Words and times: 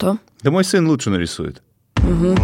Что? 0.00 0.16
Да 0.44 0.52
мой 0.52 0.62
сын 0.62 0.86
лучше 0.86 1.10
нарисует. 1.10 1.60
Угу. 1.96 2.36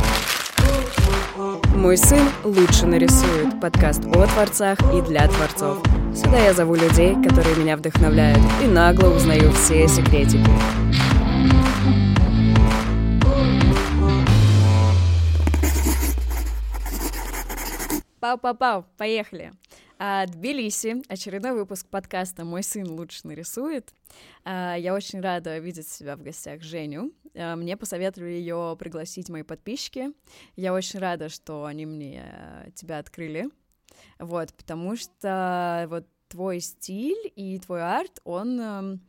Мой 1.76 1.96
сын 1.96 2.28
лучше 2.42 2.84
нарисует. 2.84 3.60
Подкаст 3.60 4.04
о 4.06 4.26
творцах 4.26 4.76
и 4.92 5.00
для 5.02 5.28
творцов. 5.28 5.78
Сюда 6.16 6.40
я 6.40 6.52
зову 6.52 6.74
людей, 6.74 7.14
которые 7.14 7.54
меня 7.54 7.76
вдохновляют, 7.76 8.40
и 8.60 8.66
нагло 8.66 9.10
узнаю 9.10 9.52
все 9.52 9.86
секретики. 9.86 10.50
Пау-пау-пау, 18.20 18.84
поехали. 18.98 19.52
А, 19.98 20.26
Тбилиси, 20.26 21.02
очередной 21.08 21.52
выпуск 21.52 21.86
подкаста 21.88 22.44
«Мой 22.44 22.64
сын 22.64 22.90
лучше 22.90 23.20
нарисует». 23.28 23.94
А, 24.44 24.74
я 24.74 24.92
очень 24.92 25.20
рада 25.20 25.58
видеть 25.58 25.88
себя 25.88 26.16
в 26.16 26.22
гостях 26.22 26.62
Женю. 26.62 27.12
А, 27.34 27.54
мне 27.54 27.76
посоветовали 27.76 28.30
ее 28.30 28.76
пригласить 28.78 29.28
мои 29.28 29.42
подписчики. 29.42 30.10
Я 30.56 30.74
очень 30.74 30.98
рада, 30.98 31.28
что 31.28 31.64
они 31.64 31.86
мне 31.86 32.24
тебя 32.74 32.98
открыли. 32.98 33.48
Вот, 34.18 34.52
потому 34.54 34.96
что 34.96 35.86
вот 35.88 36.08
твой 36.28 36.58
стиль 36.58 37.32
и 37.36 37.58
твой 37.60 37.82
арт, 37.82 38.20
он 38.24 38.60
эм, 38.60 39.00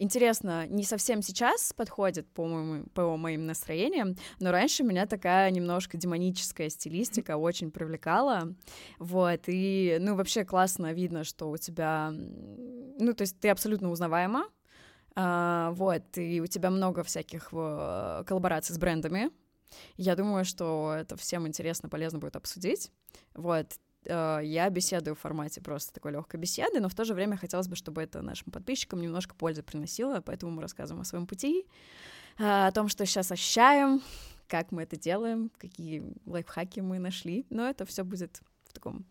интересно, 0.00 0.66
не 0.66 0.82
совсем 0.84 1.22
сейчас 1.22 1.72
подходит 1.72 2.26
по, 2.32 2.46
моему, 2.46 2.84
по 2.94 3.16
моим 3.16 3.46
настроениям, 3.46 4.16
но 4.40 4.50
раньше 4.50 4.82
меня 4.82 5.06
такая 5.06 5.50
немножко 5.50 5.96
демоническая 5.96 6.68
стилистика 6.70 7.36
очень 7.36 7.70
привлекала, 7.70 8.54
вот, 8.98 9.42
и, 9.46 9.98
ну, 10.00 10.16
вообще 10.16 10.44
классно 10.44 10.92
видно, 10.92 11.22
что 11.22 11.50
у 11.50 11.56
тебя, 11.56 12.10
ну, 12.12 13.12
то 13.12 13.22
есть 13.22 13.38
ты 13.38 13.50
абсолютно 13.50 13.90
узнаваема, 13.90 14.46
а, 15.14 15.70
вот, 15.72 16.16
и 16.16 16.40
у 16.40 16.46
тебя 16.46 16.70
много 16.70 17.04
всяких 17.04 17.52
в, 17.52 18.24
коллабораций 18.26 18.74
с 18.74 18.78
брендами, 18.78 19.30
я 19.96 20.16
думаю, 20.16 20.44
что 20.44 20.94
это 20.98 21.16
всем 21.16 21.46
интересно, 21.46 21.88
полезно 21.88 22.18
будет 22.18 22.34
обсудить. 22.34 22.90
Вот, 23.34 23.68
Э, 23.68 23.89
я 24.04 24.70
беседую 24.70 25.14
в 25.14 25.18
формате 25.18 25.60
просто 25.60 25.92
такой 25.92 26.12
легкой 26.12 26.40
беседы, 26.40 26.80
но 26.80 26.88
в 26.88 26.94
то 26.94 27.04
же 27.04 27.14
время 27.14 27.36
хотелось 27.36 27.68
бы, 27.68 27.76
чтобы 27.76 28.02
это 28.02 28.22
нашим 28.22 28.50
подписчикам 28.50 29.00
немножко 29.00 29.34
пользы 29.34 29.62
приносило, 29.62 30.20
поэтому 30.20 30.52
мы 30.52 30.62
рассказываем 30.62 31.02
о 31.02 31.04
своем 31.04 31.26
пути, 31.26 31.66
э, 32.38 32.66
о 32.66 32.72
том, 32.72 32.88
что 32.88 33.04
сейчас 33.04 33.30
ощущаем, 33.30 34.02
как 34.48 34.72
мы 34.72 34.82
это 34.82 34.96
делаем, 34.96 35.50
какие 35.58 36.02
лайфхаки 36.26 36.80
мы 36.80 36.98
нашли, 36.98 37.46
но 37.50 37.68
это 37.68 37.84
все 37.84 38.02
будет 38.04 38.40
в 38.64 38.72
таком 38.72 39.04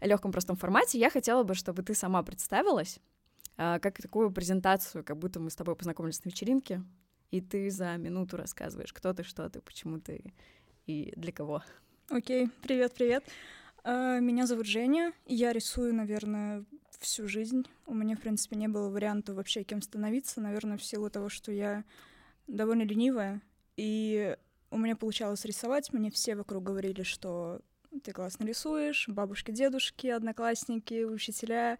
легком 0.00 0.32
простом 0.32 0.56
формате. 0.56 0.98
Я 0.98 1.10
хотела 1.10 1.42
бы, 1.42 1.54
чтобы 1.54 1.82
ты 1.82 1.94
сама 1.94 2.22
представилась, 2.22 3.00
э, 3.56 3.78
как 3.80 4.00
такую 4.00 4.30
презентацию, 4.30 5.04
как 5.04 5.16
будто 5.16 5.40
мы 5.40 5.50
с 5.50 5.56
тобой 5.56 5.74
познакомились 5.76 6.24
на 6.24 6.30
вечеринке, 6.30 6.82
и 7.30 7.40
ты 7.40 7.70
за 7.70 7.96
минуту 7.96 8.36
рассказываешь, 8.36 8.92
кто 8.92 9.12
ты, 9.12 9.24
что 9.24 9.48
ты, 9.50 9.60
почему 9.60 9.98
ты 9.98 10.32
и 10.86 11.12
для 11.16 11.32
кого. 11.32 11.62
Окей, 12.08 12.46
okay. 12.46 12.50
привет-привет. 12.62 13.24
А, 13.88 14.18
меня 14.18 14.48
зовут 14.48 14.66
Женя. 14.66 15.12
Я 15.26 15.52
рисую, 15.52 15.94
наверное, 15.94 16.64
всю 16.98 17.28
жизнь. 17.28 17.64
У 17.86 17.94
меня, 17.94 18.16
в 18.16 18.20
принципе, 18.20 18.56
не 18.56 18.66
было 18.66 18.90
варианта 18.90 19.32
вообще 19.32 19.62
кем 19.62 19.80
становиться, 19.80 20.40
наверное, 20.40 20.76
в 20.76 20.82
силу 20.82 21.08
того, 21.08 21.28
что 21.28 21.52
я 21.52 21.84
довольно 22.48 22.82
ленивая. 22.82 23.40
И 23.76 24.36
у 24.72 24.78
меня 24.78 24.96
получалось 24.96 25.44
рисовать. 25.44 25.92
Мне 25.92 26.10
все 26.10 26.34
вокруг 26.34 26.64
говорили, 26.64 27.04
что 27.04 27.60
ты 28.02 28.10
классно 28.10 28.44
рисуешь, 28.44 29.06
бабушки, 29.06 29.52
дедушки, 29.52 30.08
одноклассники, 30.08 31.04
учителя. 31.04 31.78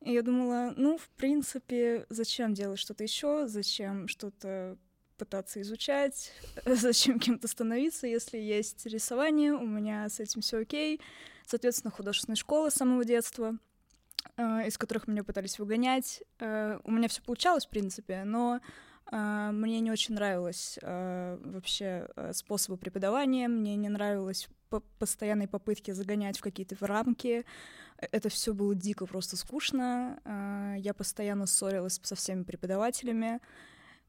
И 0.00 0.14
я 0.14 0.22
думала, 0.22 0.72
ну, 0.78 0.96
в 0.96 1.10
принципе, 1.10 2.06
зачем 2.08 2.54
делать 2.54 2.78
что-то 2.78 3.04
еще, 3.04 3.48
зачем 3.48 4.08
что-то 4.08 4.78
пытаться 5.16 5.60
изучать, 5.62 6.32
зачем 6.66 7.18
кем-то 7.18 7.48
становиться, 7.48 8.06
если 8.06 8.38
есть 8.38 8.84
рисование, 8.86 9.52
у 9.52 9.66
меня 9.66 10.08
с 10.08 10.20
этим 10.20 10.40
все 10.40 10.58
окей. 10.58 11.00
Соответственно, 11.46 11.90
художественная 11.90 12.36
школа 12.36 12.70
с 12.70 12.74
самого 12.74 13.04
детства, 13.04 13.56
э, 14.36 14.66
из 14.66 14.78
которых 14.78 15.06
меня 15.06 15.24
пытались 15.24 15.58
выгонять. 15.58 16.22
Э, 16.38 16.78
у 16.84 16.90
меня 16.90 17.08
все 17.08 17.22
получалось, 17.22 17.66
в 17.66 17.68
принципе, 17.70 18.24
но 18.24 18.60
э, 19.10 19.50
мне 19.52 19.80
не 19.80 19.90
очень 19.90 20.14
нравилось 20.14 20.78
вообще 20.82 22.08
способы 22.32 22.78
преподавания, 22.78 23.48
мне 23.48 23.76
не 23.76 23.88
нравилось 23.88 24.48
по 24.70 24.80
постоянные 24.98 25.48
попытки 25.48 25.90
загонять 25.90 26.38
в 26.38 26.42
какие-то 26.42 26.76
рамки. 26.80 27.44
Это 27.98 28.28
все 28.28 28.54
было 28.54 28.74
дико 28.74 29.06
просто 29.06 29.36
скучно. 29.36 30.18
Я 30.78 30.94
постоянно 30.94 31.46
ссорилась 31.46 32.00
со 32.02 32.16
всеми 32.16 32.42
преподавателями, 32.42 33.40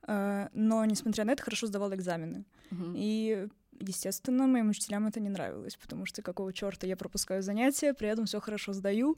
но, 0.08 0.86
несмотря 0.86 1.26
на 1.26 1.32
это, 1.32 1.44
хорошо 1.44 1.68
сдавала 1.68 1.96
экзамены. 1.96 2.46
Uh-huh. 2.72 2.94
И 2.96 3.48
Естественно, 3.80 4.48
моим 4.48 4.70
учителям 4.70 5.08
это 5.08 5.20
не 5.20 5.30
нравилось, 5.30 5.76
потому 5.76 6.06
что 6.06 6.22
какого 6.22 6.54
черта 6.54 6.88
я 6.88 6.96
пропускаю 6.96 7.44
занятия, 7.44 7.94
при 7.94 8.08
этом 8.08 8.26
все 8.26 8.40
хорошо 8.40 8.72
сдаю. 8.74 9.18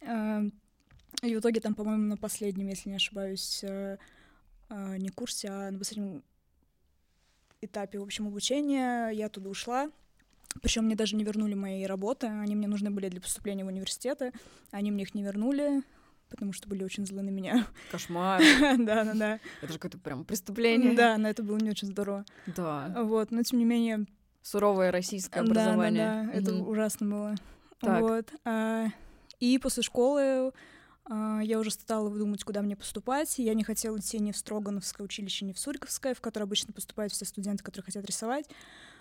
Эм, 0.00 0.52
и 1.22 1.34
в 1.34 1.40
итоге 1.40 1.60
там, 1.60 1.74
по-моему, 1.74 2.04
на 2.04 2.16
последнем, 2.16 2.68
если 2.68 2.88
не 2.88 2.96
ошибаюсь, 2.96 3.64
э, 3.64 3.98
э, 4.68 4.96
не 4.96 5.08
курсе, 5.08 5.48
а 5.48 5.70
на 5.70 5.78
последнем 5.78 6.22
этапе, 7.60 7.98
в 7.98 8.02
общем, 8.02 8.28
обучения 8.28 9.08
я 9.10 9.28
туда 9.28 9.50
ушла. 9.50 9.90
Причем 10.62 10.84
мне 10.84 10.94
даже 10.94 11.16
не 11.16 11.24
вернули 11.24 11.54
мои 11.54 11.84
работы, 11.84 12.26
они 12.26 12.54
мне 12.54 12.68
нужны 12.68 12.90
были 12.90 13.08
для 13.08 13.20
поступления 13.20 13.64
в 13.64 13.68
университеты, 13.68 14.32
они 14.70 14.90
мне 14.90 15.02
их 15.02 15.14
не 15.14 15.22
вернули, 15.22 15.82
потому 16.30 16.52
что 16.52 16.68
были 16.68 16.84
очень 16.84 17.04
злы 17.06 17.22
на 17.22 17.30
меня. 17.30 17.66
Кошмар. 17.90 18.40
Да, 18.78 19.04
да, 19.04 19.14
да. 19.14 19.40
Это 19.60 19.72
же 19.72 19.78
какое-то 19.78 19.98
прям 19.98 20.24
преступление. 20.24 20.94
Да, 20.94 21.18
но 21.18 21.28
это 21.28 21.42
было 21.42 21.58
не 21.58 21.70
очень 21.70 21.88
здорово. 21.88 22.24
Да. 22.46 22.94
Вот, 23.02 23.30
но 23.30 23.42
тем 23.42 23.58
не 23.58 23.64
менее... 23.64 24.06
Суровое 24.42 24.90
российское 24.90 25.40
образование. 25.40 26.06
Да, 26.06 26.22
да, 26.22 26.32
да, 26.32 26.38
это 26.38 26.54
ужасно 26.54 27.06
было. 27.06 27.34
Так. 27.80 28.00
Вот. 28.00 28.32
А, 28.44 28.86
и 29.38 29.58
после 29.58 29.82
школы 29.82 30.52
а, 31.04 31.40
я 31.40 31.58
уже 31.58 31.70
стала 31.70 32.10
думать, 32.10 32.44
куда 32.44 32.62
мне 32.62 32.76
поступать. 32.76 33.38
Я 33.38 33.54
не 33.54 33.64
хотела 33.64 33.98
идти 33.98 34.18
ни 34.18 34.32
в 34.32 34.36
Строгановское 34.36 35.04
училище, 35.04 35.44
ни 35.44 35.52
в 35.52 35.58
Сурьковское, 35.58 36.14
в 36.14 36.20
которое 36.20 36.44
обычно 36.44 36.72
поступают 36.72 37.12
все 37.12 37.24
студенты, 37.24 37.64
которые 37.64 37.84
хотят 37.84 38.04
рисовать, 38.06 38.46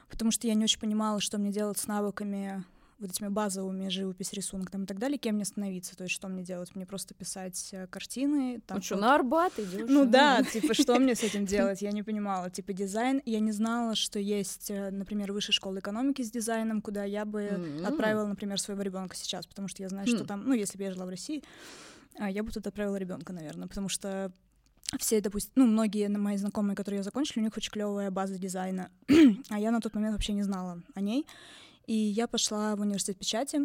потому 0.10 0.32
что 0.32 0.48
я 0.48 0.56
не 0.56 0.64
очень 0.64 0.80
понимала, 0.80 1.22
что 1.22 1.38
мне 1.38 1.52
делать 1.52 1.78
с 1.78 1.88
навыками 1.88 2.64
вот 3.00 3.12
этими 3.12 3.30
базовыми 3.30 3.88
живопись, 3.90 4.34
рисунок 4.34 4.70
там 4.70 4.84
и 4.84 4.86
так 4.86 5.00
далее, 5.00 5.18
кем 5.18 5.36
мне 5.36 5.46
становиться, 5.46 5.96
то 5.96 6.04
есть 6.04 6.14
что 6.14 6.28
мне 6.28 6.44
делать, 6.44 6.76
мне 6.76 6.86
просто 6.86 7.14
писать 7.14 7.70
э, 7.72 7.88
картины. 7.88 8.62
Там, 8.68 8.78
ну 8.78 8.84
что, 8.84 8.98
на 8.98 9.16
Арбат 9.16 9.58
идешь? 9.58 9.88
Ну 9.88 10.06
да, 10.06 10.44
типа 10.44 10.74
что 10.74 11.00
мне 11.00 11.16
с 11.16 11.24
этим 11.24 11.46
делать, 11.46 11.82
я 11.82 11.92
не 11.92 12.04
понимала, 12.04 12.50
типа 12.50 12.74
дизайн, 12.74 13.22
я 13.26 13.40
не 13.40 13.52
знала, 13.52 13.96
что 13.96 14.20
есть, 14.20 14.70
э, 14.70 14.92
например, 14.92 15.32
высшая 15.32 15.54
школа 15.54 15.80
экономики 15.80 16.22
с 16.22 16.30
дизайном, 16.30 16.82
куда 16.82 17.06
я 17.06 17.26
бы 17.26 17.44
mm-hmm. 17.44 17.86
отправила, 17.86 18.26
например, 18.26 18.60
своего 18.60 18.82
ребенка 18.82 19.16
сейчас, 19.16 19.48
потому 19.48 19.68
что 19.68 19.82
я 19.82 19.90
знаю, 19.90 20.08
mm-hmm. 20.08 20.16
что 20.18 20.26
там, 20.26 20.44
ну 20.46 20.54
если 20.54 20.78
бы 20.78 20.84
я 20.84 20.92
жила 20.92 21.06
в 21.06 21.10
России, 21.10 21.44
а, 22.20 22.30
я 22.30 22.44
бы 22.44 22.52
тут 22.52 22.68
отправила 22.68 22.98
ребенка, 22.98 23.32
наверное, 23.32 23.68
потому 23.68 23.88
что 23.88 24.32
все, 24.98 25.22
допустим, 25.22 25.52
ну, 25.56 25.68
многие 25.68 26.08
мои 26.10 26.38
знакомые, 26.38 26.76
которые 26.76 27.00
я 27.00 27.04
закончили, 27.04 27.40
у 27.40 27.44
них 27.44 27.56
очень 27.56 27.72
клевая 27.72 28.12
база 28.12 28.38
дизайна, 28.38 28.90
а 29.50 29.60
я 29.60 29.72
на 29.72 29.80
тот 29.80 29.94
момент 29.94 30.14
вообще 30.14 30.34
не 30.34 30.44
знала 30.44 30.82
о 30.96 31.02
ней. 31.02 31.26
И 31.90 31.96
я 31.96 32.28
пошла 32.28 32.76
в 32.76 32.82
университет 32.82 33.18
печати 33.18 33.62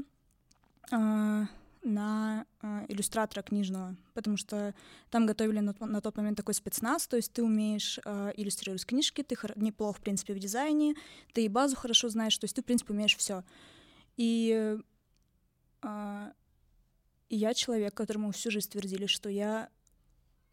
э, 0.91 1.47
на 1.83 2.47
э, 2.62 2.87
иллюстратора 2.89 3.43
книжного, 3.43 3.97
потому 4.15 4.39
что 4.39 4.75
там 5.11 5.27
готовили 5.27 5.59
на, 5.59 6.01
тот 6.01 6.17
момент 6.17 6.39
такой 6.39 6.55
спецназ, 6.55 7.07
то 7.07 7.17
есть 7.17 7.35
ты 7.35 7.43
умеешь 7.43 8.01
э, 8.03 8.33
иллюстрировать 8.35 8.87
книжки, 8.87 9.23
ты 9.23 9.37
неплох, 9.57 9.99
в 9.99 10.01
принципе, 10.01 10.33
в 10.33 10.39
дизайне, 10.39 10.95
ты 11.35 11.45
и 11.45 11.49
базу 11.49 11.77
хорошо 11.77 12.09
знаешь, 12.09 12.39
то 12.39 12.47
есть 12.47 12.57
ты, 12.57 12.62
в 12.62 12.65
принципе, 12.65 12.95
умеешь 12.95 13.15
все. 13.15 13.45
И, 14.17 14.79
и 15.85 17.37
я 17.37 17.53
человек, 17.53 17.93
которому 17.93 18.33
всю 18.33 18.51
жизнь 18.51 18.71
твердили, 18.71 19.05
что 19.05 19.29
я, 19.29 19.69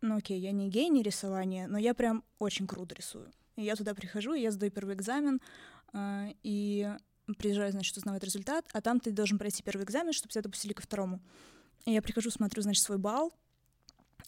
ну 0.01 0.17
окей, 0.17 0.41
я 0.41 0.51
не 0.51 0.67
гений 0.67 1.03
рисования, 1.03 1.69
но 1.69 1.77
я 1.77 1.93
прям 1.93 2.25
очень 2.37 2.67
круто 2.67 2.95
рисую. 2.95 3.31
И 3.55 3.63
я 3.63 3.77
туда 3.77 3.93
прихожу, 3.93 4.33
я 4.33 4.51
сдаю 4.51 4.73
первый 4.73 4.95
экзамен, 4.95 5.39
и 5.93 6.97
приезжаю, 7.33 7.71
значит, 7.71 7.95
узнавать 7.97 8.23
результат, 8.23 8.65
а 8.73 8.81
там 8.81 8.99
ты 8.99 9.11
должен 9.11 9.37
пройти 9.37 9.63
первый 9.63 9.83
экзамен, 9.83 10.13
чтобы 10.13 10.31
тебя 10.31 10.41
допустили 10.41 10.73
ко 10.73 10.81
второму. 10.81 11.19
И 11.85 11.91
я 11.91 12.01
прихожу, 12.01 12.29
смотрю, 12.29 12.61
значит, 12.61 12.83
свой 12.83 12.97
балл, 12.97 13.33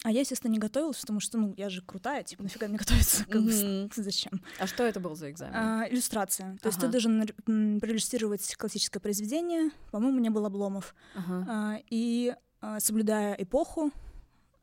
а 0.02 0.10
я, 0.10 0.20
естественно, 0.20 0.50
не 0.50 0.58
готовилась, 0.58 1.00
потому 1.00 1.20
что, 1.20 1.38
ну, 1.38 1.54
я 1.56 1.70
же 1.70 1.80
крутая, 1.80 2.22
типа, 2.24 2.42
нафига 2.42 2.68
мне 2.68 2.76
готовиться? 2.78 3.24
Как 3.24 3.40
mm-hmm. 3.40 3.88
бы, 3.88 3.90
зачем? 4.02 4.42
А 4.58 4.66
что 4.66 4.82
это 4.82 5.00
был 5.00 5.14
за 5.14 5.30
экзамен? 5.30 5.54
А, 5.54 5.88
иллюстрация. 5.88 6.58
То 6.60 6.68
ага. 6.68 6.68
есть 6.68 6.80
ты 6.80 6.88
должен 6.88 7.80
проиллюстрировать 7.80 8.54
классическое 8.56 9.00
произведение. 9.00 9.70
По-моему, 9.90 10.18
не 10.20 10.30
было 10.30 10.48
обломов. 10.48 10.94
Ага. 11.14 11.46
А, 11.48 11.78
и 11.88 12.34
а, 12.60 12.80
соблюдая 12.80 13.34
эпоху 13.34 13.92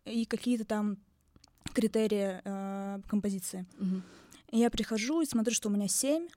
и 0.06 0.26
какие-то 0.26 0.66
там 0.66 0.98
критерии 1.74 2.42
а, 2.44 3.00
композиции. 3.08 3.66
И 4.52 4.60
я 4.60 4.70
прихожу 4.70 5.22
и 5.22 5.26
смотрю, 5.26 5.54
что 5.54 5.70
у 5.70 5.72
меня 5.72 5.88
семь, 5.88 6.28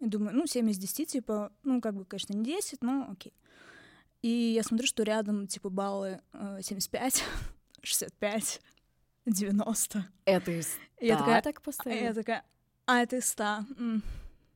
и 0.00 0.06
думаю, 0.06 0.36
ну, 0.36 0.46
7 0.46 0.70
из 0.70 0.78
10, 0.78 1.10
типа, 1.10 1.52
ну, 1.62 1.80
как 1.80 1.94
бы, 1.94 2.04
конечно, 2.04 2.34
не 2.34 2.44
10, 2.44 2.82
но 2.82 3.08
окей. 3.10 3.32
И 4.22 4.28
я 4.28 4.62
смотрю, 4.62 4.86
что 4.86 5.02
рядом, 5.02 5.46
типа, 5.46 5.70
баллы 5.70 6.20
э, 6.32 6.60
75, 6.62 7.24
65, 7.82 8.60
90. 9.26 10.06
Это 10.24 10.50
из 10.50 10.76
я 11.00 11.18
такая, 11.18 11.42
так 11.42 11.62
постоянно? 11.62 12.04
Я 12.04 12.14
такая, 12.14 12.44
А, 12.86 13.02
это 13.02 13.20
ста. 13.20 13.64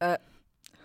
Э. 0.01 0.17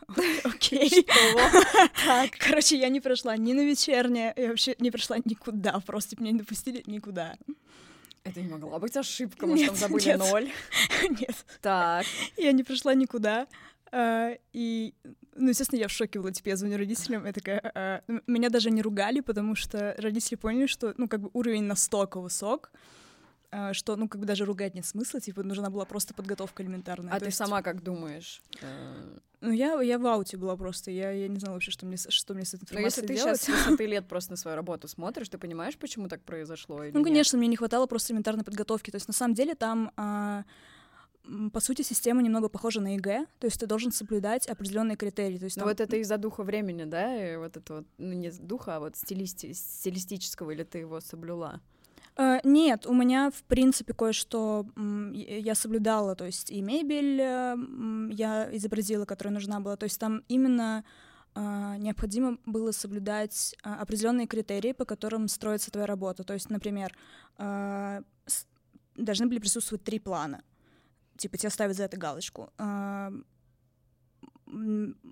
Окей. 0.44 1.07
Так, 2.06 2.31
короче, 2.38 2.78
я 2.78 2.90
не 2.90 3.00
прошла 3.00 3.36
ни 3.38 3.54
на 3.54 3.62
вечернее, 3.62 4.34
я 4.36 4.50
вообще 4.50 4.75
не 4.80 4.92
прошла 4.92 5.18
никуда, 5.24 5.80
просто 5.80 6.16
меня 6.19 6.31
не 6.31 6.40
допустили 6.40 6.84
никуда. 6.86 7.38
Это 8.24 8.42
не 8.42 8.50
могла 8.50 8.80
быть 8.80 8.96
ошибка, 8.98 9.48
может, 9.48 9.68
там 9.68 9.75
забыли 9.75 10.13
ноль. 10.13 10.52
Нет, 11.10 11.46
Так, 11.62 12.06
я 12.38 12.52
не 12.52 12.63
прошла 12.63 12.94
никуда. 12.94 13.48
А, 13.97 14.38
И, 14.53 14.94
ну, 15.36 15.50
естественно, 15.50 15.80
я 15.80 15.88
в 15.88 15.92
шоке 15.92 16.19
была, 16.19 16.31
типа, 16.31 16.50
я 16.50 16.56
звоню 16.57 16.77
родителям, 16.77 17.25
я 17.25 17.31
такая, 17.33 18.03
м- 18.07 18.21
меня 18.27 18.50
даже 18.50 18.69
не 18.71 18.81
ругали, 18.81 19.21
потому 19.21 19.56
что 19.56 19.95
родители 19.97 20.36
поняли, 20.36 20.68
что, 20.68 20.94
ну, 20.97 21.07
как 21.07 21.21
бы 21.21 21.30
уровень 21.33 21.63
настолько 21.63 22.19
высок, 22.19 22.71
а, 23.51 23.74
что, 23.74 23.95
ну, 23.95 24.09
как 24.09 24.19
бы 24.19 24.27
даже 24.27 24.44
ругать 24.45 24.75
нет 24.75 24.86
смысла, 24.86 25.21
типа, 25.21 25.44
нужна 25.44 25.69
была 25.69 25.86
просто 25.86 26.13
подготовка 26.13 26.62
элементарная. 26.63 27.12
а 27.12 27.15
То 27.15 27.19
ты 27.21 27.25
есть, 27.27 27.38
сама 27.38 27.62
как 27.62 27.81
думаешь? 27.83 28.42
Э, 28.62 29.18
Ну, 29.42 29.51
я, 29.51 29.80
я 29.81 29.97
в 30.00 30.06
ауте 30.07 30.36
была 30.38 30.57
просто, 30.57 30.92
я, 30.92 31.12
я 31.12 31.27
не 31.30 31.39
знала 31.39 31.53
вообще, 31.53 31.71
что 31.71 31.86
мне, 31.86 31.95
что 31.97 32.33
мне 32.33 32.44
с 32.44 32.53
этой 32.53 32.65
Ну, 32.74 32.80
если 32.80 33.01
информацией 33.01 33.07
ты 33.07 33.13
делать. 33.15 33.42
сейчас 33.42 33.59
с 33.62 33.65
высоты 33.68 33.86
лет 33.86 34.07
просто 34.07 34.31
на 34.31 34.38
свою 34.38 34.56
работу 34.57 34.88
смотришь, 34.88 35.30
ты 35.30 35.38
понимаешь, 35.38 35.77
почему 35.77 36.07
так 36.09 36.21
произошло? 36.24 36.77
Ну, 36.80 36.83
нет? 37.00 37.03
конечно, 37.06 37.38
мне 37.38 37.47
не 37.47 37.56
хватало 37.56 37.86
просто 37.86 38.12
элементарной 38.12 38.44
подготовки. 38.44 38.92
То 38.92 38.95
есть, 38.97 39.07
на 39.07 39.13
самом 39.13 39.36
деле, 39.36 39.56
там, 39.56 39.92
а, 39.95 40.44
по 41.54 41.60
сути, 41.60 41.81
система 41.81 42.22
немного 42.22 42.50
похожа 42.50 42.81
на 42.81 42.94
ЕГЭ. 42.95 43.25
То 43.39 43.48
есть, 43.48 43.60
ты 43.60 43.68
должен 43.68 43.92
соблюдать 43.92 44.48
определенные 44.48 44.95
критерии. 44.98 45.38
То 45.38 45.45
есть, 45.45 45.57
Ну 45.57 45.62
там- 45.62 45.69
вот 45.69 45.81
это 45.81 45.98
из-за 45.98 46.18
духа 46.18 46.44
времени, 46.44 46.83
да, 46.83 47.33
и 47.33 47.38
вот 47.38 47.57
это 47.57 47.74
вот, 47.75 47.86
ну 47.98 48.13
не 48.13 48.31
духа, 48.31 48.75
а 48.77 48.80
вот 48.80 48.95
стилисти- 48.95 49.54
стилистического, 49.54 50.51
или 50.51 50.63
ты 50.63 50.80
его 50.80 51.01
соблюла? 51.01 51.62
Э, 52.18 52.39
Нет, 52.44 52.86
у 52.86 52.94
меня, 52.94 53.30
в 53.30 53.44
принципе, 53.44 53.94
кое-что 53.94 54.66
я 55.06 55.56
соблюдала, 55.56 56.16
то 56.16 56.25
есть 56.25 56.50
и 56.50 56.62
мебель 56.62 57.19
э, 57.19 57.56
я 58.13 58.50
изобразила, 58.56 59.06
которая 59.06 59.33
нужна 59.33 59.60
была, 59.60 59.75
то 59.75 59.83
есть 59.86 60.00
там 60.00 60.24
именно 60.30 60.83
а, 61.38 61.75
необходимо 61.78 62.38
было 62.45 62.71
соблюдать 62.71 63.56
определенные 63.62 64.25
критерии, 64.25 64.71
по 64.71 64.86
которым 64.86 65.28
строится 65.28 65.69
твоя 65.69 65.86
работа. 65.86 66.24
То 66.24 66.33
есть, 66.33 66.50
например, 66.50 66.95
должны 67.38 69.28
были 69.28 69.39
присутствовать 69.39 69.83
три 69.83 70.00
плана. 70.00 70.42
Типа 71.17 71.38
тебе 71.38 71.50
ставят 71.50 71.77
за 71.77 71.83
это 71.83 71.97
галочку. 71.97 72.50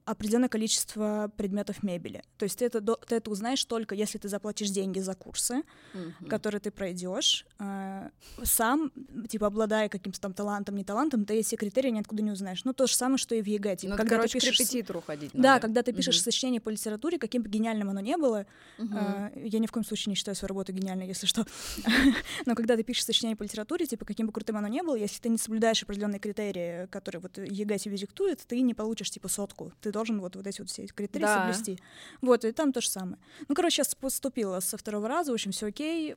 Определенное 0.06 0.50
количество 0.50 1.32
предметов 1.38 1.82
мебели. 1.84 2.22
То 2.38 2.44
есть 2.44 2.60
ты 2.60 2.66
это, 2.66 2.82
ты 2.82 3.16
это 3.16 3.32
узнаешь 3.32 3.64
только, 3.66 3.96
если 3.96 4.18
ты 4.20 4.28
заплатишь 4.30 4.70
деньги 4.70 5.00
за 5.00 5.16
курсы, 5.16 5.64
Мгм. 5.94 6.28
который 6.30 6.60
ты 6.60 6.70
пройдешь, 6.72 7.46
а, 7.60 8.10
сам, 8.44 8.92
типа, 9.28 9.48
обладая 9.48 9.90
каким-то 9.90 10.20
там 10.22 10.34
талантом, 10.34 10.76
не 10.76 10.84
талантом, 10.84 11.26
ты 11.26 11.36
эти 11.36 11.56
критерии 11.56 11.90
ниоткуда 11.90 12.22
не 12.22 12.32
узнаешь. 12.32 12.64
Ну, 12.64 12.74
то 12.74 12.86
же 12.88 12.94
самое, 12.96 13.18
что 13.18 13.34
и 13.36 13.42
в 13.42 13.48
ЕГЭ. 13.48 13.76
Типа, 13.78 13.92
Ну, 13.92 13.98
когда 13.98 14.18
короче, 14.18 14.34
ты 14.34 14.40
к 14.40 14.42
пишешь... 14.42 14.58
с- 14.58 14.72
репетитору 14.72 15.02
ходить 15.02 15.32
Да, 15.34 15.40
надо. 15.54 15.62
когда 15.62 15.82
ты 15.84 15.94
пишешь 15.94 16.18
Мгм. 16.18 16.24
сочинение 16.24 16.62
по 16.62 16.70
литературе, 16.70 17.18
каким 17.18 17.42
бы 17.44 17.50
гениальным 17.50 17.90
оно 17.90 18.02
ни 18.02 18.16
было, 18.16 18.46
Мгм. 18.78 18.98
а, 18.98 19.32
я 19.36 19.60
ни 19.60 19.66
в 19.68 19.72
коем 19.72 19.84
случае 19.86 20.12
не 20.12 20.16
считаю 20.16 20.36
свою 20.36 20.50
работу 20.50 20.74
гениальной, 20.74 21.08
если 21.08 21.26
что. 21.26 21.46
Но 22.46 22.56
когда 22.56 22.76
ты 22.76 22.84
пишешь 22.84 23.06
сочинение 23.06 23.36
по 23.36 23.44
литературе, 23.44 23.86
типа, 23.88 24.06
каким 24.06 24.28
бы 24.28 24.32
крутым 24.34 24.58
оно 24.58 24.68
ни 24.68 24.82
было, 24.82 24.96
если 24.96 25.20
ты 25.22 25.30
не 25.30 25.38
соблюдаешь 25.38 25.82
определенные 25.84 26.20
критерии, 26.20 26.88
которые 26.88 27.22
вот 27.22 27.38
ЕГЭ 27.38 27.78
тебе 27.80 27.98
диктует, 27.98 28.40
ты 28.48 28.62
не 28.62 28.74
получишь, 28.74 29.10
типа, 29.12 29.23
сотку. 29.30 29.72
Ты 29.82 29.92
должен 29.92 30.20
вот, 30.20 30.36
вот 30.36 30.46
эти 30.48 30.62
вот 30.62 30.70
все 30.70 30.86
критерии 30.88 31.24
Да. 31.24 31.40
соблюсти. 31.40 31.80
Вот, 32.22 32.46
и 32.46 32.52
там 32.52 32.72
то 32.74 32.82
же 32.82 32.90
самое. 32.90 33.18
Ну, 33.48 33.56
короче, 33.56 33.82
я 33.86 33.96
поступила 34.00 34.60
со 34.60 34.78
второго 34.78 35.08
раза, 35.08 35.32
в 35.32 35.34
общем, 35.34 35.52
все 35.52 35.68
окей. 35.68 36.16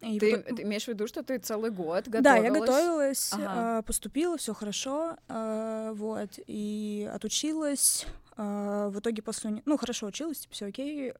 И 0.00 0.18
Ты, 0.18 0.36
потом- 0.36 0.56
ты 0.56 0.62
имеешь 0.64 0.84
в 0.84 0.88
виду, 0.88 1.06
что 1.06 1.22
ты 1.22 1.38
целый 1.38 1.70
год 1.70 2.08
готовилась? 2.08 2.22
да, 2.24 2.36
я 2.36 2.50
готовилась, 2.52 3.32
Ага. 3.32 3.78
а, 3.78 3.82
поступила, 3.82 4.36
все 4.36 4.52
хорошо, 4.52 5.16
а, 5.28 5.92
вот, 5.94 6.38
и 6.46 7.08
отучилась. 7.14 8.06
а, 8.36 8.88
В 8.90 8.98
итоге 8.98 9.22
после, 9.22 9.62
ну, 9.64 9.76
хорошо 9.78 10.06
училась, 10.08 10.46
все 10.50 10.66
окей. 10.66 11.12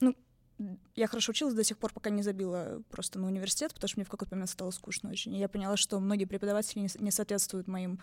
Ну, 0.00 0.14
я 0.94 1.08
хорошо 1.08 1.30
училась 1.32 1.52
до 1.54 1.64
сих 1.64 1.76
пор, 1.78 1.92
пока 1.92 2.10
не 2.10 2.22
забила 2.22 2.80
просто 2.88 3.18
на 3.18 3.26
университет, 3.26 3.74
потому 3.74 3.88
что 3.88 3.98
мне 3.98 4.04
в 4.04 4.08
какой-то 4.08 4.34
момент 4.36 4.50
стало 4.50 4.70
скучно 4.70 5.10
очень. 5.10 5.34
И 5.34 5.38
я 5.40 5.48
поняла, 5.48 5.76
что 5.76 5.98
многие 5.98 6.26
преподаватели 6.26 6.78
не 6.78 6.88
не 7.00 7.10
соответствуют 7.10 7.66
моим 7.66 7.98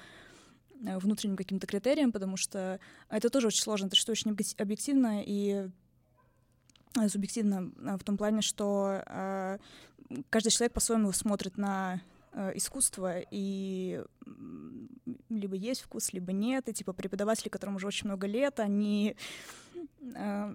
внутренним 0.81 1.37
каким-то 1.37 1.67
критериям, 1.67 2.11
потому 2.11 2.37
что 2.37 2.79
это 3.09 3.29
тоже 3.29 3.47
очень 3.47 3.61
сложно, 3.61 3.87
это 3.87 3.95
что 3.95 4.11
очень 4.11 4.31
объек- 4.31 4.59
объективно 4.59 5.23
и 5.23 5.69
э, 6.99 7.09
субъективно 7.09 7.71
э, 7.77 7.97
в 7.97 8.03
том 8.03 8.17
плане, 8.17 8.41
что 8.41 9.03
э, 9.05 9.57
каждый 10.29 10.49
человек 10.49 10.73
по-своему 10.73 11.11
смотрит 11.11 11.57
на 11.57 12.01
э, 12.33 12.51
искусство, 12.55 13.19
и 13.31 14.03
либо 15.29 15.55
есть 15.55 15.81
вкус, 15.81 16.13
либо 16.13 16.31
нет, 16.31 16.67
и 16.69 16.73
типа 16.73 16.93
преподаватели, 16.93 17.49
которым 17.49 17.75
уже 17.75 17.87
очень 17.87 18.07
много 18.07 18.27
лет, 18.27 18.59
они 18.59 19.15
э, 20.01 20.53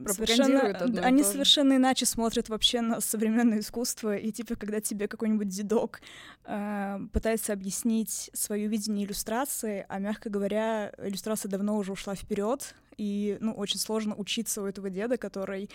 одно 0.85 1.01
и 1.01 1.05
они 1.05 1.23
то 1.23 1.25
же. 1.25 1.33
совершенно 1.33 1.77
иначе 1.77 2.07
смотрят 2.07 2.49
вообще 2.49 2.81
на 2.81 3.01
современное 3.01 3.61
искусство, 3.61 4.17
и 4.17 4.31
типа 4.33 4.57
когда 4.57 4.81
тебе 4.81 5.09
какой-нибудь 5.09 5.49
дедок 5.49 6.01
э, 6.45 6.99
пытается 7.13 7.53
объяснить 7.53 8.31
свое 8.33 8.67
видение 8.67 9.07
иллюстрации, 9.07 9.87
а 9.89 9.99
мягко 9.99 10.31
говоря, 10.31 10.93
иллюстрация 10.99 11.49
давно 11.49 11.77
уже 11.77 11.93
ушла 11.93 12.15
вперед, 12.15 12.75
и 12.97 13.37
ну 13.41 13.53
очень 13.53 13.79
сложно 13.79 14.15
учиться 14.15 14.63
у 14.63 14.67
этого 14.67 14.91
деда, 14.91 15.17
который 15.17 15.71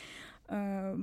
э, 0.52 0.98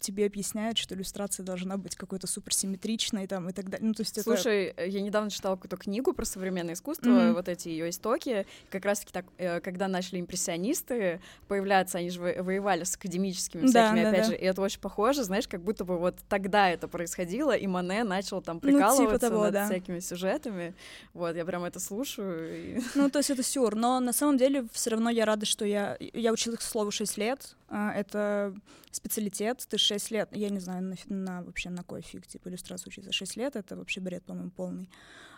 тебе 0.00 0.26
объясняет, 0.26 0.76
что 0.78 0.94
иллюстрация 0.94 1.44
должна 1.44 1.76
быть 1.76 1.96
какой-то 1.96 2.26
суперсимметричной 2.26 3.26
там 3.26 3.48
и 3.48 3.52
так 3.52 3.68
далее. 3.70 3.86
Ну 3.88 3.94
то 3.94 4.02
есть 4.02 4.12
это 4.18 4.22
Слушай, 4.24 4.74
э, 4.76 4.88
я 4.88 5.00
недавно 5.00 5.30
читала 5.30 5.56
какую-то 5.56 5.76
книгу 5.76 6.12
про 6.12 6.24
современное 6.24 6.74
искусство, 6.74 7.08
Мгм. 7.10 7.34
вот 7.34 7.48
эти 7.48 7.68
ее 7.68 7.90
истоки. 7.90 8.46
Как 8.70 8.84
раз-таки 8.84 9.12
так, 9.12 9.24
э, 9.38 9.60
когда 9.60 9.88
начали 9.88 10.20
импрессионисты 10.20 11.20
появляться, 11.48 11.98
они 11.98 12.10
же 12.10 12.20
во- 12.20 12.42
воевали 12.42 12.84
с 12.84 12.96
академическими 12.96 13.62
Да, 13.62 13.68
всякими, 13.68 14.02
да, 14.02 14.08
опять 14.10 14.22
да. 14.22 14.30
же, 14.30 14.36
и 14.36 14.44
это 14.44 14.60
очень 14.62 14.80
похоже, 14.80 15.24
знаешь, 15.24 15.48
как 15.48 15.62
будто 15.62 15.84
бы 15.84 15.98
вот 15.98 16.16
тогда 16.28 16.68
это 16.70 16.88
происходило, 16.88 17.52
и 17.56 17.66
Мане 17.66 18.04
начал 18.04 18.42
там 18.42 18.56
Ну, 18.56 18.60
типа 18.60 18.72
прикалываться 18.78 19.30
того, 19.30 19.44
над 19.44 19.52
да. 19.52 19.66
всякими 19.66 20.00
сюжетами. 20.00 20.74
Вот, 21.14 21.36
я 21.36 21.44
прям 21.44 21.64
это 21.64 21.80
слушаю. 21.80 22.76
и- 22.76 22.80
Ну, 22.94 23.10
то 23.10 23.18
есть 23.18 23.30
это 23.30 23.42
сюр, 23.42 23.74
но 23.74 24.00
на 24.00 24.12
самом 24.12 24.36
деле 24.36 24.66
все 24.72 24.90
равно 24.90 25.10
я 25.10 25.24
рада, 25.24 25.46
что 25.46 25.64
я... 25.64 25.96
Я 26.00 26.32
училась 26.32 26.58
к 26.58 26.62
слову 26.62 26.90
6 26.90 27.16
лет, 27.18 27.56
а, 27.68 27.92
это 27.94 28.54
специалитет, 28.90 29.64
ты 29.68 29.78
6 29.78 30.10
лет, 30.10 30.28
я 30.32 30.50
не 30.50 30.58
знаю, 30.58 30.82
на, 30.82 30.96
на- 31.06 31.42
вообще 31.42 31.70
на 31.70 31.82
кой 31.82 32.02
фиг, 32.02 32.26
типа, 32.26 32.48
иллюстрацию 32.48 32.88
учиться 32.88 33.12
6 33.12 33.36
лет, 33.36 33.56
это 33.56 33.76
вообще 33.76 34.00
бред, 34.00 34.24
по-моему, 34.24 34.50
полный. 34.50 34.90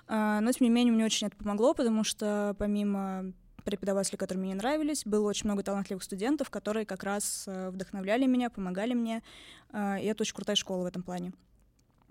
А, 0.09 0.41
но, 0.41 0.53
тем 0.53 0.65
не 0.67 0.71
менее, 0.71 0.93
мне 0.93 1.05
очень 1.05 1.27
это 1.27 1.37
помогло, 1.37 1.75
потому 1.75 2.05
что 2.05 2.55
помимо 2.59 3.33
преподавателей, 3.65 4.19
которые 4.19 4.41
мне 4.41 4.51
не 4.51 4.57
нравились, 4.57 5.05
было 5.05 5.29
очень 5.29 5.47
много 5.47 5.63
талантливых 5.63 6.03
студентов, 6.03 6.51
которые 6.51 6.85
как 6.85 7.05
раз 7.05 7.45
э, 7.47 7.71
вдохновляли 7.71 8.27
меня, 8.27 8.51
помогали 8.51 8.95
мне, 8.95 9.23
а, 9.71 9.99
и 9.99 10.07
это 10.07 10.23
очень 10.23 10.35
крутая 10.35 10.57
школа 10.57 10.83
в 10.83 10.87
этом 10.87 11.03
плане. 11.03 11.33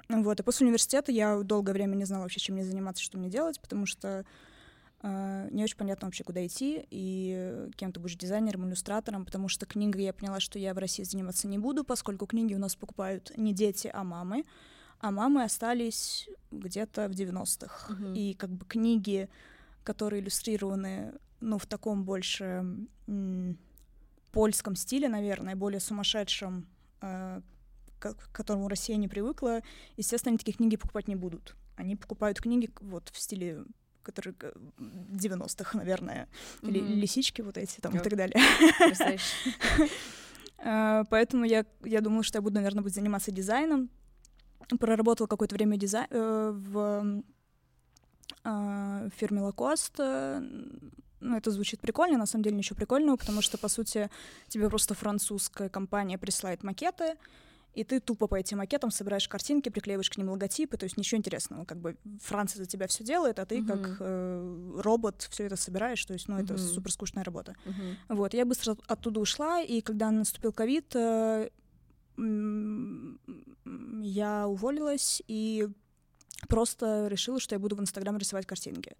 Вот, 0.09 0.39
и 0.39 0.43
после 0.43 0.65
университета 0.65 1.11
я 1.11 1.41
долгое 1.41 1.73
время 1.73 1.95
не 1.95 2.05
знала 2.05 2.23
вообще, 2.23 2.39
чем 2.39 2.55
мне 2.55 2.65
заниматься, 2.65 3.03
что 3.03 3.17
мне 3.17 3.29
делать, 3.29 3.59
потому 3.61 3.85
что 3.85 4.25
не 5.03 5.63
очень 5.63 5.77
понятно 5.77 6.07
вообще, 6.07 6.23
куда 6.23 6.45
идти, 6.45 6.85
и 6.91 7.69
кем 7.75 7.91
ты 7.91 7.99
будешь 7.99 8.15
дизайнером, 8.15 8.67
иллюстратором, 8.67 9.25
потому 9.25 9.47
что 9.47 9.65
книга, 9.65 9.99
я 9.99 10.13
поняла, 10.13 10.39
что 10.39 10.59
я 10.59 10.73
в 10.73 10.77
России 10.77 11.03
заниматься 11.03 11.47
не 11.47 11.57
буду, 11.57 11.83
поскольку 11.83 12.27
книги 12.27 12.53
у 12.53 12.59
нас 12.59 12.75
покупают 12.75 13.31
не 13.35 13.53
дети, 13.53 13.89
а 13.91 14.03
мамы, 14.03 14.45
а 14.99 15.09
мамы 15.09 15.43
остались 15.43 16.29
где-то 16.51 17.07
в 17.09 17.13
90-х. 17.13 17.93
Мгм. 17.93 18.13
И 18.13 18.33
как 18.35 18.51
бы 18.51 18.65
книги, 18.65 19.29
которые 19.83 20.21
иллюстрированы, 20.21 21.13
ну, 21.39 21.57
в 21.57 21.65
таком 21.65 22.03
больше 22.03 22.63
польском 24.31 24.75
стиле, 24.75 25.09
наверное, 25.09 25.55
более 25.55 25.79
сумасшедшем, 25.79 26.67
э, 27.01 27.41
к 27.99 28.13
к 28.13 28.31
которому 28.31 28.67
Россия 28.67 28.95
не 28.97 29.07
привыкла, 29.07 29.61
естественно, 29.97 30.31
они 30.31 30.37
такие 30.37 30.55
книги 30.55 30.75
покупать 30.75 31.07
не 31.07 31.15
будут. 31.15 31.55
Они 31.75 31.95
покупают 31.95 32.39
книги 32.39 32.69
вот 32.81 33.09
в 33.09 33.19
стиле 33.19 33.65
которые 34.03 34.33
к- 34.33 34.53
90-х, 34.77 35.77
наверное, 35.77 36.27
или 36.61 36.79
Мгм. 36.81 36.93
лисички 36.99 37.41
вот 37.41 37.57
эти 37.57 37.79
там 37.79 37.93
и 37.93 37.97
Вот. 37.97 38.03
так 38.03 38.15
далее. 38.15 38.37
А, 40.63 41.03
Поэтому 41.09 41.43
я, 41.45 41.65
я 41.83 42.01
думала, 42.01 42.23
что 42.23 42.37
я 42.37 42.41
буду, 42.43 42.55
наверное, 42.55 42.83
быть 42.83 42.93
заниматься 42.93 43.31
дизайном. 43.31 43.89
Проработала 44.79 45.25
какое-то 45.27 45.55
время 45.55 45.75
дизай... 45.77 46.05
э, 46.09 46.51
в 46.53 47.23
а, 48.43 49.09
фирме 49.15 49.41
Lacoste. 49.41 50.39
Ну, 51.19 51.37
это 51.37 51.51
звучит 51.51 51.79
прикольно, 51.81 52.17
на 52.17 52.25
самом 52.25 52.43
деле 52.43 52.55
ничего 52.57 52.75
прикольного, 52.75 53.15
потому 53.15 53.41
что, 53.41 53.57
по 53.57 53.67
сути, 53.67 54.09
тебе 54.47 54.69
просто 54.69 54.93
французская 54.95 55.69
компания 55.69 56.17
присылает 56.17 56.63
макеты, 56.63 57.15
и 57.73 57.83
ты 57.83 57.99
тупо 57.99 58.27
по 58.27 58.35
этим 58.35 58.57
макетам 58.57 58.91
собираешь 58.91 59.27
картинки, 59.27 59.69
приклеиваешь 59.69 60.09
к 60.09 60.17
ним 60.17 60.29
логотипы, 60.29 60.75
то 60.77 60.83
есть 60.83 60.97
ничего 60.97 61.17
интересного. 61.19 61.63
Как 61.65 61.77
бы 61.79 61.95
Франция 62.21 62.59
за 62.59 62.65
тебя 62.65 62.87
все 62.87 63.03
делает, 63.03 63.39
а 63.39 63.45
ты 63.45 63.59
Мгм. 63.61 63.67
как 63.67 63.97
э, 63.99 64.71
робот 64.77 65.27
все 65.31 65.45
это 65.45 65.55
собираешь, 65.55 66.03
то 66.05 66.13
есть, 66.13 66.27
ну, 66.27 66.37
это 66.37 66.53
Мгм. 66.53 66.61
супер 66.61 66.91
скучная 66.91 67.23
работа. 67.23 67.55
Мгм. 67.65 67.97
Вот, 68.09 68.33
я 68.33 68.45
быстро 68.45 68.73
от- 68.73 68.83
оттуда 68.91 69.19
ушла, 69.21 69.61
и 69.61 69.81
когда 69.81 70.11
наступил 70.11 70.51
ковид, 70.51 70.93
э, 70.95 71.49
я 74.01 74.47
уволилась 74.47 75.21
и 75.27 75.67
просто 76.47 77.07
решила, 77.07 77.39
что 77.39 77.55
я 77.55 77.59
буду 77.59 77.75
в 77.75 77.81
Инстаграм 77.81 78.17
рисовать 78.17 78.45
картинки. 78.45 78.95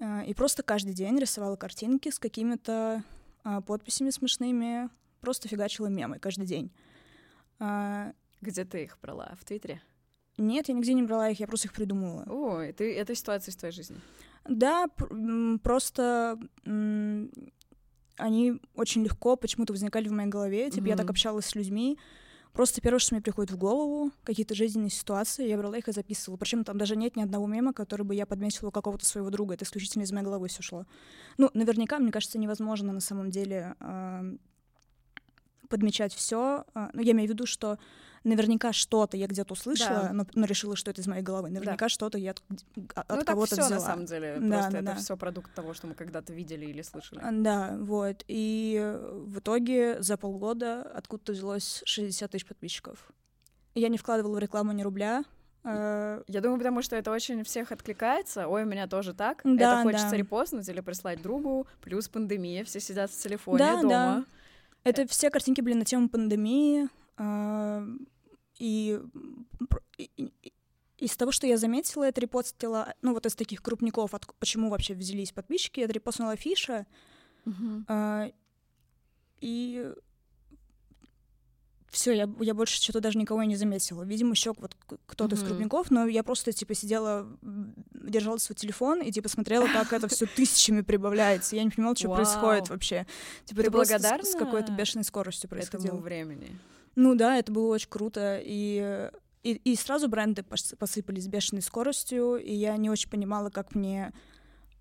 э, 0.00 0.24
и 0.26 0.32
просто 0.34 0.62
каждый 0.62 0.94
день 0.94 1.18
рисовала 1.18 1.56
картинки 1.56 2.08
с 2.10 2.20
какими-то 2.20 3.02
э, 3.44 3.60
подписями 3.66 4.10
смешными, 4.10 4.88
просто 5.20 5.48
фигачила 5.48 5.88
мемы 5.88 6.20
каждый 6.20 6.46
день. 6.46 6.70
А, 7.58 8.12
Где 8.40 8.64
ты 8.64 8.84
их 8.84 8.98
брала? 9.00 9.36
В 9.40 9.44
Твиттере? 9.44 9.82
Нет, 10.36 10.68
я 10.68 10.74
нигде 10.74 10.94
не 10.94 11.02
брала 11.02 11.28
их, 11.30 11.40
я 11.40 11.46
просто 11.46 11.68
их 11.68 11.74
придумала. 11.74 12.24
О, 12.28 12.58
это, 12.60 12.84
это 12.84 13.14
ситуация 13.14 13.50
из 13.50 13.56
твоей 13.56 13.74
жизни? 13.74 14.00
Да, 14.48 14.86
просто 15.62 16.38
они 18.16 18.60
очень 18.74 19.04
легко 19.04 19.36
почему-то 19.36 19.72
возникали 19.72 20.08
в 20.08 20.12
моей 20.12 20.28
голове. 20.28 20.70
Типа 20.70 20.86
mm-hmm. 20.86 20.88
я 20.88 20.96
так 20.96 21.10
общалась 21.10 21.46
с 21.46 21.54
людьми. 21.54 21.98
Просто 22.52 22.80
первое, 22.80 22.98
что 22.98 23.14
мне 23.14 23.22
приходит 23.22 23.52
в 23.52 23.58
голову, 23.58 24.10
какие-то 24.24 24.54
жизненные 24.54 24.90
ситуации, 24.90 25.46
я 25.46 25.56
брала 25.56 25.78
их 25.78 25.86
и 25.86 25.92
записывала. 25.92 26.38
Причем 26.38 26.64
там 26.64 26.78
даже 26.78 26.96
нет 26.96 27.14
ни 27.14 27.22
одного 27.22 27.46
мема, 27.46 27.72
который 27.72 28.02
бы 28.02 28.14
я 28.14 28.26
подметила 28.26 28.68
у 28.68 28.72
какого-то 28.72 29.04
своего 29.04 29.30
друга. 29.30 29.54
Это 29.54 29.64
исключительно 29.64 30.02
из 30.02 30.12
моей 30.12 30.24
головы 30.24 30.48
все 30.48 30.62
шло. 30.62 30.86
Ну, 31.36 31.50
наверняка, 31.54 31.98
мне 31.98 32.10
кажется, 32.10 32.38
невозможно 32.38 32.92
на 32.92 33.00
самом 33.00 33.30
деле 33.30 33.74
э, 33.78 34.36
подмечать 35.68 36.14
все. 36.14 36.64
Э, 36.74 36.88
ну, 36.92 37.02
я 37.02 37.12
имею 37.12 37.28
в 37.28 37.32
виду, 37.32 37.46
что 37.46 37.78
наверняка 38.24 38.72
что-то 38.72 39.16
я 39.16 39.26
где-то 39.26 39.52
услышала, 39.52 40.02
да. 40.02 40.12
но, 40.12 40.26
но 40.34 40.46
решила, 40.46 40.76
что 40.76 40.90
это 40.90 41.00
из 41.00 41.06
моей 41.06 41.22
головы. 41.22 41.50
Наверняка 41.50 41.86
да. 41.86 41.88
что-то 41.88 42.18
я 42.18 42.32
от, 42.32 42.42
от 42.94 43.08
ну, 43.08 43.24
кого-то 43.24 43.54
всё, 43.54 43.64
взяла. 43.64 43.80
на 43.80 43.86
самом 43.86 44.04
деле. 44.06 44.36
Да, 44.40 44.56
Просто 44.56 44.72
да, 44.72 44.78
это 44.78 44.86
да. 44.86 44.94
все 44.96 45.16
продукт 45.16 45.54
того, 45.54 45.74
что 45.74 45.86
мы 45.86 45.94
когда-то 45.94 46.32
видели 46.32 46.66
или 46.66 46.82
слышали. 46.82 47.20
Да, 47.30 47.76
вот. 47.78 48.24
И 48.28 48.96
в 49.12 49.38
итоге 49.38 50.02
за 50.02 50.16
полгода 50.16 50.82
откуда-то 50.82 51.32
взялось 51.32 51.82
60 51.84 52.30
тысяч 52.30 52.46
подписчиков. 52.46 53.10
Я 53.74 53.88
не 53.88 53.98
вкладывала 53.98 54.36
в 54.36 54.38
рекламу 54.38 54.72
ни 54.72 54.82
рубля, 54.82 55.24
я 55.64 56.40
думаю, 56.40 56.58
потому 56.58 56.82
что 56.82 56.96
это 56.96 57.10
очень 57.10 57.44
всех 57.44 57.72
откликается. 57.72 58.48
Ой, 58.48 58.62
у 58.62 58.66
меня 58.66 58.86
тоже 58.86 59.12
так. 59.12 59.40
Да, 59.44 59.80
это 59.80 59.82
хочется 59.82 60.10
да. 60.10 60.16
репостнуть 60.16 60.68
или 60.68 60.80
прислать 60.80 61.20
другу. 61.20 61.66
Плюс 61.80 62.08
пандемия, 62.08 62.64
все 62.64 62.80
сидят 62.80 63.10
в 63.10 63.18
телефоне 63.18 63.58
да, 63.58 63.76
дома. 63.76 63.88
Да. 63.88 64.24
Это 64.84 65.06
все 65.06 65.30
картинки 65.30 65.60
были 65.60 65.74
на 65.74 65.84
тему 65.84 66.08
пандемии. 66.08 66.88
И, 68.58 69.00
и, 69.98 70.32
из 70.98 71.16
того, 71.16 71.30
что 71.30 71.46
я 71.46 71.56
заметила, 71.56 72.04
это 72.04 72.20
репостила, 72.20 72.94
ну 73.02 73.14
вот 73.14 73.24
из 73.26 73.36
таких 73.36 73.62
крупников, 73.62 74.14
от, 74.14 74.26
почему 74.38 74.68
вообще 74.68 74.94
взялись 74.94 75.32
подписчики, 75.32 75.80
это 75.80 75.92
репостнула 75.92 76.36
Фиша, 76.36 76.86
uh-huh. 77.44 77.84
а, 77.86 78.32
и 79.40 79.94
все, 81.90 82.12
я, 82.12 82.28
я 82.40 82.54
больше 82.54 82.80
что-то 82.82 83.00
даже 83.00 83.18
никого 83.18 83.42
не 83.44 83.56
заметила. 83.56 84.02
Видимо, 84.02 84.32
еще 84.32 84.52
вот 84.58 84.76
кто-то 85.06 85.34
uh-huh. 85.34 85.38
из 85.38 85.42
крупников, 85.42 85.90
но 85.90 86.06
я 86.06 86.22
просто 86.22 86.52
типа 86.52 86.74
сидела, 86.74 87.26
держала 87.42 88.36
свой 88.38 88.56
телефон 88.56 89.00
и 89.00 89.10
типа 89.10 89.28
смотрела, 89.28 89.66
как 89.66 89.92
это 89.92 90.08
все 90.08 90.26
тысячами 90.26 90.82
прибавляется. 90.82 91.56
Я 91.56 91.64
не 91.64 91.70
понимала, 91.70 91.96
что 91.96 92.14
происходит 92.14 92.68
вообще. 92.68 93.06
Типа 93.44 93.62
Ты 93.62 93.68
это 93.68 93.70
благодарна 93.70 94.24
с, 94.24 94.32
с 94.32 94.34
какой-то 94.34 94.72
бешеной 94.72 95.04
скоростью 95.04 95.48
происходило. 95.48 95.88
Этому 95.88 96.02
времени. 96.02 96.58
Ну 96.94 97.14
да, 97.14 97.36
это 97.36 97.52
было 97.52 97.74
очень 97.74 97.88
круто. 97.88 98.40
И, 98.44 99.10
и, 99.42 99.52
и 99.52 99.76
сразу 99.76 100.08
бренды 100.08 100.42
посыпались 100.42 101.26
бешеной 101.26 101.62
скоростью, 101.62 102.36
и 102.36 102.52
я 102.52 102.76
не 102.76 102.90
очень 102.90 103.08
понимала, 103.10 103.50
как 103.50 103.74
мне... 103.74 104.12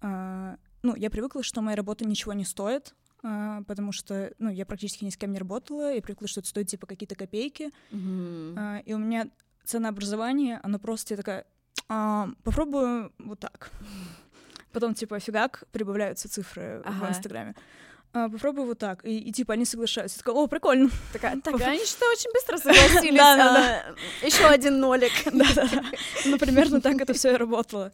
Э, 0.02 0.56
ну, 0.84 0.96
я 0.96 1.10
привыкла, 1.10 1.44
что 1.44 1.62
моя 1.62 1.78
работа 1.78 2.06
ничего 2.06 2.34
не 2.34 2.44
стоит, 2.44 2.96
потому 3.22 3.92
что, 3.92 4.32
ну, 4.40 4.50
я 4.50 4.66
практически 4.66 5.04
ни 5.04 5.10
с 5.10 5.18
кем 5.18 5.34
не 5.34 5.40
работала, 5.40 5.94
и 5.94 6.02
привыкла, 6.02 6.28
что 6.28 6.40
это 6.40 6.50
стоит, 6.50 6.68
типа, 6.68 6.88
какие-то 6.88 7.16
копейки. 7.16 7.72
Mm-hmm. 7.92 8.84
И 8.84 8.94
у 8.94 8.98
меня 8.98 9.30
ценообразование, 9.66 10.60
оно 10.64 10.80
просто, 10.80 11.14
я 11.14 11.18
такая, 11.18 11.46
а, 11.90 12.30
попробую 12.44 13.12
вот 13.20 13.40
так. 13.40 13.72
Потом, 14.72 14.94
типа, 14.94 15.20
фигак, 15.20 15.64
прибавляются 15.72 16.30
цифры 16.30 16.82
ага. 16.84 17.06
в 17.06 17.10
Инстаграме 17.10 17.56
а, 18.14 18.30
попробуй 18.30 18.66
вот 18.66 18.80
так. 18.80 19.06
И, 19.06 19.18
и 19.20 19.32
типа 19.32 19.54
они 19.54 19.66
соглашаются. 19.66 20.20
Такая, 20.20 20.36
о, 20.36 20.48
прикольно. 20.48 20.90
Такая, 21.14 21.40
так, 21.42 21.60
они 21.62 21.86
что-то 21.86 22.10
очень 22.12 22.32
быстро 22.34 22.58
согласились. 22.58 23.18
Да, 23.18 23.84
Еще 24.24 24.46
один 24.46 24.80
нолик. 24.80 25.12
Ну, 26.26 26.38
примерно 26.38 26.82
так 26.82 27.00
это 27.00 27.14
все 27.14 27.34
и 27.34 27.38
работало. 27.38 27.92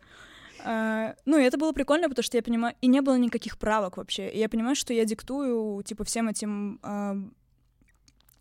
Uh, 0.64 1.16
ну, 1.26 1.38
и 1.38 1.44
это 1.44 1.58
было 1.58 1.74
прикольно, 1.74 2.08
потому 2.08 2.24
что 2.24 2.38
я 2.38 2.44
понимаю, 2.44 2.76
и 2.80 2.88
не 2.88 3.02
было 3.02 3.18
никаких 3.18 3.58
правок 3.58 3.98
вообще. 3.98 4.30
И 4.30 4.40
я 4.40 4.48
понимаю, 4.48 4.76
что 4.76 4.94
я 4.94 5.04
диктую, 5.04 5.84
типа, 5.84 6.06
всем 6.06 6.30
этим 6.30 6.80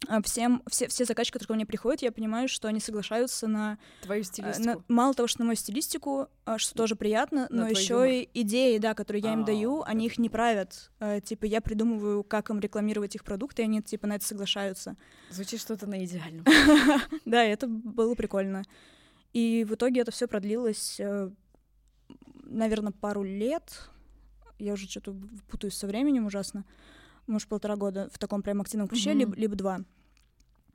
а, 0.08 0.20
всем, 0.22 0.62
все, 0.68 0.88
все 0.88 1.04
заказчики, 1.04 1.34
которые 1.34 1.46
ко 1.46 1.54
мне 1.54 1.66
приходят, 1.66 2.02
я 2.02 2.12
понимаю, 2.12 2.48
что 2.48 2.68
они 2.68 2.80
соглашаются 2.80 3.46
на... 3.46 3.78
Твою 4.02 4.24
стилистику. 4.24 4.66
На, 4.66 4.76
мало 4.88 5.14
того, 5.14 5.26
что 5.26 5.40
на 5.40 5.46
мою 5.46 5.56
стилистику, 5.56 6.28
а, 6.44 6.58
что 6.58 6.74
тоже 6.74 6.96
приятно, 6.96 7.46
на 7.50 7.62
но 7.62 7.68
еще 7.68 8.22
и 8.22 8.28
идеи, 8.34 8.78
да, 8.78 8.94
которые 8.94 9.22
я 9.22 9.32
им 9.32 9.42
а, 9.42 9.46
даю, 9.46 9.82
они 9.82 10.06
их 10.06 10.18
не 10.18 10.28
правят. 10.28 10.90
Типа, 11.24 11.44
я 11.44 11.60
придумываю, 11.60 12.24
как 12.24 12.50
им 12.50 12.60
рекламировать 12.60 13.14
их 13.14 13.24
продукты, 13.24 13.62
и 13.62 13.64
они, 13.64 13.82
типа, 13.82 14.06
на 14.06 14.16
это 14.16 14.24
соглашаются. 14.24 14.96
Звучит 15.30 15.60
что-то 15.60 15.86
на 15.86 16.04
идеальном. 16.04 16.44
Да, 17.24 17.42
это 17.42 17.66
было 17.66 18.14
прикольно. 18.14 18.64
И 19.32 19.64
в 19.68 19.74
итоге 19.74 20.02
это 20.02 20.10
все 20.10 20.26
продлилось, 20.26 21.00
э, 21.00 21.30
наверное, 22.52 22.92
пару 22.92 23.22
лет. 23.22 23.90
Я 24.58 24.74
уже 24.74 24.88
что-то 24.88 25.16
путаюсь 25.48 25.74
со 25.74 25.86
временем 25.86 26.26
ужасно 26.26 26.64
может, 27.26 27.48
полтора 27.48 27.76
года 27.76 28.08
в 28.12 28.18
таком 28.18 28.42
прям 28.42 28.60
активном 28.60 28.88
ключе, 28.88 29.10
mm-hmm. 29.10 29.18
либо, 29.18 29.36
либо 29.36 29.56
два. 29.56 29.80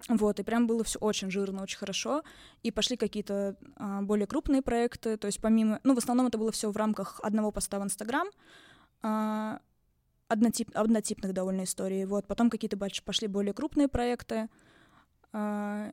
Вот, 0.10 0.40
и 0.40 0.44
прям 0.44 0.68
было 0.68 0.84
все 0.84 1.00
очень 1.00 1.32
жирно, 1.32 1.64
очень 1.64 1.80
хорошо. 1.80 2.24
И 2.62 2.72
пошли 2.72 2.98
какие-то 2.98 3.56
а, 3.78 4.02
более 4.04 4.28
крупные 4.28 4.62
проекты. 4.62 5.18
То 5.18 5.26
есть 5.26 5.42
помимо... 5.42 5.80
Ну, 5.84 5.96
в 5.96 5.98
основном 5.98 6.28
это 6.28 6.38
было 6.38 6.52
все 6.52 6.72
в 6.72 6.78
рамках 6.78 7.20
одного 7.24 7.52
поста 7.52 7.80
в 7.80 7.84
Инстаграм. 7.84 8.28
А, 9.02 9.60
однотип, 10.28 10.70
однотипных 10.76 11.34
довольно 11.34 11.64
историй. 11.64 12.06
Вот, 12.06 12.28
потом 12.28 12.52
какие-то 12.52 12.78
пошли 12.78 13.28
более 13.28 13.56
крупные 13.56 13.88
проекты. 13.88 14.50
А, 15.34 15.92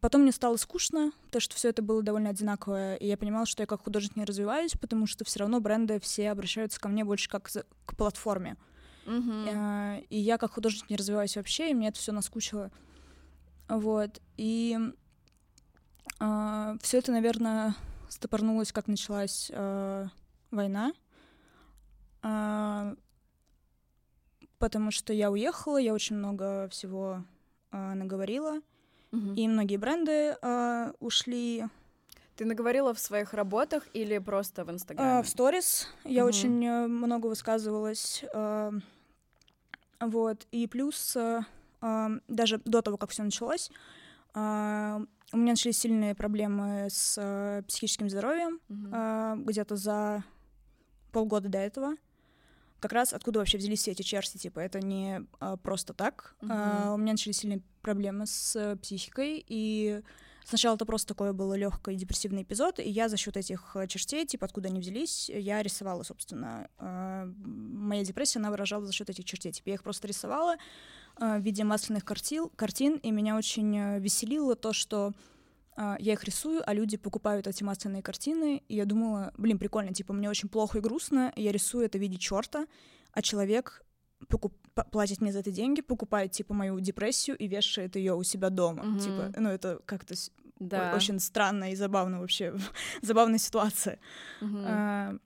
потом 0.00 0.22
мне 0.22 0.32
стало 0.32 0.56
скучно, 0.56 1.12
потому 1.26 1.40
что 1.40 1.56
все 1.56 1.70
это 1.70 1.82
было 1.82 2.02
довольно 2.02 2.30
одинаковое, 2.30 2.96
и 2.96 3.06
я 3.06 3.16
понимала, 3.16 3.46
что 3.46 3.62
я 3.62 3.66
как 3.66 3.82
художник 3.82 4.16
не 4.16 4.24
развиваюсь, 4.24 4.72
потому 4.72 5.06
что 5.06 5.24
все 5.24 5.40
равно 5.40 5.60
бренды 5.60 5.98
все 6.00 6.30
обращаются 6.30 6.80
ко 6.80 6.88
мне 6.88 7.04
больше 7.04 7.28
как 7.28 7.50
к 7.50 7.96
платформе. 7.96 8.56
Uh-huh. 9.06 10.04
И 10.10 10.18
я 10.18 10.36
как 10.36 10.52
художник 10.52 10.90
не 10.90 10.96
развиваюсь 10.96 11.36
вообще, 11.36 11.70
и 11.70 11.74
мне 11.74 11.88
это 11.88 11.98
все 11.98 12.12
наскучило. 12.12 12.70
Вот. 13.68 14.20
И 14.36 14.76
uh, 14.78 14.94
а, 16.20 16.76
все 16.82 16.98
это, 16.98 17.12
наверное, 17.12 17.74
стопорнулось, 18.08 18.72
как 18.72 18.86
началась 18.86 19.50
uh, 19.50 20.08
война. 20.50 20.92
Uh, 22.22 22.98
потому 24.58 24.90
что 24.90 25.12
я 25.12 25.30
уехала, 25.30 25.78
я 25.78 25.94
очень 25.94 26.16
много 26.16 26.68
всего 26.68 27.24
uh, 27.70 27.94
наговорила, 27.94 28.60
и 29.12 29.48
многие 29.48 29.76
бренды 29.76 30.36
uh, 30.42 30.94
ушли. 31.00 31.64
Ты 32.36 32.44
наговорила 32.44 32.94
в 32.94 32.98
своих 32.98 33.34
работах 33.34 33.88
или 33.94 34.18
просто 34.18 34.64
в 34.64 34.70
Инстаграме? 34.70 35.20
Uh, 35.20 35.22
в 35.22 35.28
сторис 35.28 35.88
я 36.04 36.22
uh-huh. 36.22 36.26
очень 36.26 36.66
uh, 36.66 36.86
много 36.86 37.26
высказывалась. 37.26 38.24
Uh, 38.34 38.80
вот, 40.00 40.46
и 40.52 40.66
плюс 40.66 41.16
э, 41.16 41.40
э, 41.82 42.08
даже 42.28 42.60
до 42.64 42.82
того, 42.82 42.96
как 42.96 43.10
все 43.10 43.24
началось, 43.24 43.70
э, 44.34 44.98
у 45.32 45.36
меня 45.36 45.52
начались 45.52 45.78
сильные 45.78 46.14
проблемы 46.14 46.86
с 46.88 47.18
э, 47.18 47.62
психическим 47.66 48.08
здоровьем 48.08 48.60
mm-hmm. 48.68 49.40
э, 49.40 49.44
где-то 49.44 49.76
за 49.76 50.24
полгода 51.12 51.48
до 51.48 51.58
этого. 51.58 51.96
Как 52.80 52.92
раз 52.92 53.12
откуда 53.12 53.40
вообще 53.40 53.58
взялись 53.58 53.80
все 53.80 53.90
эти 53.92 54.02
черти, 54.02 54.38
типа, 54.38 54.60
это 54.60 54.80
не 54.80 55.22
э, 55.40 55.56
просто 55.62 55.94
так. 55.94 56.36
Mm-hmm. 56.40 56.88
Э, 56.88 56.94
у 56.94 56.96
меня 56.96 57.12
начались 57.12 57.38
сильные 57.38 57.62
проблемы 57.82 58.26
с 58.26 58.56
э, 58.56 58.76
психикой, 58.76 59.44
и 59.46 60.02
Сначала 60.48 60.76
это 60.76 60.86
просто 60.86 61.08
такое 61.08 61.34
было 61.34 61.52
легкий 61.52 61.94
депрессивный 61.94 62.40
эпизод, 62.40 62.78
и 62.78 62.88
я 62.88 63.10
за 63.10 63.18
счет 63.18 63.36
этих 63.36 63.72
э, 63.76 63.86
чертей, 63.86 64.24
типа 64.24 64.46
откуда 64.46 64.68
они 64.68 64.80
взялись, 64.80 65.28
я 65.28 65.62
рисовала, 65.62 66.04
собственно. 66.04 66.70
Э, 66.78 67.30
моя 67.44 68.02
депрессия, 68.02 68.38
она 68.38 68.50
выражала 68.50 68.86
за 68.86 68.92
счет 68.94 69.10
этих 69.10 69.26
чертей. 69.26 69.52
Типа 69.52 69.68
я 69.68 69.74
их 69.74 69.82
просто 69.82 70.08
рисовала 70.08 70.56
э, 71.20 71.38
в 71.38 71.42
виде 71.42 71.64
масляных 71.64 72.02
картин, 72.02 72.48
картин, 72.56 72.96
и 72.96 73.10
меня 73.10 73.36
очень 73.36 73.98
веселило 73.98 74.56
то, 74.56 74.72
что 74.72 75.12
я 76.00 76.12
их 76.12 76.24
рисую, 76.24 76.62
а 76.66 76.74
люди 76.74 76.96
покупают 76.96 77.46
эти 77.46 77.62
масляные 77.62 78.02
картины, 78.02 78.62
и 78.68 78.74
я 78.74 78.84
думала, 78.84 79.32
блин, 79.36 79.58
прикольно, 79.58 79.94
типа, 79.94 80.12
мне 80.12 80.28
очень 80.28 80.48
плохо 80.48 80.78
и 80.78 80.80
грустно, 80.80 81.32
я 81.36 81.52
рисую 81.52 81.84
это 81.84 81.98
в 81.98 82.00
виде 82.00 82.18
черта, 82.18 82.66
а 83.12 83.22
человек 83.22 83.84
покуп 84.26 84.54
платит 84.90 85.20
мне 85.20 85.32
за 85.32 85.40
это 85.40 85.50
деньги, 85.50 85.80
покупает, 85.80 86.32
типа, 86.32 86.54
мою 86.54 86.80
депрессию 86.80 87.36
и 87.36 87.48
вешает 87.48 87.96
ее 87.96 88.14
у 88.14 88.22
себя 88.22 88.50
дома. 88.50 88.84
Mm-hmm. 88.84 89.00
Типа, 89.00 89.40
ну, 89.40 89.48
это 89.48 89.80
как-то 89.86 90.14
да. 90.58 90.92
очень 90.94 91.18
странно 91.20 91.72
и 91.72 91.76
забавно 91.76 92.20
вообще, 92.20 92.54
забавная 93.02 93.38
ситуация. 93.38 93.98
Mm-hmm. 94.40 94.64
А, 94.66 95.16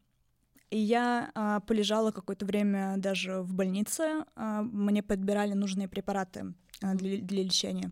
и 0.71 0.78
я 0.78 1.30
а, 1.35 1.61
полежала 1.61 2.12
какое-то 2.12 2.47
время 2.47 2.94
даже 2.97 3.40
в 3.40 3.54
больнице, 3.54 4.25
а, 4.37 4.62
мне 4.62 5.02
подбирали 5.02 5.52
нужные 5.52 5.88
препараты 5.88 6.54
а, 6.82 6.94
для, 6.94 7.18
для 7.18 7.42
лечения. 7.42 7.90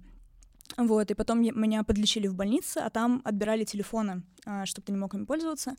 Вот, 0.77 1.11
и 1.11 1.15
потом 1.15 1.43
меня 1.43 1.83
подлечили 1.85 2.27
в 2.29 2.35
больнице, 2.35 2.79
а 2.79 2.91
там 2.91 3.21
отбирали 3.25 3.65
телефоны, 3.65 4.23
а, 4.47 4.65
чтобы 4.67 4.87
ты 4.87 4.93
не 4.93 4.99
мог 4.99 5.15
ими 5.15 5.25
пользоваться. 5.25 5.75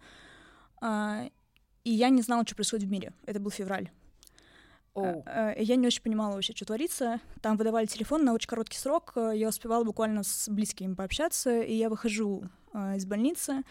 А, 0.81 1.29
и 1.83 1.91
я 1.91 2.09
не 2.09 2.21
знала, 2.21 2.43
что 2.45 2.55
происходит 2.55 2.87
в 2.87 2.91
мире. 2.91 3.13
Это 3.25 3.39
был 3.39 3.51
февраль. 3.51 3.89
Оу. 4.93 5.23
Э, 5.25 5.53
э, 5.57 5.63
Я 5.63 5.77
не 5.77 5.87
очень 5.87 6.01
понимала 6.03 6.33
вообще, 6.33 6.53
что 6.53 6.65
творится. 6.65 7.19
Там 7.41 7.55
выдавали 7.55 7.85
телефон 7.85 8.25
на 8.25 8.33
очень 8.33 8.49
короткий 8.49 8.77
срок. 8.77 9.13
э, 9.15 9.31
Я 9.35 9.47
успевала 9.49 9.83
буквально 9.85 10.23
с 10.23 10.49
близкими 10.49 10.93
пообщаться, 10.93 11.61
и 11.61 11.73
я 11.73 11.89
выхожу 11.89 12.43
э, 12.73 12.97
из 12.97 13.05
больницы. 13.05 13.63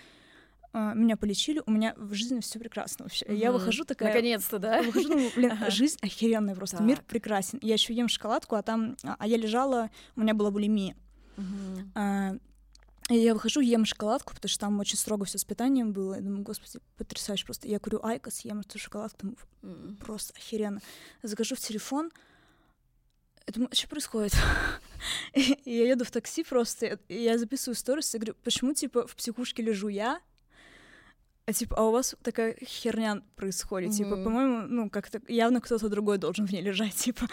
э, 0.72 0.92
Меня 0.94 1.16
полечили, 1.18 1.62
у 1.66 1.70
меня 1.70 1.94
в 1.98 2.14
жизни 2.14 2.40
все 2.40 2.58
прекрасно 2.58 3.04
вообще. 3.04 3.26
Я 3.28 3.50
Мгм. 3.50 3.58
выхожу 3.58 3.84
такая... 3.84 4.08
Наконец-то, 4.08 4.58
да? 4.58 4.82
Выхожу, 4.82 5.08
думаю, 5.10 5.30
блин, 5.36 5.52
Ага. 5.52 5.70
жизнь 5.70 5.98
охеренная 6.00 6.54
просто, 6.54 6.82
мир 6.82 6.96
Так. 6.96 7.06
прекрасен. 7.06 7.58
Я 7.60 7.74
еще 7.74 7.92
ем 7.92 8.08
шоколадку, 8.08 8.54
а 8.56 8.62
там, 8.62 8.96
а 9.04 9.16
а 9.18 9.26
я 9.26 9.36
лежала, 9.36 9.90
у 10.16 10.20
меня 10.22 10.32
была 10.32 10.50
булимия. 10.50 10.96
Мгм. 11.40 11.92
А, 11.94 12.32
И 13.08 13.16
я 13.16 13.34
выхожу, 13.34 13.60
ем 13.60 13.84
шоколадку, 13.84 14.34
потому 14.34 14.48
что 14.48 14.60
там 14.60 14.78
очень 14.78 14.96
строго 14.96 15.24
все 15.24 15.36
с 15.38 15.44
питанием 15.44 15.92
было. 15.92 16.14
Я 16.14 16.20
думаю, 16.20 16.42
господи, 16.44 16.78
потрясающе 16.96 17.44
просто. 17.44 17.66
Я 17.66 17.80
курю 17.80 17.98
айкос, 18.04 18.40
ем 18.44 18.60
эту 18.60 18.78
шоколадку, 18.78 19.18
думаю, 19.22 19.36
М. 19.62 19.96
просто 19.96 20.32
охеренно. 20.36 20.80
Захожу 21.22 21.56
в 21.56 21.60
телефон, 21.60 22.12
я 23.48 23.52
думаю, 23.52 23.70
что 23.72 23.88
происходит? 23.88 24.32
И 25.34 25.56
я 25.64 25.88
еду 25.88 26.04
в 26.04 26.10
такси 26.12 26.44
просто, 26.44 26.98
и 27.08 27.22
я 27.22 27.36
записываю 27.38 27.74
сторис, 27.74 28.14
и 28.14 28.18
говорю, 28.18 28.34
почему, 28.44 28.74
типа, 28.74 29.06
в 29.08 29.16
психушке 29.16 29.62
лежу 29.62 29.88
я, 29.88 30.20
а, 31.46 31.52
типа, 31.52 31.76
а 31.78 31.82
у 31.84 31.90
вас 31.90 32.14
такая 32.22 32.54
херня 32.64 33.22
происходит, 33.34 33.92
типа, 33.92 34.10
Мгм. 34.16 34.24
по-моему, 34.24 34.60
ну, 34.68 34.90
как-то 34.90 35.20
явно 35.26 35.60
кто-то 35.60 35.88
другой 35.88 36.18
должен 36.18 36.46
в 36.46 36.52
ней 36.52 36.62
лежать, 36.62 36.94
типа. 37.06 37.26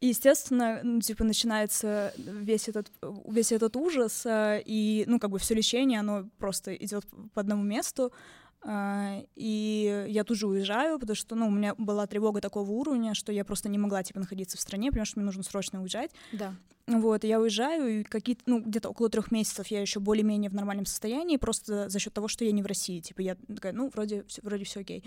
И, 0.00 0.08
естественно, 0.08 0.80
ну, 0.82 1.00
типа, 1.00 1.24
начинается 1.24 2.12
весь 2.18 2.68
этот, 2.68 2.90
весь 3.26 3.52
этот 3.52 3.76
ужас, 3.76 4.24
а, 4.26 4.58
и, 4.58 5.04
ну, 5.06 5.18
как 5.18 5.30
бы 5.30 5.38
все 5.38 5.54
лечение, 5.54 6.00
оно 6.00 6.28
просто 6.38 6.74
идет 6.74 7.06
по 7.32 7.40
одному 7.40 7.62
месту, 7.62 8.12
а, 8.62 9.22
и 9.36 10.06
я 10.08 10.24
тут 10.24 10.36
же 10.36 10.48
уезжаю, 10.48 10.98
потому 10.98 11.14
что, 11.14 11.34
ну, 11.34 11.46
у 11.46 11.50
меня 11.50 11.74
была 11.78 12.06
тревога 12.06 12.40
такого 12.40 12.70
уровня, 12.70 13.14
что 13.14 13.32
я 13.32 13.44
просто 13.44 13.68
не 13.68 13.78
могла, 13.78 14.02
типа, 14.02 14.20
находиться 14.20 14.58
в 14.58 14.60
стране, 14.60 14.90
потому 14.90 15.06
что 15.06 15.18
мне 15.18 15.26
нужно 15.26 15.42
срочно 15.42 15.80
уезжать. 15.80 16.10
Да. 16.32 16.54
Вот, 16.86 17.24
и 17.24 17.28
я 17.28 17.40
уезжаю, 17.40 18.00
и 18.00 18.02
какие-то, 18.02 18.42
ну, 18.46 18.60
где-то 18.60 18.90
около 18.90 19.08
трех 19.08 19.30
месяцев 19.30 19.66
я 19.68 19.80
еще 19.80 19.98
более-менее 19.98 20.50
в 20.50 20.54
нормальном 20.54 20.84
состоянии, 20.84 21.36
просто 21.36 21.88
за 21.88 21.98
счет 21.98 22.12
того, 22.12 22.28
что 22.28 22.44
я 22.44 22.52
не 22.52 22.62
в 22.62 22.66
России. 22.66 23.00
Типа, 23.00 23.22
я 23.22 23.36
такая, 23.36 23.72
ну, 23.72 23.88
вроде, 23.88 24.24
вроде 24.42 24.64
все 24.64 24.80
окей. 24.80 25.04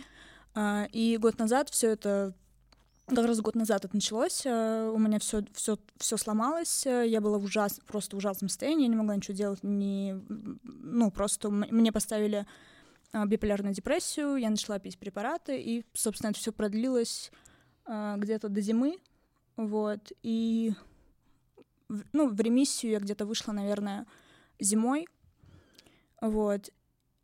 А, 0.55 0.87
и 0.91 1.17
год 1.17 1.37
назад 1.37 1.69
все 1.69 1.91
это 1.91 2.33
как 3.15 3.25
раз 3.25 3.41
год 3.41 3.55
назад 3.55 3.85
это 3.85 3.95
началось, 3.95 4.43
а, 4.45 4.91
у 4.91 4.97
меня 4.97 5.19
все, 5.19 5.43
все, 5.53 5.77
все 5.97 6.17
сломалось, 6.17 6.85
а, 6.85 7.03
я 7.03 7.21
была 7.21 7.37
в 7.37 7.43
ужас, 7.43 7.79
просто 7.85 8.15
в 8.15 8.19
ужасном 8.19 8.49
состоянии, 8.49 8.83
я 8.83 8.89
не 8.89 8.95
могла 8.95 9.15
ничего 9.15 9.35
делать, 9.35 9.63
не, 9.63 10.15
ну, 10.63 11.11
просто 11.11 11.49
мне 11.49 11.91
поставили 11.91 12.45
а, 13.11 13.25
биполярную 13.25 13.73
депрессию, 13.73 14.35
я 14.37 14.49
начала 14.49 14.79
пить 14.79 14.97
препараты, 14.97 15.59
и, 15.61 15.85
собственно, 15.93 16.31
это 16.31 16.39
все 16.39 16.51
продлилось 16.51 17.31
где-то 17.87 18.49
до 18.49 18.61
зимы, 18.61 18.99
вот, 19.55 20.11
и, 20.21 20.73
ну, 22.13 22.29
в 22.29 22.39
ремиссию 22.39 22.91
я 22.91 22.99
где-то 22.99 23.25
вышла, 23.25 23.51
наверное, 23.51 24.05
зимой, 24.59 25.07
вот, 26.21 26.69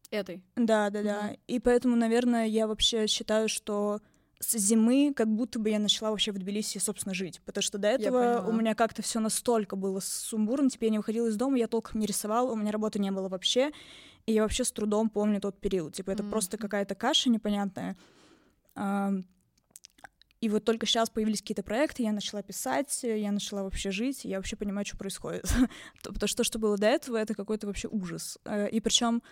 Этой. 0.10 0.42
да, 0.56 0.90
да, 0.90 1.04
да. 1.04 1.22
Мгм. 1.24 1.38
И 1.48 1.60
поэтому, 1.60 1.96
наверное, 1.96 2.46
я 2.48 2.68
вообще 2.68 3.06
считаю, 3.08 3.48
что 3.48 4.02
с 4.40 4.58
зимы 4.58 5.14
как 5.16 5.28
будто 5.28 5.60
бы 5.60 5.70
я 5.70 5.80
начала 5.80 6.12
вообще 6.12 6.32
в 6.32 6.38
Тбилиси, 6.38 6.78
собственно, 6.78 7.16
жить. 7.16 7.42
Потому 7.46 7.62
что 7.64 7.78
до 7.78 7.88
этого 7.88 8.46
у 8.48 8.52
меня 8.52 8.76
как-то 8.76 9.02
все 9.02 9.20
настолько 9.20 9.76
было 9.76 10.00
сумбурно, 10.02 10.70
типа 10.70 10.84
я 10.86 10.90
не 10.92 10.98
выходила 10.98 11.28
из 11.28 11.38
дома, 11.38 11.58
я 11.58 11.68
толком 11.68 12.00
не 12.02 12.06
рисовала, 12.06 12.52
у 12.52 12.56
меня 12.56 12.72
работы 12.72 13.00
не 13.00 13.12
было 13.12 13.30
вообще. 13.30 13.72
И 14.26 14.34
я 14.34 14.42
вообще 14.42 14.64
с 14.64 14.72
трудом 14.72 15.10
помню 15.10 15.40
тот 15.40 15.60
период. 15.62 15.94
Типа 15.96 16.12
это 16.12 16.24
Мгм. 16.24 16.32
просто 16.32 16.58
какая-то 16.58 16.96
каша 16.96 17.30
непонятная. 17.30 17.96
И 20.42 20.50
вот 20.50 20.64
только 20.66 20.86
сейчас 20.86 21.10
появились 21.10 21.42
какие-то 21.42 21.64
проекты, 21.64 22.04
я 22.04 22.12
начала 22.12 22.44
писать, 22.44 23.00
я 23.04 23.32
начала 23.32 23.64
вообще 23.64 23.90
жить, 23.92 24.26
я 24.26 24.38
вообще 24.38 24.56
понимаю, 24.56 24.86
что 24.86 24.98
происходит. 24.98 25.44
То- 26.04 26.12
Потому 26.14 26.28
что 26.28 26.38
то, 26.38 26.44
что 26.44 26.60
было 26.60 26.78
до 26.78 26.88
этого, 26.88 27.18
это 27.18 27.34
какой-то 27.34 27.68
вообще 27.68 27.88
ужас. 27.88 28.38
Э, 28.46 28.68
И 28.70 28.80
причем 28.82 29.24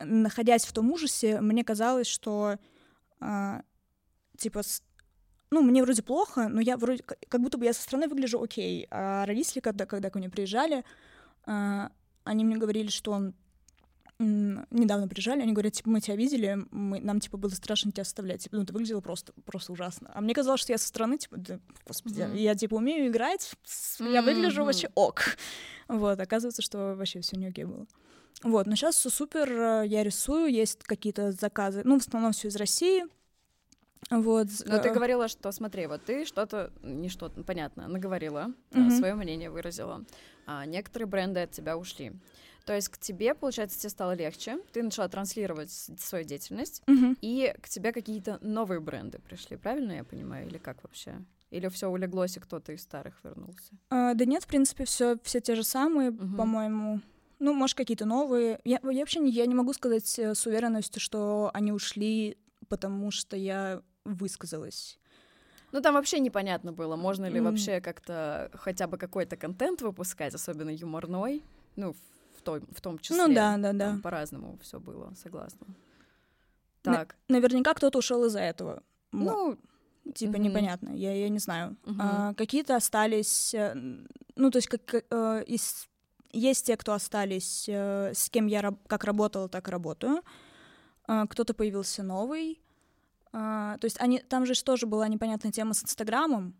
находясь 0.00 0.64
в 0.64 0.72
том 0.72 0.90
ужасе, 0.90 1.40
мне 1.40 1.64
казалось, 1.64 2.06
что 2.06 2.56
а, 3.20 3.62
типа 4.36 4.62
ну, 5.50 5.62
мне 5.62 5.82
вроде 5.82 6.02
плохо, 6.02 6.48
но 6.48 6.60
я 6.60 6.76
вроде 6.76 7.02
как 7.02 7.40
будто 7.40 7.56
бы 7.56 7.64
я 7.64 7.72
со 7.72 7.82
стороны 7.82 8.08
выгляжу 8.08 8.42
окей. 8.42 8.86
А 8.90 9.24
родители, 9.26 9.60
когда, 9.60 9.86
когда 9.86 10.10
ко 10.10 10.18
мне 10.18 10.28
приезжали, 10.28 10.84
а, 11.44 11.90
они 12.24 12.44
мне 12.44 12.56
говорили, 12.56 12.88
что 12.88 13.32
недавно 14.18 15.08
приезжали, 15.08 15.42
они 15.42 15.52
говорят, 15.52 15.74
типа, 15.74 15.90
мы 15.90 16.00
тебя 16.00 16.16
видели, 16.16 16.56
мы, 16.70 17.00
нам, 17.00 17.20
типа, 17.20 17.36
было 17.36 17.50
страшно 17.50 17.92
тебя 17.92 18.02
оставлять, 18.02 18.42
типа, 18.42 18.56
ну, 18.56 18.64
ты 18.64 18.72
выглядела 18.72 19.02
просто, 19.02 19.34
просто 19.44 19.72
ужасно. 19.72 20.10
А 20.14 20.22
мне 20.22 20.32
казалось, 20.32 20.60
что 20.60 20.72
я 20.72 20.78
со 20.78 20.88
стороны, 20.88 21.18
типа, 21.18 21.36
да, 21.36 21.60
господи, 21.86 22.22
Мгм. 22.22 22.34
я, 22.34 22.54
типа, 22.54 22.76
умею 22.76 23.08
играть, 23.08 23.52
я 24.00 24.22
выгляжу 24.22 24.60
Мгм. 24.60 24.66
вообще 24.66 24.88
ок. 24.94 25.22
Вот, 25.88 26.18
оказывается, 26.18 26.62
что 26.62 26.96
вообще 26.96 27.20
все 27.20 27.36
не 27.36 27.46
окей 27.46 27.64
было. 27.64 27.86
Вот, 28.42 28.66
но 28.66 28.76
сейчас 28.76 28.96
все 28.96 29.10
супер, 29.10 29.50
э, 29.50 29.86
я 29.86 30.04
рисую, 30.04 30.52
есть 30.52 30.82
какие-то 30.84 31.32
заказы, 31.32 31.82
ну, 31.84 31.98
в 31.98 32.06
основном 32.06 32.32
все 32.32 32.48
из 32.48 32.56
России. 32.56 33.04
Вот. 34.10 34.48
Но 34.64 34.78
ты 34.78 34.88
э, 34.88 34.92
говорила, 34.92 35.26
что 35.26 35.50
смотри, 35.52 35.86
вот 35.86 36.04
ты 36.04 36.24
что-то, 36.24 36.70
не 36.82 37.08
что-то, 37.08 37.42
понятно, 37.42 37.88
наговорила, 37.88 38.52
Мгм. 38.70 38.90
свое 38.90 39.14
мнение 39.14 39.50
выразила, 39.50 40.04
а 40.46 40.64
некоторые 40.66 41.08
бренды 41.08 41.40
от 41.40 41.50
тебя 41.50 41.76
ушли. 41.76 42.12
То 42.66 42.74
есть 42.74 42.88
к 42.88 42.98
тебе, 42.98 43.34
получается, 43.34 43.78
тебе 43.78 43.90
стало 43.90 44.12
легче, 44.12 44.58
ты 44.72 44.82
начала 44.82 45.08
транслировать 45.08 45.70
свою 45.70 46.24
деятельность, 46.24 46.82
мгм. 46.86 47.16
и 47.20 47.54
к 47.62 47.68
тебе 47.68 47.92
какие-то 47.92 48.38
новые 48.42 48.80
бренды 48.80 49.18
пришли, 49.18 49.56
правильно 49.56 49.92
я 49.92 50.04
понимаю, 50.04 50.46
или 50.46 50.58
как 50.58 50.82
вообще? 50.82 51.24
Или 51.50 51.68
все 51.68 51.88
улеглось, 51.88 52.36
и 52.36 52.40
кто-то 52.40 52.72
из 52.72 52.82
старых 52.82 53.14
вернулся? 53.22 53.72
А, 53.88 54.14
да 54.14 54.24
нет, 54.24 54.42
в 54.42 54.46
принципе, 54.48 54.84
все, 54.84 55.16
все 55.22 55.40
те 55.40 55.54
же 55.54 55.62
самые, 55.62 56.10
Мгм. 56.10 56.36
по-моему. 56.36 57.00
Ну, 57.38 57.52
может, 57.52 57.76
какие-то 57.76 58.06
новые. 58.06 58.60
Я, 58.64 58.80
я 58.82 59.00
вообще 59.00 59.20
не, 59.20 59.30
я 59.30 59.46
не 59.46 59.54
могу 59.54 59.72
сказать 59.72 60.18
э, 60.18 60.34
с 60.34 60.46
уверенностью, 60.46 61.00
что 61.00 61.50
они 61.52 61.72
ушли, 61.72 62.38
потому 62.68 63.10
что 63.10 63.36
я 63.36 63.82
высказалась. 64.04 64.98
Ну, 65.72 65.80
там 65.82 65.94
вообще 65.94 66.20
непонятно 66.20 66.72
было, 66.72 66.96
можно 66.96 67.26
ли 67.26 67.38
М. 67.38 67.44
вообще 67.44 67.80
как-то 67.80 68.50
хотя 68.54 68.86
бы 68.86 68.96
какой-то 68.96 69.36
контент 69.36 69.82
выпускать, 69.82 70.34
особенно 70.34 70.70
юморной, 70.70 71.42
ну, 71.74 71.94
в 72.38 72.42
том, 72.42 72.60
в 72.70 72.80
том 72.80 72.98
числе. 72.98 73.26
Ну 73.26 73.34
да, 73.34 73.56
да, 73.58 73.72
да. 73.72 73.98
По-разному 74.02 74.58
все 74.62 74.78
было, 74.80 75.12
согласна. 75.14 75.66
На- 76.84 76.92
Так, 76.94 77.16
Наверняка 77.28 77.74
кто-то 77.74 77.98
ушел 77.98 78.24
из-за 78.26 78.40
этого. 78.40 78.82
Ну, 79.12 79.58
типа 80.14 80.34
мгм. 80.34 80.42
непонятно, 80.42 80.90
я, 80.90 81.12
я 81.12 81.28
не 81.28 81.40
знаю. 81.40 81.76
Мгм. 81.84 82.00
А, 82.00 82.34
какие-то 82.34 82.76
остались, 82.76 83.52
э, 83.54 83.74
ну 84.36 84.50
то 84.50 84.58
есть 84.58 84.68
как 84.68 84.94
э, 85.10 85.44
из 85.46 85.88
есть 86.36 86.66
те, 86.66 86.76
кто 86.76 86.92
остались, 86.92 87.64
э, 87.68 88.12
с 88.14 88.28
кем 88.30 88.46
я 88.46 88.74
как 88.86 89.04
работала, 89.04 89.48
так 89.48 89.68
работаю. 89.68 90.22
А, 91.06 91.26
кто-то 91.26 91.54
появился 91.54 92.02
новый. 92.02 92.60
А, 93.32 93.78
то 93.78 93.84
есть 93.86 94.00
они 94.00 94.18
там 94.18 94.46
же 94.46 94.60
тоже 94.62 94.86
была 94.86 95.08
непонятная 95.08 95.52
тема 95.52 95.74
с 95.74 95.82
Инстаграмом, 95.82 96.54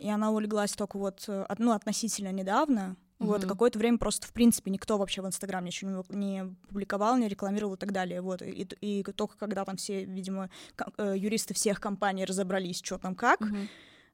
и 0.00 0.08
она 0.10 0.32
улеглась 0.32 0.72
только 0.72 0.98
вот 0.98 1.24
э, 1.28 1.42
от- 1.48 1.60
ну, 1.60 1.70
относительно 1.70 2.32
недавно. 2.32 2.96
Вот, 3.20 3.38
и 3.44 3.46
Мгм. 3.46 3.48
какое-то 3.50 3.78
время 3.78 3.98
просто, 3.98 4.26
в 4.26 4.32
принципе, 4.32 4.72
никто 4.72 4.98
вообще 4.98 5.22
в 5.22 5.26
Инстаграм 5.28 5.64
ничего 5.64 6.04
не, 6.08 6.56
публиковал, 6.68 7.16
не 7.16 7.28
рекламировал 7.28 7.74
и 7.74 7.76
так 7.76 7.92
далее. 7.92 8.20
Вот, 8.20 8.42
и, 8.42 8.66
и 8.80 9.04
только 9.04 9.36
когда 9.38 9.64
там 9.64 9.76
все, 9.76 10.04
видимо, 10.04 10.50
э, 10.98 11.14
юристы 11.16 11.54
всех 11.54 11.80
компаний 11.80 12.24
разобрались, 12.24 12.80
что 12.82 12.98
там 12.98 13.14
как, 13.14 13.40
Мгм. 13.40 13.68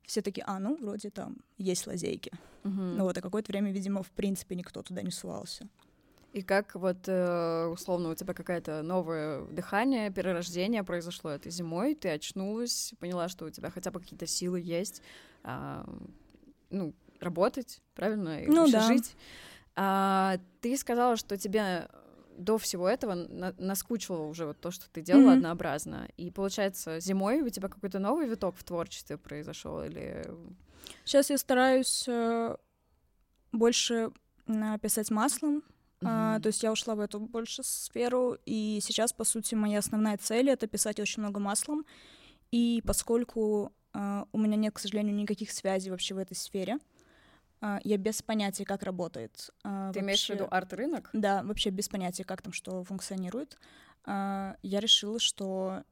Все 0.08 0.22
такие, 0.22 0.42
а, 0.46 0.58
ну, 0.58 0.76
вроде 0.80 1.10
там 1.10 1.36
есть 1.58 1.86
лазейки. 1.86 2.32
Мгм. 2.64 2.96
Ну 2.96 3.04
вот, 3.04 3.16
и 3.18 3.20
какое-то 3.20 3.52
время, 3.52 3.70
видимо, 3.70 4.02
в 4.02 4.10
принципе, 4.10 4.56
никто 4.56 4.82
туда 4.82 5.02
не 5.02 5.10
сувался. 5.10 5.68
И 6.32 6.42
как 6.42 6.74
вот, 6.74 7.06
э, 7.06 7.66
условно, 7.66 8.10
у 8.10 8.14
тебя 8.14 8.32
какое-то 8.32 8.82
новое 8.82 9.44
дыхание, 9.46 10.10
перерождение 10.10 10.82
произошло 10.82 11.30
этой 11.30 11.52
зимой, 11.52 11.94
ты 11.94 12.08
очнулась, 12.08 12.94
поняла, 12.98 13.28
что 13.28 13.44
у 13.44 13.50
тебя 13.50 13.70
хотя 13.70 13.90
бы 13.90 14.00
какие-то 14.00 14.26
силы 14.26 14.60
есть, 14.60 15.02
а, 15.42 15.84
ну, 16.70 16.94
работать, 17.20 17.80
правильно, 17.94 18.42
и 18.42 18.48
Ну 18.48 18.70
да. 18.70 18.80
жить. 18.80 19.14
А, 19.76 20.38
ты 20.62 20.76
сказала, 20.78 21.16
что 21.16 21.36
тебе 21.36 21.88
до 22.38 22.56
всего 22.56 22.88
этого 22.88 23.14
на- 23.14 23.54
наскучило 23.58 24.22
уже 24.22 24.46
вот 24.46 24.60
то, 24.60 24.70
что 24.70 24.88
ты 24.90 25.00
делала 25.02 25.24
Мгм. 25.30 25.32
однообразно. 25.34 26.08
И 26.16 26.30
получается, 26.30 27.00
зимой 27.00 27.42
у 27.42 27.48
тебя 27.50 27.68
какой-то 27.68 27.98
новый 27.98 28.28
виток 28.28 28.56
в 28.56 28.64
творчестве 28.64 29.16
произошел 29.16 29.82
или 29.82 30.24
Сейчас 31.04 31.30
я 31.30 31.38
стараюсь 31.38 32.04
э, 32.08 32.56
больше 33.52 34.10
э, 34.46 34.78
писать 34.80 35.10
маслом, 35.10 35.62
А, 36.04 36.34
Мгм. 36.34 36.42
то 36.42 36.46
есть 36.46 36.62
я 36.62 36.70
ушла 36.70 36.94
в 36.94 37.00
эту 37.00 37.18
больше 37.18 37.64
сферу, 37.64 38.36
и 38.46 38.78
сейчас, 38.80 39.12
по 39.12 39.24
сути, 39.24 39.56
моя 39.56 39.80
основная 39.80 40.16
цель— 40.16 40.48
это 40.50 40.68
писать 40.68 41.00
очень 41.00 41.22
много 41.22 41.40
маслом, 41.40 41.84
и 42.52 42.82
поскольку 42.86 43.72
а, 43.92 44.26
у 44.32 44.38
меня 44.38 44.56
нет, 44.56 44.74
к 44.74 44.78
сожалению, 44.78 45.16
никаких 45.16 45.50
связей 45.50 45.90
вообще 45.90 46.14
в 46.14 46.18
этой 46.18 46.36
сфере, 46.36 46.74
а, 46.74 46.78
я 47.84 47.96
без 47.96 48.22
понятия, 48.22 48.64
как 48.64 48.82
работает. 48.82 49.50
А, 49.64 49.92
Ты 49.92 50.00
вообще... 50.00 50.00
имеешь 50.00 50.26
в 50.26 50.30
виду 50.30 50.46
арт-рынок? 50.50 51.10
Да, 51.12 51.42
вообще 51.42 51.70
без 51.70 51.88
понятия, 51.88 52.24
как 52.24 52.42
там 52.42 52.52
что 52.52 52.84
функционирует. 52.84 53.58
А, 54.04 54.56
я 54.62 54.80
решила, 54.80 55.18
что 55.18 55.82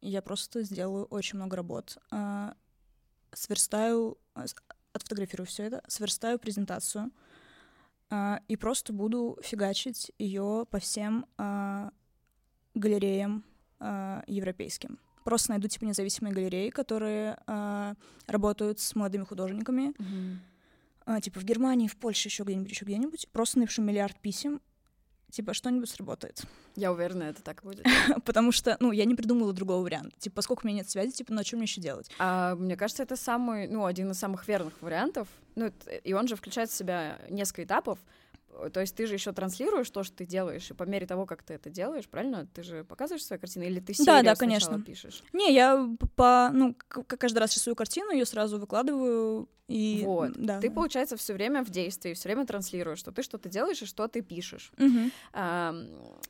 я 0.00 0.22
просто 0.22 0.62
сделаю 0.62 1.04
очень 1.06 1.38
много 1.38 1.56
работ. 1.56 1.98
А, 2.10 2.54
сверстаю, 3.32 4.18
отфотографирую 4.92 5.46
все 5.46 5.64
это, 5.64 5.82
сверстаю 5.88 6.38
презентацию 6.38 7.10
а, 8.10 8.40
и 8.48 8.56
просто 8.56 8.92
буду 8.92 9.38
фигачить 9.42 10.12
ее 10.18 10.66
по 10.70 10.78
всем 10.78 11.26
а, 11.36 11.90
галереям 12.74 13.44
а, 13.78 14.22
европейским. 14.26 14.98
Просто 15.24 15.50
найду 15.50 15.68
типа 15.68 15.86
независимые 15.86 16.34
галереи, 16.34 16.68
которые 16.68 17.38
а, 17.46 17.94
работают 18.26 18.78
с 18.80 18.94
молодыми 18.94 19.24
художниками. 19.24 19.94
Mm-hmm. 19.98 20.36
А, 21.06 21.20
типа 21.20 21.40
в 21.40 21.44
Германии, 21.44 21.88
в 21.88 21.96
Польше, 21.96 22.28
еще 22.28 22.44
где-нибудь, 22.44 22.70
еще 22.70 22.84
где-нибудь. 22.84 23.28
Просто 23.32 23.58
напишу 23.58 23.82
миллиард 23.82 24.18
писем 24.20 24.60
типа, 25.34 25.52
что-нибудь 25.52 25.90
сработает. 25.90 26.42
Я 26.76 26.92
уверена, 26.92 27.24
это 27.24 27.42
так 27.42 27.62
будет. 27.62 27.84
Потому 28.24 28.52
что, 28.52 28.76
ну, 28.80 28.92
я 28.92 29.04
не 29.04 29.14
придумала 29.14 29.52
другого 29.52 29.82
варианта. 29.82 30.16
Типа, 30.18 30.36
поскольку 30.36 30.62
у 30.64 30.68
меня 30.68 30.78
нет 30.78 30.90
связи, 30.90 31.10
типа, 31.10 31.32
ну, 31.32 31.40
а 31.40 31.44
что 31.44 31.56
мне 31.56 31.64
еще 31.64 31.80
делать? 31.80 32.10
А, 32.18 32.54
мне 32.54 32.76
кажется, 32.76 33.02
это 33.02 33.16
самый, 33.16 33.66
ну, 33.66 33.84
один 33.84 34.12
из 34.12 34.18
самых 34.18 34.46
верных 34.46 34.80
вариантов. 34.80 35.28
Ну, 35.56 35.72
и 36.04 36.12
он 36.12 36.28
же 36.28 36.36
включает 36.36 36.70
в 36.70 36.74
себя 36.74 37.18
несколько 37.28 37.64
этапов. 37.64 37.98
То 38.72 38.80
есть 38.80 38.94
ты 38.94 39.06
же 39.06 39.14
еще 39.14 39.32
транслируешь 39.32 39.90
то, 39.90 40.02
что 40.02 40.16
ты 40.16 40.26
делаешь, 40.26 40.70
и 40.70 40.74
по 40.74 40.84
мере 40.84 41.06
того, 41.06 41.26
как 41.26 41.42
ты 41.42 41.54
это 41.54 41.70
делаешь, 41.70 42.08
правильно? 42.08 42.46
Ты 42.54 42.62
же 42.62 42.84
показываешь 42.84 43.24
свои 43.24 43.38
картины, 43.38 43.64
или 43.64 43.80
ты 43.80 43.94
серию 43.94 44.06
да, 44.06 44.22
да, 44.22 44.34
конечно. 44.34 44.80
пишешь? 44.80 45.22
Не, 45.32 45.52
я 45.52 45.88
по, 46.16 46.50
ну, 46.52 46.74
каждый 46.74 47.38
раз 47.38 47.54
рисую 47.54 47.76
картину, 47.76 48.12
ее 48.12 48.26
сразу 48.26 48.58
выкладываю, 48.58 49.48
и 49.66 50.02
вот. 50.04 50.32
Да. 50.36 50.60
Ты, 50.60 50.70
получается, 50.70 51.16
все 51.16 51.32
время 51.32 51.64
в 51.64 51.70
действии, 51.70 52.12
все 52.12 52.28
время 52.28 52.44
транслируешь, 52.44 52.98
что 52.98 53.12
ты 53.12 53.22
что-то 53.22 53.48
делаешь 53.48 53.80
и 53.80 53.86
что 53.86 54.08
ты 54.08 54.20
пишешь. 54.20 54.70
Угу. 54.78 55.10
А, 55.32 55.74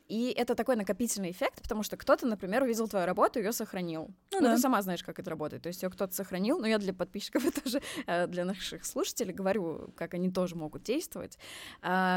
и 0.07 0.33
это 0.37 0.55
такой 0.55 0.77
накопительный 0.77 1.31
эффект, 1.31 1.61
потому 1.61 1.83
что 1.83 1.97
кто-то, 1.97 2.25
например, 2.25 2.63
увидел 2.63 2.87
твою 2.87 3.05
работу, 3.05 3.39
ее 3.39 3.51
сохранил. 3.51 4.09
Ну, 4.31 4.39
ну 4.39 4.47
да. 4.47 4.55
ты 4.55 4.61
сама 4.61 4.81
знаешь, 4.81 5.03
как 5.03 5.19
это 5.19 5.29
работает. 5.29 5.63
То 5.63 5.67
есть 5.67 5.83
ее 5.83 5.89
кто-то 5.89 6.15
сохранил, 6.15 6.59
но 6.59 6.67
я 6.67 6.77
для 6.77 6.93
подписчиков 6.93 7.45
и 7.45 7.51
тоже 7.61 7.81
э, 8.07 8.27
для 8.27 8.45
наших 8.45 8.85
слушателей 8.85 9.33
говорю, 9.33 9.91
как 9.97 10.13
они 10.13 10.31
тоже 10.31 10.55
могут 10.55 10.83
действовать. 10.83 11.37
А, 11.81 12.14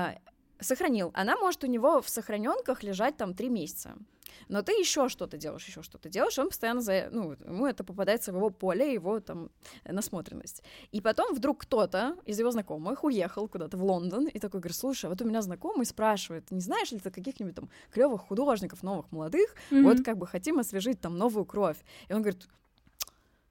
сохранил. 0.60 1.10
Она 1.14 1.36
может 1.36 1.64
у 1.64 1.66
него 1.66 2.00
в 2.00 2.08
сохраненках 2.08 2.82
лежать 2.82 3.16
там 3.16 3.34
три 3.34 3.48
месяца 3.48 3.96
но 4.48 4.62
ты 4.62 4.72
еще 4.72 5.08
что-то 5.08 5.36
делаешь, 5.36 5.66
еще 5.66 5.82
что-то 5.82 6.08
делаешь, 6.08 6.38
он 6.38 6.48
постоянно, 6.48 6.80
за, 6.80 7.08
ну, 7.10 7.32
ему 7.32 7.66
это 7.66 7.84
попадается 7.84 8.32
в 8.32 8.36
его 8.36 8.50
поле, 8.50 8.92
его 8.92 9.20
там 9.20 9.50
насмотренность. 9.84 10.62
И 10.92 11.00
потом 11.00 11.34
вдруг 11.34 11.62
кто-то 11.62 12.16
из 12.24 12.38
его 12.38 12.50
знакомых 12.50 13.04
уехал 13.04 13.48
куда-то 13.48 13.76
в 13.76 13.84
Лондон 13.84 14.26
и 14.26 14.38
такой 14.38 14.60
говорит, 14.60 14.76
слушай, 14.76 15.06
а 15.06 15.08
вот 15.10 15.20
у 15.22 15.24
меня 15.24 15.42
знакомый 15.42 15.86
спрашивает, 15.86 16.50
не 16.50 16.60
знаешь 16.60 16.92
ли 16.92 16.98
ты 16.98 17.10
каких-нибудь 17.10 17.54
там 17.54 17.70
клевых 17.90 18.22
художников, 18.22 18.82
новых, 18.82 19.10
молодых, 19.12 19.54
mm-hmm. 19.70 19.82
вот 19.82 20.04
как 20.04 20.18
бы 20.18 20.26
хотим 20.26 20.58
освежить 20.58 21.00
там 21.00 21.18
новую 21.18 21.44
кровь. 21.44 21.78
И 22.08 22.12
он 22.12 22.22
говорит, 22.22 22.48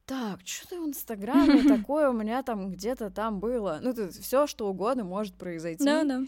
так, 0.08 0.40
что-то 0.46 0.82
в 0.82 0.88
Инстаграме 0.88 1.64
такое 1.68 2.10
у 2.10 2.14
меня 2.14 2.42
там 2.42 2.72
где-то 2.72 3.12
там 3.12 3.40
было. 3.40 3.80
Ну, 3.84 3.94
все, 4.10 4.48
что 4.48 4.68
угодно 4.68 5.04
может 5.04 5.36
произойти. 5.36 5.84
Да, 5.84 6.04
да. 6.04 6.24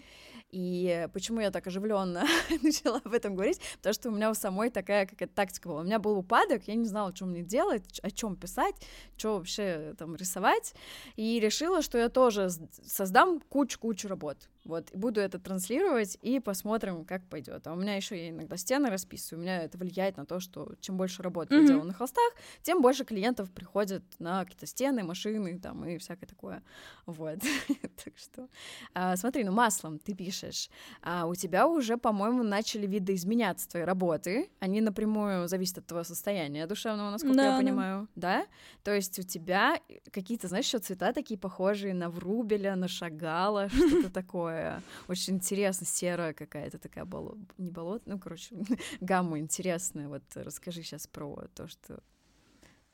И 0.52 1.08
почему 1.12 1.40
я 1.40 1.50
так 1.50 1.66
оживленно 1.66 2.24
начала 2.62 3.00
об 3.04 3.12
этом 3.12 3.34
говорить? 3.34 3.60
Потому 3.76 3.94
что 3.94 4.08
у 4.10 4.12
меня 4.12 4.30
у 4.30 4.34
самой 4.34 4.70
такая 4.70 5.06
какая-то 5.06 5.34
тактика 5.34 5.68
была. 5.68 5.80
У 5.80 5.84
меня 5.84 5.98
был 5.98 6.18
упадок, 6.18 6.64
я 6.66 6.74
не 6.74 6.86
знала, 6.86 7.14
что 7.14 7.24
мне 7.24 7.42
делать, 7.42 8.00
о 8.02 8.10
чем 8.10 8.36
писать, 8.36 8.74
что 9.16 9.38
вообще 9.38 9.94
там 9.96 10.16
рисовать. 10.16 10.74
И 11.16 11.40
решила, 11.40 11.82
что 11.82 11.98
я 11.98 12.08
тоже 12.08 12.50
создам 12.84 13.40
кучу-кучу 13.40 14.08
работ. 14.08 14.48
Вот, 14.64 14.90
буду 14.92 15.20
это 15.20 15.38
транслировать, 15.38 16.18
и 16.20 16.38
посмотрим, 16.38 17.06
как 17.06 17.26
пойдет. 17.26 17.66
А 17.66 17.72
у 17.72 17.76
меня 17.76 17.96
еще 17.96 18.16
я 18.16 18.28
иногда 18.28 18.58
стены 18.58 18.90
расписываю, 18.90 19.40
у 19.40 19.42
меня 19.42 19.62
это 19.62 19.78
влияет 19.78 20.18
на 20.18 20.26
то, 20.26 20.38
что 20.38 20.74
чем 20.80 20.98
больше 20.98 21.22
работы 21.22 21.54
mm-hmm. 21.54 21.60
я 21.62 21.66
делаю 21.66 21.86
на 21.86 21.94
холстах, 21.94 22.32
тем 22.62 22.82
больше 22.82 23.04
клиентов 23.04 23.50
приходят 23.50 24.02
на 24.18 24.44
какие-то 24.44 24.66
стены, 24.66 25.02
машины 25.02 25.58
там 25.58 25.84
и 25.86 25.96
всякое 25.96 26.26
такое. 26.26 26.62
Вот. 27.06 27.38
так 28.04 28.18
что, 28.18 28.48
а, 28.92 29.16
смотри, 29.16 29.44
ну 29.44 29.52
маслом 29.52 29.98
ты 29.98 30.14
пишешь, 30.14 30.68
а 31.02 31.26
у 31.26 31.34
тебя 31.34 31.66
уже, 31.66 31.96
по-моему, 31.96 32.42
начали 32.42 32.86
видоизменяться 32.86 33.66
твои 33.66 33.84
работы, 33.84 34.50
они 34.58 34.82
напрямую 34.82 35.48
зависят 35.48 35.78
от 35.78 35.86
твоего 35.86 36.04
состояния 36.04 36.66
душевного, 36.66 37.10
насколько 37.10 37.36
да, 37.36 37.52
я 37.52 37.58
понимаю, 37.58 38.08
да. 38.14 38.40
да? 38.40 38.46
То 38.82 38.94
есть 38.94 39.18
у 39.18 39.22
тебя 39.22 39.80
какие-то, 40.10 40.48
знаешь, 40.48 40.66
еще 40.66 40.78
цвета 40.78 41.14
такие 41.14 41.38
похожие 41.40 41.94
на 41.94 42.10
Врубеля, 42.10 42.76
на 42.76 42.88
Шагала, 42.88 43.68
что-то 43.70 44.10
такое 44.10 44.49
такое 44.50 44.82
очень 45.08 45.34
интересно, 45.36 45.86
серая 45.86 46.32
какая-то 46.32 46.78
такая 46.78 47.04
болот, 47.04 47.38
не 47.58 47.70
болото, 47.70 48.04
ну, 48.06 48.18
короче, 48.18 48.54
гамма 49.00 49.38
интересная. 49.38 50.08
Вот 50.08 50.22
расскажи 50.34 50.82
сейчас 50.82 51.06
про 51.06 51.46
то, 51.54 51.68
что... 51.68 52.02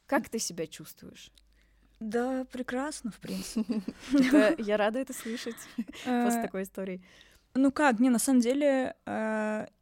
Как 0.06 0.28
ты 0.28 0.38
себя 0.38 0.66
чувствуешь? 0.66 1.32
Да, 1.98 2.44
прекрасно, 2.52 3.10
в 3.10 3.18
принципе. 3.18 3.82
Я 4.58 4.76
рада 4.76 4.98
это 4.98 5.12
слышать 5.12 5.56
после 5.76 6.40
э, 6.40 6.42
такой 6.42 6.62
истории. 6.62 7.02
Ну 7.54 7.72
как, 7.72 8.00
не, 8.00 8.10
на 8.10 8.18
самом 8.18 8.40
деле 8.40 8.94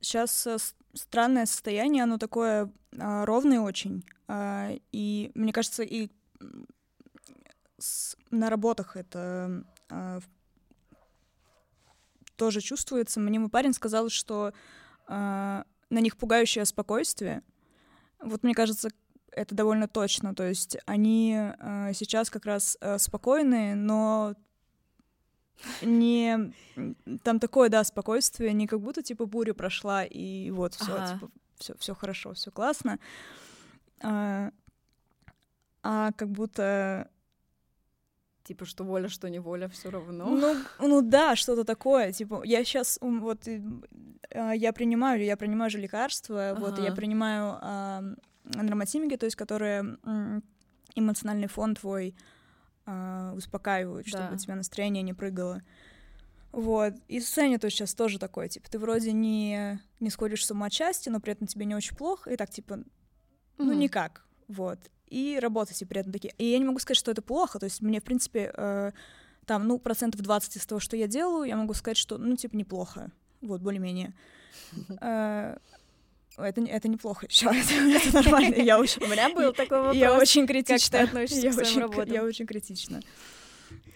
сейчас 0.01 0.47
э, 0.47 0.57
странное 0.95 1.47
состояние, 1.47 2.05
оно 2.05 2.19
такое 2.19 2.71
ровное 2.97 3.61
очень. 3.61 4.05
И 4.93 5.33
мне 5.35 5.53
кажется, 5.53 5.83
и 5.83 6.09
на 8.31 8.49
работах 8.49 8.97
это 8.97 9.65
тоже 12.37 12.61
чувствуется. 12.61 13.20
Мне 13.20 13.38
мой 13.38 13.49
парень 13.49 13.73
сказал, 13.73 14.09
что 14.09 14.53
э, 15.09 15.62
на 15.90 15.99
них 15.99 16.16
пугающее 16.16 16.64
спокойствие. 16.64 17.42
Вот 18.20 18.42
мне 18.42 18.55
кажется, 18.55 18.88
это 19.31 19.55
довольно 19.55 19.88
точно. 19.88 20.35
То 20.35 20.44
есть 20.49 20.77
они 20.87 21.37
э, 21.37 21.92
сейчас 21.94 22.31
как 22.31 22.47
раз 22.47 22.77
э, 22.81 22.99
спокойные, 22.99 23.75
но 23.75 24.35
не 25.83 26.53
там 27.23 27.38
такое, 27.38 27.68
да, 27.68 27.85
спокойствие, 27.85 28.53
не 28.53 28.66
как 28.66 28.81
будто 28.81 29.03
типа 29.03 29.27
буря 29.27 29.55
прошла 29.55 30.05
и 30.05 30.51
вот 30.51 30.75
все, 30.75 30.94
ага. 30.94 31.14
типа 31.14 31.31
все, 31.59 31.75
все 31.79 31.94
хорошо, 31.94 32.35
все 32.35 32.51
классно, 32.51 32.99
а, 34.03 34.51
а 35.83 36.12
как 36.12 36.31
будто 36.31 37.09
Типа, 38.45 38.67
что 38.67 38.85
воля, 38.85 39.09
что 39.09 39.29
не 39.31 39.39
воля, 39.39 39.69
все 39.69 39.91
равно. 39.91 40.27
Ну, 40.27 40.55
ну 40.79 41.01
да, 41.01 41.35
что-то 41.35 41.65
такое. 41.65 42.13
Типа, 42.13 42.43
я 42.45 42.63
сейчас 42.63 42.99
вот 43.01 43.49
а, 44.35 44.53
я 44.53 44.73
принимаю, 44.75 45.25
я 45.25 45.37
принимаю 45.37 45.71
же 45.71 45.79
лекарства, 45.79 46.51
ага. 46.51 46.61
вот 46.61 46.79
я 46.79 46.93
принимаю 46.93 47.59
а, 47.61 48.03
нормотимики, 48.45 49.17
то 49.17 49.25
есть 49.25 49.37
которые 49.37 49.97
эмоциональный 50.95 51.49
фон 51.49 51.75
твой 51.75 52.15
а, 52.85 53.33
успокаивают, 53.35 54.07
да. 54.07 54.19
чтобы 54.19 54.35
у 54.35 54.39
тебя 54.39 54.57
настроение 54.57 55.03
не 55.03 55.15
прыгало. 55.15 55.63
Вот. 56.53 56.95
И 57.09 57.21
состояние 57.21 57.59
то 57.59 57.71
сейчас 57.71 57.95
тоже 57.95 58.19
такое, 58.19 58.49
типа, 58.49 58.71
ты 58.71 58.79
вроде 58.79 59.13
не, 59.13 59.81
не 60.01 60.11
сходишь 60.11 60.45
с 60.45 60.51
ума 60.51 60.67
отчасти, 60.67 61.09
но 61.09 61.19
при 61.19 61.33
этом 61.33 61.47
тебе 61.47 61.65
не 61.65 61.75
очень 61.75 61.97
плохо, 61.97 62.31
и 62.31 62.37
так, 62.37 62.51
типа, 62.51 62.81
ну, 63.57 63.73
mm 63.73 63.77
никак. 63.77 64.27
Вот 64.49 64.79
и 65.09 65.38
работать 65.40 65.81
и 65.83 65.85
при 65.85 66.01
этом 66.01 66.12
такие. 66.12 66.35
И 66.38 66.45
я 66.45 66.59
не 66.59 66.64
могу 66.64 66.79
сказать, 66.79 66.99
что 66.99 67.11
это 67.11 67.23
плохо, 67.23 67.59
то 67.59 67.64
есть 67.64 67.81
мне, 67.81 68.01
в 68.01 68.05
принципе, 68.05 68.53
э, 68.55 68.93
там, 69.47 69.67
ну, 69.69 69.79
процентов 69.79 70.21
20 70.23 70.57
из 70.57 70.67
того, 70.67 70.81
что 70.81 70.97
я 70.97 71.07
делаю, 71.07 71.45
я 71.45 71.57
могу 71.57 71.75
сказать, 71.75 71.97
что, 71.97 72.19
ну, 72.19 72.37
типа, 72.37 72.57
неплохо, 72.57 73.11
вот, 73.40 73.61
более-менее. 73.61 74.14
Э, 75.01 75.57
это, 76.37 76.61
это 76.62 76.88
неплохо 76.88 77.27
еще, 77.27 77.47
это, 77.55 78.14
нормально. 78.14 78.57
Я 78.57 78.79
очень, 78.79 79.03
У 79.05 79.09
меня 79.09 79.33
был 79.33 79.53
такой 79.53 79.79
вопрос. 79.79 79.97
Я 79.97 80.17
очень 80.17 80.47
критично. 80.47 80.99
Как 80.99 81.11
ты 81.11 81.19
относишься 81.19 81.40
я 81.40 81.51
к 81.51 81.55
своим 81.55 81.90
очень, 81.90 82.12
Я 82.12 82.25
очень 82.25 82.47
критично. 82.47 83.01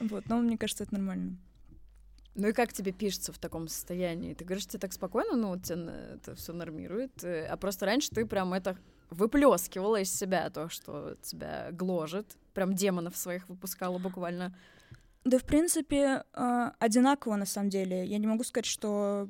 Вот, 0.01 0.29
но 0.29 0.39
мне 0.39 0.57
кажется, 0.57 0.85
это 0.85 0.95
нормально. 0.95 1.37
Ну 2.35 2.47
и 2.49 2.53
как 2.53 2.73
тебе 2.73 2.93
пишется 2.93 3.33
в 3.33 3.39
таком 3.39 3.67
состоянии? 3.67 4.33
Ты 4.35 4.45
говоришь, 4.45 4.67
тебе 4.67 4.79
так 4.79 4.93
спокойно, 4.93 5.37
ну, 5.37 5.49
вот 5.49 5.65
тебя 5.65 5.93
это 6.15 6.37
все 6.37 6.53
нормирует, 6.53 7.25
э, 7.25 7.47
а 7.47 7.57
просто 7.57 7.87
раньше 7.87 8.11
ты 8.11 8.25
прям 8.25 8.55
это 8.55 8.77
выплескивала 9.11 10.01
из 10.01 10.13
себя 10.13 10.51
то, 10.51 10.69
что 10.69 11.17
тебя 11.23 11.69
гложет. 11.73 12.37
Прям 12.55 12.75
демонов 12.75 13.17
своих 13.17 13.49
выпускала 13.49 13.99
буквально. 13.99 14.55
Да, 15.25 15.39
в 15.39 15.45
принципе, 15.45 16.25
э, 16.33 16.71
одинаково 16.79 17.37
на 17.37 17.47
самом 17.47 17.71
деле. 17.71 18.05
Я 18.05 18.19
не 18.19 18.27
могу 18.27 18.45
сказать, 18.45 18.67
что 18.67 19.29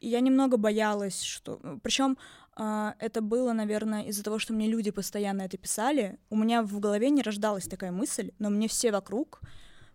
я 0.00 0.20
немного 0.20 0.56
боялась, 0.56 1.22
что. 1.22 1.60
Причем 1.82 2.18
э, 2.56 2.92
это 2.98 3.20
было, 3.20 3.52
наверное, 3.52 4.04
из-за 4.04 4.22
того, 4.22 4.38
что 4.38 4.52
мне 4.52 4.68
люди 4.68 4.90
постоянно 4.90 5.42
это 5.42 5.56
писали. 5.56 6.18
У 6.28 6.36
меня 6.36 6.62
в 6.62 6.80
голове 6.80 7.10
не 7.10 7.22
рождалась 7.22 7.66
такая 7.66 7.92
мысль, 7.92 8.32
но 8.38 8.50
мне 8.50 8.68
все 8.68 8.92
вокруг 8.92 9.40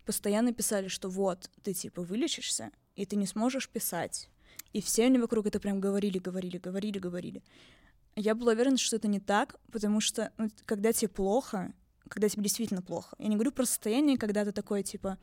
постоянно 0.06 0.54
писали, 0.54 0.88
что 0.88 1.10
вот, 1.10 1.50
ты 1.62 1.74
типа 1.74 2.02
вылечишься, 2.02 2.72
и 2.96 3.06
ты 3.06 3.16
не 3.16 3.28
сможешь 3.28 3.70
писать. 3.70 4.30
И 4.74 4.82
все 4.82 5.06
они 5.06 5.20
вокруг 5.20 5.46
это 5.46 5.60
прям 5.60 5.80
говорили, 5.80 6.18
говорили, 6.18 6.58
говорили, 6.58 7.00
говорили. 7.00 7.44
Я 8.16 8.36
была 8.36 8.52
уверена, 8.52 8.78
что 8.78 8.98
это 8.98 9.08
не 9.08 9.20
так, 9.20 9.56
потому 9.72 10.02
что 10.02 10.32
ну, 10.38 10.50
когда 10.66 10.92
тебе 10.92 11.10
плохо, 11.10 11.74
когда 12.10 12.28
тебе 12.28 12.44
действительно 12.44 12.82
плохо, 12.82 13.16
я 13.20 13.28
не 13.28 13.36
говорю 13.36 13.52
про 13.52 13.66
состояние, 13.66 14.18
когда 14.18 14.44
ты 14.44 14.52
такой, 14.52 14.84
типа, 14.84 15.18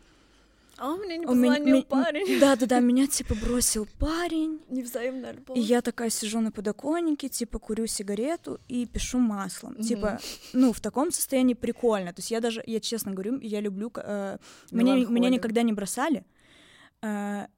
А 0.79 0.93
у 0.93 0.97
меня 0.97 1.17
не 1.17 1.27
позвонил 1.27 1.83
парень. 1.83 2.41
Да-да-да, 2.41 2.81
меня, 2.81 3.07
типа, 3.07 3.35
бросил 3.35 3.87
парень. 3.99 4.61
Невзаимная 4.71 5.33
любовь. 5.33 5.59
И 5.59 5.61
я 5.61 5.83
такая 5.83 6.09
сижу 6.09 6.41
на 6.41 6.51
подоконнике, 6.51 7.29
типа, 7.29 7.59
курю 7.59 7.87
сигарету 7.87 8.61
и 8.69 8.87
пишу 8.87 9.19
маслом. 9.19 9.75
Mm-hmm. 9.75 9.83
Типа, 9.83 10.21
ну, 10.53 10.73
в 10.73 10.81
таком 10.81 11.11
состоянии 11.11 11.55
прикольно. 11.55 12.13
То 12.13 12.21
есть 12.21 12.31
я 12.31 12.41
даже, 12.41 12.63
я 12.67 12.81
честно 12.81 13.13
говорю, 13.13 13.39
я 13.41 13.61
люблю... 13.61 13.93
Э, 13.97 14.39
меня, 14.71 14.95
меня 14.95 15.29
никогда 15.29 15.63
не 15.63 15.73
бросали. 15.73 16.25
Э, 17.03 17.49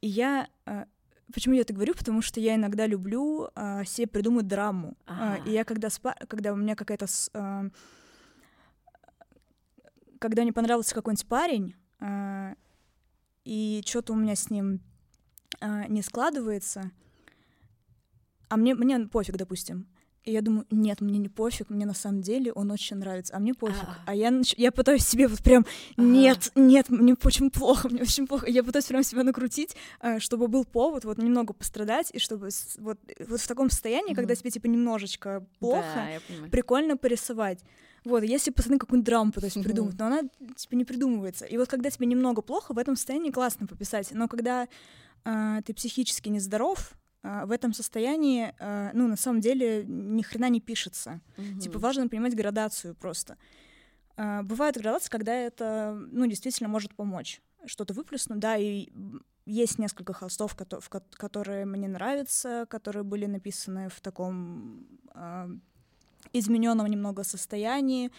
и 0.00 0.08
я... 0.08 0.48
Э, 0.66 0.84
Почему 1.34 1.56
я 1.56 1.62
это 1.62 1.74
говорю? 1.74 1.94
Потому 1.94 2.22
что 2.22 2.38
я 2.38 2.54
иногда 2.54 2.86
люблю 2.86 3.48
э, 3.56 3.84
себе 3.84 4.06
придумать 4.06 4.46
драму. 4.46 4.96
Ага. 5.04 5.42
Э, 5.44 5.48
и 5.48 5.52
я 5.52 5.64
когда 5.64 5.90
спа... 5.90 6.14
когда 6.28 6.52
у 6.52 6.56
меня 6.56 6.76
какая-то... 6.76 7.06
Э, 7.34 7.70
когда 10.20 10.42
мне 10.42 10.52
понравился 10.52 10.94
какой-нибудь 10.94 11.26
парень, 11.26 11.74
э, 11.98 12.54
и 13.44 13.82
что-то 13.84 14.12
у 14.12 14.16
меня 14.16 14.36
с 14.36 14.48
ним 14.48 14.80
э, 15.60 15.88
не 15.88 16.02
складывается, 16.02 16.92
а 18.48 18.56
мне, 18.56 18.76
мне 18.76 19.00
пофиг, 19.00 19.36
допустим. 19.36 19.88
И 20.24 20.32
я 20.32 20.40
думаю, 20.40 20.66
нет, 20.70 21.02
мне 21.02 21.18
не 21.18 21.28
пофиг, 21.28 21.68
мне 21.68 21.84
на 21.84 21.92
самом 21.92 22.22
деле 22.22 22.50
он 22.52 22.70
очень 22.70 22.96
нравится, 22.96 23.36
а 23.36 23.38
мне 23.38 23.52
пофиг. 23.52 23.84
А, 23.86 23.98
а 24.06 24.14
я, 24.14 24.30
нач... 24.30 24.54
я 24.56 24.72
пытаюсь 24.72 25.04
себе 25.04 25.28
вот 25.28 25.42
прям, 25.42 25.66
нет, 25.98 26.50
нет, 26.54 26.88
мне 26.88 27.14
очень 27.22 27.50
плохо, 27.50 27.90
мне 27.90 28.00
очень 28.02 28.26
плохо. 28.26 28.48
Я 28.48 28.64
пытаюсь 28.64 28.86
прям 28.86 29.02
себя 29.02 29.22
накрутить, 29.22 29.76
э, 30.00 30.18
чтобы 30.20 30.48
был 30.48 30.64
повод 30.64 31.04
вот 31.04 31.18
немного 31.18 31.52
пострадать, 31.52 32.10
и 32.14 32.18
чтобы 32.18 32.48
вот, 32.78 32.98
вот 33.28 33.40
в 33.40 33.46
таком 33.46 33.68
состоянии, 33.70 34.12
mm 34.12 34.14
когда 34.24 34.34
тебе 34.34 34.50
типа 34.50 34.66
немножечко 34.68 35.44
плохо, 35.58 36.08
да, 36.30 36.48
прикольно 36.48 36.96
порисовать. 36.96 37.58
Вот, 38.04 38.22
если 38.22 38.50
пацаны 38.50 38.78
какую-нибудь 38.78 39.06
драму 39.06 39.32
пытаюсь 39.32 39.56
mm-hmm. 39.56 39.62
придумать, 39.62 39.98
но 39.98 40.06
она 40.06 40.20
типа 40.56 40.74
не 40.74 40.84
придумывается. 40.84 41.44
И 41.44 41.58
вот 41.58 41.68
когда 41.68 41.90
тебе 41.90 42.06
немного 42.06 42.40
плохо, 42.40 42.72
в 42.72 42.78
этом 42.78 42.96
состоянии 42.96 43.30
классно 43.30 43.66
пописать. 43.66 44.08
Но 44.12 44.28
когда 44.28 44.68
э, 45.24 45.60
ты 45.64 45.74
психически 45.74 46.28
нездоров, 46.28 46.92
а, 46.92 47.03
в 47.24 47.50
этом 47.50 47.72
состоянии, 47.72 48.54
а, 48.58 48.90
ну, 48.92 49.08
на 49.08 49.16
самом 49.16 49.40
деле, 49.40 49.84
ни 49.86 50.20
хрена 50.22 50.50
не 50.50 50.60
пишется. 50.60 51.20
Mm-hmm. 51.36 51.58
Типа, 51.58 51.78
важно 51.78 52.06
понимать 52.06 52.36
градацию 52.36 52.94
просто. 52.94 53.38
А, 54.16 54.42
бывает 54.42 54.76
градация, 54.76 55.10
когда 55.10 55.34
это, 55.34 55.98
ну, 56.12 56.26
действительно 56.26 56.68
может 56.68 56.94
помочь. 56.94 57.40
Что-то 57.64 57.94
выплеснуть, 57.94 58.40
да, 58.40 58.58
и 58.58 58.90
есть 59.46 59.78
несколько 59.78 60.12
холстов, 60.12 60.54
которые 60.54 61.64
мне 61.64 61.88
нравятся, 61.88 62.66
которые 62.68 63.04
были 63.04 63.24
написаны 63.24 63.88
в 63.88 64.00
таком 64.00 64.86
измененном 66.32 66.86
немного 66.86 67.24
состоянии, 67.24 68.10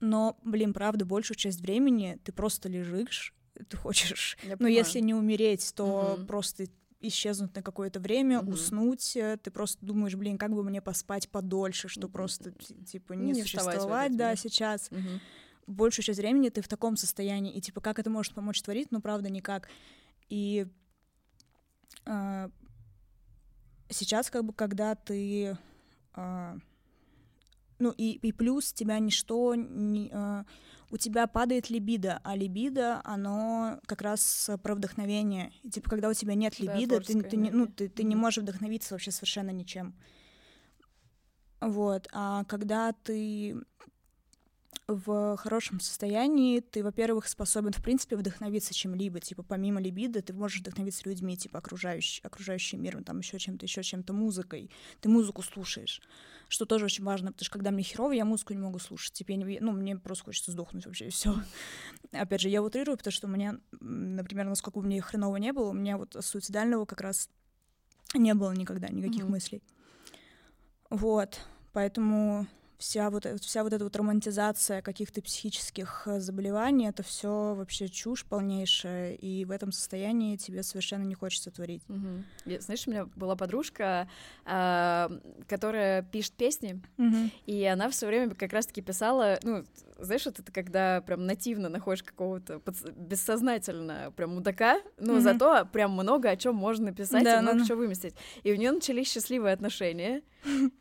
но, 0.00 0.36
блин, 0.42 0.74
правда, 0.74 1.06
большую 1.06 1.36
часть 1.36 1.60
времени 1.60 2.18
ты 2.24 2.32
просто 2.32 2.68
лежишь, 2.68 3.32
ты 3.68 3.76
хочешь, 3.76 4.36
Я 4.42 4.50
ну, 4.50 4.56
понимаю. 4.58 4.76
если 4.76 5.00
не 5.00 5.14
умереть, 5.14 5.72
то 5.74 6.16
угу. 6.18 6.26
просто 6.26 6.66
исчезнуть 7.08 7.54
на 7.54 7.62
какое-то 7.62 8.00
время, 8.00 8.38
mm-hmm. 8.38 8.52
уснуть. 8.52 9.16
Э, 9.16 9.36
ты 9.36 9.50
просто 9.50 9.84
думаешь, 9.84 10.14
блин, 10.14 10.38
как 10.38 10.52
бы 10.52 10.62
мне 10.64 10.80
поспать 10.80 11.28
подольше, 11.28 11.88
что 11.88 12.02
mm-hmm. 12.02 12.12
просто 12.12 12.52
типа 12.86 13.12
не, 13.12 13.32
не 13.32 13.42
существовать, 13.42 14.16
да, 14.16 14.36
сейчас. 14.36 14.88
Mm-hmm. 14.90 15.20
Большую 15.66 16.04
часть 16.04 16.18
времени 16.18 16.50
ты 16.50 16.60
в 16.60 16.68
таком 16.68 16.96
состоянии, 16.96 17.52
и 17.52 17.60
типа 17.60 17.80
как 17.80 17.98
это 17.98 18.10
может 18.10 18.34
помочь 18.34 18.60
творить, 18.62 18.90
ну 18.90 19.00
правда 19.00 19.30
никак. 19.30 19.68
И 20.28 20.66
э, 22.06 22.48
сейчас 23.88 24.30
как 24.30 24.44
бы 24.44 24.52
когда 24.52 24.94
ты 24.94 25.56
э, 26.16 26.58
ну 27.84 27.92
и, 27.98 28.12
и 28.12 28.32
плюс 28.32 28.72
тебя 28.72 28.98
ничто 28.98 29.54
не, 29.54 30.08
э, 30.10 30.44
у 30.90 30.96
тебя 30.96 31.26
падает 31.26 31.68
либидо, 31.68 32.18
а 32.24 32.34
либидо, 32.34 33.02
оно 33.04 33.78
как 33.84 34.00
раз 34.00 34.48
про 34.62 34.74
вдохновение. 34.74 35.52
И, 35.62 35.68
типа, 35.68 35.90
когда 35.90 36.08
у 36.08 36.14
тебя 36.14 36.34
нет 36.34 36.58
либидо, 36.58 36.98
да, 36.98 37.04
ты, 37.04 37.22
ты, 37.22 37.36
не, 37.36 37.50
ну, 37.50 37.66
ты, 37.66 37.90
ты 37.90 38.04
не 38.04 38.16
можешь 38.16 38.42
вдохновиться 38.42 38.94
вообще 38.94 39.10
совершенно 39.10 39.50
ничем. 39.50 39.94
Вот. 41.60 42.08
А 42.12 42.44
когда 42.44 42.92
ты 42.92 43.56
в 44.88 45.36
хорошем 45.36 45.78
состоянии, 45.78 46.60
ты, 46.60 46.82
во-первых, 46.82 47.28
способен, 47.28 47.72
в 47.72 47.82
принципе, 47.82 48.16
вдохновиться 48.16 48.72
чем-либо, 48.72 49.20
типа, 49.20 49.42
помимо 49.42 49.82
либидо, 49.82 50.22
ты 50.22 50.32
можешь 50.32 50.60
вдохновиться 50.60 51.06
людьми, 51.06 51.36
типа, 51.36 51.58
окружающим, 51.58 52.24
окружающим 52.24 52.82
миром, 52.82 53.04
там, 53.04 53.18
еще 53.18 53.38
чем-то, 53.38 53.66
еще 53.66 53.82
чем-то, 53.82 54.14
музыкой. 54.14 54.70
Ты 55.02 55.10
музыку 55.10 55.42
слушаешь 55.42 56.00
что 56.54 56.66
тоже 56.66 56.84
очень 56.84 57.04
важно, 57.04 57.32
потому 57.32 57.44
что 57.44 57.52
когда 57.52 57.70
мне 57.72 57.82
херово, 57.82 58.12
я 58.12 58.24
музыку 58.24 58.52
не 58.52 58.60
могу 58.60 58.78
слушать, 58.78 59.12
типа, 59.12 59.32
я 59.32 59.36
не, 59.38 59.58
ну, 59.60 59.72
мне 59.72 59.96
просто 59.96 60.24
хочется 60.24 60.52
сдохнуть 60.52 60.86
вообще, 60.86 61.08
и 61.08 61.10
все. 61.10 61.34
Опять 62.12 62.42
же, 62.42 62.48
я 62.48 62.62
утрирую, 62.62 62.96
потому 62.96 63.12
что 63.12 63.26
у 63.26 63.30
меня, 63.30 63.58
например, 63.80 64.46
насколько 64.46 64.78
бы 64.78 64.86
мне 64.86 65.00
хреново 65.00 65.36
не 65.36 65.52
было, 65.52 65.70
у 65.70 65.72
меня 65.72 65.98
вот 65.98 66.16
суицидального 66.20 66.84
как 66.84 67.00
раз 67.00 67.28
не 68.14 68.34
было 68.34 68.52
никогда 68.52 68.88
никаких 68.88 69.24
mm-hmm. 69.24 69.28
мыслей. 69.28 69.62
Вот, 70.90 71.40
поэтому 71.72 72.46
вся 72.78 73.10
вот, 73.10 73.26
э, 73.26 73.36
вся 73.38 73.62
вот 73.62 73.72
эта 73.72 73.84
вот 73.84 73.96
романтизация 73.96 74.82
каких-то 74.82 75.22
психических 75.22 76.02
э, 76.06 76.20
заболеваний, 76.20 76.88
это 76.88 77.02
все 77.02 77.54
вообще 77.54 77.88
чушь 77.88 78.24
полнейшая, 78.24 79.14
и 79.14 79.44
в 79.44 79.50
этом 79.50 79.72
состоянии 79.72 80.36
тебе 80.36 80.62
совершенно 80.62 81.04
не 81.04 81.14
хочется 81.14 81.50
творить. 81.50 81.82
Угу. 81.88 82.24
Я, 82.46 82.60
знаешь, 82.60 82.86
у 82.86 82.90
меня 82.90 83.06
была 83.16 83.36
подружка, 83.36 84.08
э, 84.44 85.08
которая 85.48 86.02
пишет 86.02 86.32
песни, 86.34 86.80
угу. 86.98 87.30
и 87.46 87.64
она 87.64 87.88
все 87.90 88.06
время 88.06 88.34
как 88.34 88.52
раз-таки 88.52 88.82
писала, 88.82 89.38
ну, 89.42 89.64
знаешь, 89.98 90.24
вот 90.26 90.38
это 90.38 90.52
когда 90.52 91.00
прям 91.00 91.26
нативно 91.26 91.68
находишь 91.68 92.02
какого-то 92.02 92.60
бессознательно 92.96 94.12
прям 94.16 94.34
мудака, 94.34 94.80
но 94.98 95.16
mm-hmm. 95.16 95.20
зато 95.20 95.68
прям 95.72 95.92
много 95.92 96.30
о 96.30 96.36
чем 96.36 96.54
можно 96.54 96.86
написать 96.86 97.24
да, 97.24 97.38
и 97.38 97.42
много 97.42 97.58
ну, 97.58 97.64
чего 97.64 97.78
выместить. 97.78 98.14
И 98.42 98.52
у 98.52 98.56
нее 98.56 98.72
начались 98.72 99.12
счастливые 99.12 99.54
отношения, 99.54 100.22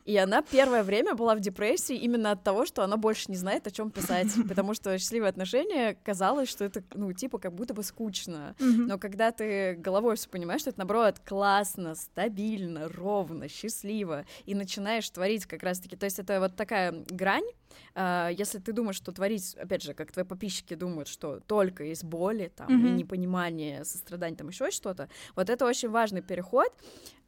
и 0.06 0.18
она 0.18 0.42
первое 0.42 0.84
время 0.84 1.16
была 1.16 1.36
в 1.36 1.40
депрессии 1.40 1.93
именно 1.96 2.32
от 2.32 2.44
того, 2.44 2.66
что 2.66 2.84
она 2.84 2.98
больше 2.98 3.26
не 3.30 3.38
знает, 3.38 3.68
о 3.68 3.72
чем 3.72 3.92
писать, 3.92 4.28
потому 4.48 4.74
что 4.74 4.98
счастливые 4.98 5.30
отношения 5.30 5.98
казалось, 6.04 6.50
что 6.50 6.66
это, 6.66 6.84
ну, 6.94 7.12
типа, 7.14 7.38
как 7.40 7.54
будто 7.54 7.74
бы 7.74 7.84
скучно. 7.84 8.56
Но 8.60 8.98
когда 8.98 9.32
ты 9.32 9.76
головой 9.76 10.16
все 10.16 10.30
понимаешь, 10.30 10.62
что 10.62 10.70
это, 10.70 10.80
наоборот, 10.80 11.20
классно, 11.26 11.96
стабильно, 11.96 12.90
ровно, 12.90 13.48
счастливо, 13.48 14.26
и 14.46 14.56
начинаешь 14.56 15.10
творить 15.10 15.46
как 15.46 15.64
раз-таки, 15.64 15.96
то 15.96 16.06
есть 16.06 16.20
это 16.20 16.40
вот 16.40 16.56
такая 16.56 17.04
грань, 17.10 17.46
Uh, 17.96 18.34
если 18.38 18.60
ты 18.60 18.72
думаешь, 18.72 18.96
что 18.96 19.12
творить, 19.12 19.56
опять 19.56 19.84
же, 19.84 19.94
как 19.94 20.12
твои 20.12 20.26
подписчики 20.26 20.74
думают, 20.74 21.08
что 21.08 21.40
только 21.42 21.86
из 21.86 22.04
боли, 22.04 22.52
там, 22.56 22.68
mm-hmm. 22.68 22.90
и 22.90 22.92
непонимания, 22.92 23.84
сострадания, 23.84 24.36
там 24.36 24.50
еще 24.50 24.72
что-то, 24.72 25.10
вот 25.36 25.50
это 25.50 25.66
очень 25.66 25.90
важный 25.90 26.22
переход, 26.22 26.72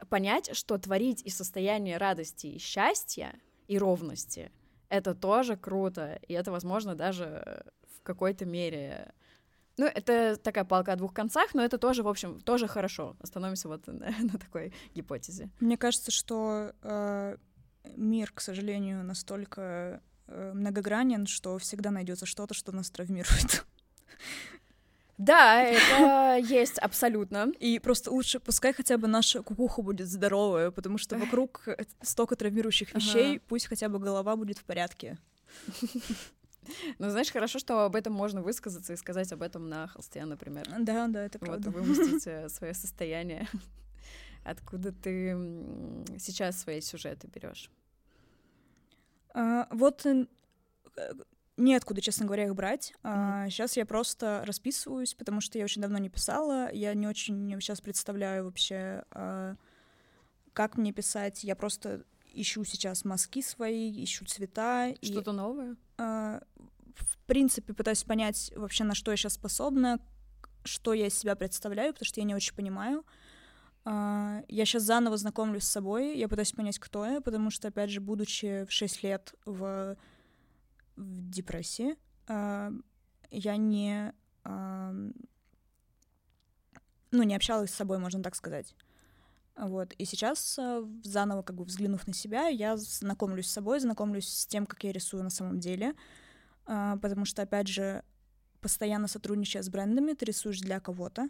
понять, 0.09 0.55
что 0.55 0.77
творить 0.77 1.21
из 1.23 1.35
состояния 1.35 1.97
радости 1.97 2.47
и 2.47 2.57
счастья 2.59 3.39
и 3.67 3.77
ровности 3.77 4.51
это 4.89 5.13
тоже 5.13 5.55
круто, 5.57 6.19
и 6.27 6.33
это, 6.33 6.51
возможно, 6.51 6.95
даже 6.95 7.65
в 7.97 8.01
какой-то 8.03 8.45
мере 8.45 9.13
ну, 9.77 9.87
это 9.87 10.37
такая 10.37 10.63
палка 10.63 10.93
о 10.93 10.95
двух 10.95 11.13
концах, 11.13 11.53
но 11.53 11.61
это 11.61 11.77
тоже, 11.77 12.01
в 12.01 12.07
общем, 12.07 12.39
тоже 12.39 12.65
хорошо. 12.65 13.17
Остановимся 13.19 13.67
вот 13.67 13.85
на, 13.87 14.09
на 14.19 14.39
такой 14.39 14.73
гипотезе. 14.93 15.49
Мне 15.59 15.77
кажется, 15.77 16.11
что 16.11 16.71
э, 16.81 17.35
мир, 17.97 18.31
к 18.31 18.39
сожалению, 18.39 19.03
настолько 19.03 20.01
э, 20.27 20.53
многогранен, 20.53 21.27
что 21.27 21.57
всегда 21.57 21.91
найдется 21.91 22.25
что-то, 22.25 22.53
что 22.53 22.71
нас 22.71 22.89
травмирует. 22.89 23.65
Да, 25.17 25.61
это 25.61 26.37
есть 26.37 26.77
абсолютно. 26.79 27.51
И 27.59 27.79
просто 27.79 28.11
лучше, 28.11 28.39
пускай 28.39 28.73
хотя 28.73 28.97
бы 28.97 29.07
наша 29.07 29.41
кукуха 29.41 29.81
будет 29.81 30.07
здоровая, 30.07 30.71
потому 30.71 30.97
что 30.97 31.17
вокруг 31.17 31.67
столько 32.01 32.35
травмирующих 32.35 32.93
вещей, 32.93 33.35
ага. 33.35 33.43
пусть 33.47 33.67
хотя 33.67 33.89
бы 33.89 33.99
голова 33.99 34.35
будет 34.35 34.57
в 34.57 34.63
порядке. 34.63 35.17
Ну, 36.97 37.11
знаешь, 37.11 37.31
хорошо, 37.31 37.59
что 37.59 37.85
об 37.85 37.95
этом 37.95 38.13
можно 38.13 38.41
высказаться 38.41 38.93
и 38.93 38.95
сказать 38.95 39.31
об 39.31 39.43
этом 39.43 39.69
на 39.69 39.87
холсте, 39.87 40.25
например. 40.25 40.65
Да, 40.79 41.07
да, 41.07 41.25
это 41.25 41.37
правда. 41.37 41.69
Вот, 41.69 41.79
выместить 41.79 42.25
э, 42.25 42.49
свое 42.49 42.73
состояние. 42.73 43.47
Откуда 44.43 44.91
ты 44.91 45.37
сейчас 46.17 46.59
свои 46.59 46.81
сюжеты 46.81 47.27
берешь? 47.27 47.69
А, 49.35 49.67
вот 49.69 50.05
неоткуда, 51.57 52.01
честно 52.01 52.25
говоря, 52.25 52.45
их 52.45 52.55
брать. 52.55 52.91
Mm-hmm. 52.91 53.45
А, 53.45 53.49
сейчас 53.49 53.77
я 53.77 53.85
просто 53.85 54.43
расписываюсь, 54.45 55.13
потому 55.13 55.41
что 55.41 55.57
я 55.57 55.63
очень 55.63 55.81
давно 55.81 55.97
не 55.97 56.09
писала. 56.09 56.71
Я 56.71 56.93
не 56.93 57.07
очень 57.07 57.59
сейчас 57.61 57.81
представляю 57.81 58.45
вообще, 58.45 59.03
а, 59.11 59.55
как 60.53 60.77
мне 60.77 60.91
писать. 60.91 61.43
Я 61.43 61.55
просто 61.55 62.03
ищу 62.33 62.63
сейчас 62.65 63.05
мазки 63.05 63.41
свои, 63.41 64.03
ищу 64.03 64.25
цвета. 64.25 64.93
Что-то 65.01 65.31
и, 65.31 65.33
новое? 65.33 65.75
А, 65.97 66.41
в 66.95 67.17
принципе, 67.25 67.73
пытаюсь 67.73 68.03
понять 68.03 68.51
вообще, 68.55 68.83
на 68.83 68.95
что 68.95 69.11
я 69.11 69.17
сейчас 69.17 69.33
способна, 69.33 69.99
что 70.63 70.93
я 70.93 71.07
из 71.07 71.17
себя 71.17 71.35
представляю, 71.35 71.93
потому 71.93 72.05
что 72.05 72.19
я 72.19 72.25
не 72.25 72.35
очень 72.35 72.55
понимаю. 72.55 73.05
Uh, 73.85 74.43
я 74.47 74.65
сейчас 74.65 74.81
заново 74.81 75.15
знакомлюсь 75.15 75.63
с 75.63 75.69
собой, 75.69 76.17
я 76.17 76.27
пытаюсь 76.27 76.53
понять, 76.53 76.79
кто 76.79 77.05
я, 77.05 77.21
потому 77.21 77.51
что, 77.51 77.67
опять 77.67 77.91
же, 77.91 78.01
будучи 78.01 78.65
в 78.65 78.71
6 78.71 79.03
лет 79.03 79.35
в 79.45 79.95
в 80.95 81.29
депрессии. 81.29 81.95
А, 82.27 82.71
я 83.31 83.57
не... 83.57 84.13
А, 84.43 84.93
ну, 87.11 87.23
не 87.23 87.35
общалась 87.35 87.71
с 87.71 87.75
собой, 87.75 87.97
можно 87.97 88.21
так 88.21 88.35
сказать. 88.35 88.75
Вот. 89.57 89.93
И 89.93 90.05
сейчас, 90.05 90.59
э, 90.59 90.85
заново 91.03 91.41
как 91.41 91.55
бы 91.55 91.63
взглянув 91.63 92.05
на 92.07 92.13
себя, 92.13 92.47
я 92.47 92.75
знакомлюсь 92.75 93.47
с 93.47 93.53
собой, 93.53 93.79
знакомлюсь 93.79 94.27
с 94.27 94.45
тем, 94.45 94.65
как 94.65 94.83
я 94.83 94.91
рисую 94.91 95.23
на 95.23 95.29
самом 95.29 95.59
деле. 95.59 95.93
А, 96.65 96.97
потому 96.97 97.25
что, 97.25 97.43
опять 97.43 97.67
же, 97.67 98.03
постоянно 98.59 99.07
сотрудничая 99.07 99.61
с 99.61 99.69
брендами, 99.69 100.13
ты 100.13 100.25
рисуешь 100.25 100.59
для 100.59 100.79
кого-то, 100.79 101.29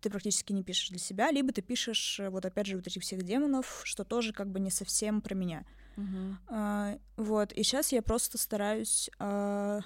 ты 0.00 0.10
практически 0.10 0.52
не 0.52 0.62
пишешь 0.62 0.90
для 0.90 0.98
себя, 0.98 1.30
либо 1.30 1.52
ты 1.52 1.62
пишешь, 1.62 2.20
вот 2.28 2.44
опять 2.44 2.66
же, 2.66 2.76
вот 2.76 2.86
этих 2.86 3.02
всех 3.02 3.22
демонов, 3.22 3.80
что 3.84 4.04
тоже 4.04 4.32
как 4.32 4.50
бы 4.50 4.60
не 4.60 4.70
совсем 4.70 5.22
про 5.22 5.34
меня. 5.34 5.64
Мгм. 5.96 6.38
А, 6.48 6.98
вот, 7.16 7.52
и 7.52 7.62
сейчас 7.62 7.92
я 7.92 8.02
просто 8.02 8.38
стараюсь 8.38 9.10
а, 9.18 9.80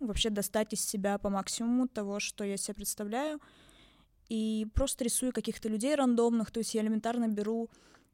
вообще 0.00 0.30
достать 0.30 0.72
из 0.72 0.84
себя 0.84 1.18
по 1.18 1.30
максимуму 1.30 1.88
того, 1.88 2.20
что 2.20 2.44
я 2.44 2.56
себе 2.56 2.74
представляю, 2.74 3.40
и 4.28 4.66
просто 4.74 5.04
рисую 5.04 5.32
каких-то 5.32 5.68
людей 5.68 5.94
рандомных, 5.94 6.50
то 6.50 6.58
есть 6.58 6.74
я 6.74 6.82
элементарно 6.82 7.28
беру... 7.28 7.70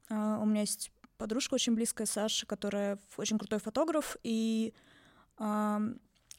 а, 0.09 0.39
у 0.39 0.45
меня 0.45 0.61
есть 0.61 0.91
подружка 1.17 1.55
очень 1.55 1.73
близкая, 1.73 2.05
Саша, 2.05 2.45
которая 2.45 2.99
очень 3.17 3.37
крутой 3.39 3.59
фотограф, 3.59 4.17
и 4.23 4.73
а, 5.37 5.81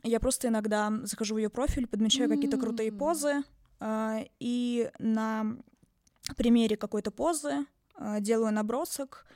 я 0.02 0.20
просто 0.20 0.48
иногда 0.48 0.92
захожу 1.02 1.34
в 1.34 1.38
ее 1.38 1.48
профиль, 1.48 1.86
подмечаю 1.86 2.28
какие-то 2.28 2.58
крутые 2.58 2.92
позы, 2.92 3.42
а, 3.80 4.20
и 4.38 4.90
на 4.98 5.56
примере 6.36 6.76
какой-то 6.76 7.10
позы 7.10 7.66
а, 7.96 8.20
делаю 8.20 8.52
набросок, 8.52 9.26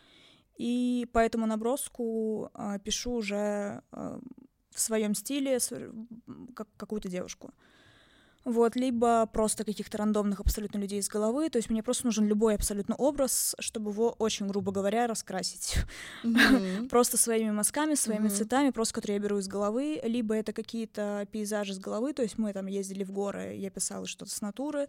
и 0.58 1.08
по 1.12 1.20
этому 1.20 1.46
наброску 1.46 2.50
а, 2.52 2.78
пишу 2.78 3.12
уже 3.12 3.82
а, 3.92 4.20
в 4.70 4.80
своем 4.80 5.14
стиле 5.14 5.58
как, 6.54 6.68
какую-то 6.76 7.08
девушку. 7.08 7.54
Вот, 8.44 8.76
либо 8.76 9.26
просто 9.26 9.64
каких-то 9.64 9.98
рандомных 9.98 10.40
абсолютно 10.40 10.78
людей 10.78 11.00
из 11.00 11.08
головы. 11.08 11.50
То 11.50 11.58
есть 11.58 11.68
мне 11.68 11.82
просто 11.82 12.06
нужен 12.06 12.26
любой 12.26 12.54
абсолютно 12.54 12.94
образ, 12.94 13.54
чтобы 13.58 13.90
его, 13.90 14.14
очень 14.18 14.46
грубо 14.46 14.72
говоря, 14.72 15.06
раскрасить. 15.06 15.76
Мгм. 16.22 16.88
Просто 16.90 17.18
своими 17.18 17.50
мазками, 17.50 17.94
своими 17.94 18.28
Мгм. 18.28 18.30
цветами, 18.30 18.70
просто 18.70 18.94
которые 18.94 19.16
я 19.16 19.22
беру 19.22 19.38
из 19.38 19.48
головы. 19.48 20.00
Либо 20.02 20.34
это 20.34 20.52
какие-то 20.54 21.26
пейзажи 21.30 21.74
с 21.74 21.78
головы. 21.78 22.14
То 22.14 22.22
есть 22.22 22.38
мы 22.38 22.52
там 22.54 22.66
ездили 22.66 23.04
в 23.04 23.12
горы, 23.12 23.54
я 23.54 23.70
писала 23.70 24.06
что-то 24.06 24.30
с 24.30 24.40
натуры, 24.40 24.88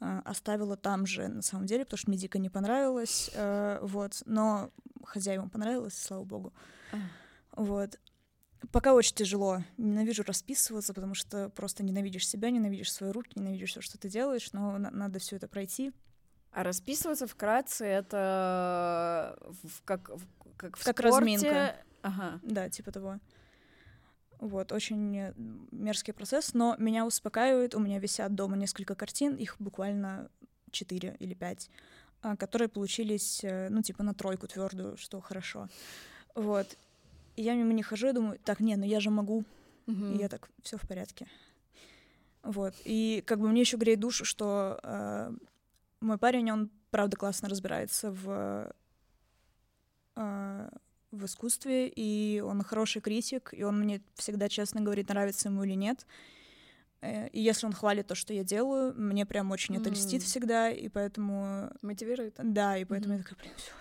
оставила 0.00 0.76
там 0.76 1.06
же, 1.06 1.28
на 1.28 1.42
самом 1.42 1.66
деле, 1.66 1.84
потому 1.84 1.98
что 1.98 2.10
мне 2.10 2.18
дико 2.18 2.38
не 2.38 2.48
понравилось. 2.50 3.30
э, 3.34 3.78
Вот, 3.82 4.22
но 4.26 4.70
хозяевам 5.04 5.50
понравилось, 5.50 5.94
слава 5.98 6.24
богу. 6.24 6.52
А. 6.92 6.96
Вот. 7.62 7.98
Пока 8.72 8.92
очень 8.94 9.14
тяжело. 9.14 9.62
Ненавижу 9.78 10.22
расписываться, 10.22 10.92
потому 10.94 11.14
что 11.14 11.48
просто 11.50 11.82
ненавидишь 11.82 12.28
себя, 12.28 12.50
ненавидишь 12.50 12.92
свои 12.92 13.10
руки, 13.10 13.38
ненавидишь 13.38 13.70
все, 13.70 13.80
что 13.80 13.98
ты 13.98 14.08
делаешь, 14.08 14.52
но 14.52 14.76
на- 14.78 14.90
надо 14.90 15.18
все 15.18 15.36
это 15.36 15.48
пройти. 15.48 15.92
А 16.52 16.62
расписываться 16.64 17.26
вкратце 17.26 17.86
это 17.86 19.38
в- 19.62 19.82
как, 19.84 20.08
в- 20.10 20.26
как 20.56 20.76
в 20.76 20.84
Как 20.84 20.98
спорте. 20.98 21.18
разминка. 21.20 21.76
Ага. 22.02 22.40
Да, 22.42 22.68
типа 22.68 22.92
того. 22.92 23.18
Вот, 24.40 24.72
очень 24.72 25.32
мерзкий 25.70 26.12
процесс, 26.12 26.54
но 26.54 26.74
меня 26.78 27.06
успокаивает. 27.06 27.74
У 27.74 27.78
меня 27.78 27.98
висят 27.98 28.34
дома 28.34 28.56
несколько 28.56 28.94
картин, 28.94 29.36
их 29.36 29.56
буквально 29.58 30.30
четыре 30.70 31.16
или 31.18 31.34
пять, 31.34 31.68
а, 32.22 32.36
которые 32.36 32.68
получились, 32.68 33.44
э, 33.44 33.68
ну, 33.68 33.82
типа 33.82 34.02
на 34.02 34.14
тройку 34.14 34.46
твердую, 34.46 34.96
что 34.96 35.20
хорошо. 35.20 35.68
Вот. 36.34 36.66
И 37.36 37.42
я 37.42 37.54
мимо 37.54 37.72
них 37.74 37.86
хожу 37.86 38.08
и 38.08 38.12
думаю, 38.12 38.38
так, 38.44 38.60
не, 38.60 38.76
ну 38.76 38.84
я 38.84 39.00
же 39.00 39.10
могу, 39.10 39.44
Мгм. 39.90 40.14
И 40.14 40.18
я 40.18 40.28
так, 40.28 40.48
все 40.62 40.76
в 40.76 40.82
порядке. 40.82 41.26
Вот. 42.42 42.74
И 42.84 43.22
как 43.26 43.40
бы 43.40 43.48
мне 43.48 43.60
еще 43.62 43.76
греет 43.76 44.00
душу, 44.00 44.24
что 44.24 44.78
э, 44.82 45.32
мой 46.00 46.18
парень, 46.18 46.50
он 46.50 46.70
правда 46.90 47.16
классно 47.16 47.48
разбирается 47.48 48.12
в, 48.12 48.72
э, 50.16 50.68
в 51.12 51.24
искусстве, 51.24 51.88
и 51.88 52.40
он 52.40 52.62
хороший 52.62 53.00
критик, 53.02 53.52
и 53.52 53.62
он 53.64 53.80
мне 53.80 54.00
всегда 54.14 54.48
честно 54.48 54.80
говорит, 54.80 55.08
нравится 55.08 55.48
ему 55.48 55.64
или 55.64 55.74
нет. 55.74 56.06
Э, 57.00 57.28
И 57.28 57.40
если 57.40 57.66
он 57.66 57.72
хвалит 57.72 58.06
то, 58.06 58.14
что 58.14 58.32
я 58.34 58.44
делаю, 58.44 58.94
мне 58.96 59.26
прям 59.26 59.50
очень 59.50 59.76
это 59.76 59.90
льстит 59.90 60.22
всегда, 60.22 60.70
и 60.70 60.88
поэтому... 60.88 61.70
Мотивирует. 61.82 62.34
Да, 62.42 62.76
и 62.76 62.84
поэтому 62.84 63.14
Мгм. 63.14 63.22
я 63.22 63.24
такая, 63.24 63.38
блин, 63.42 63.54
всё. 63.56 63.72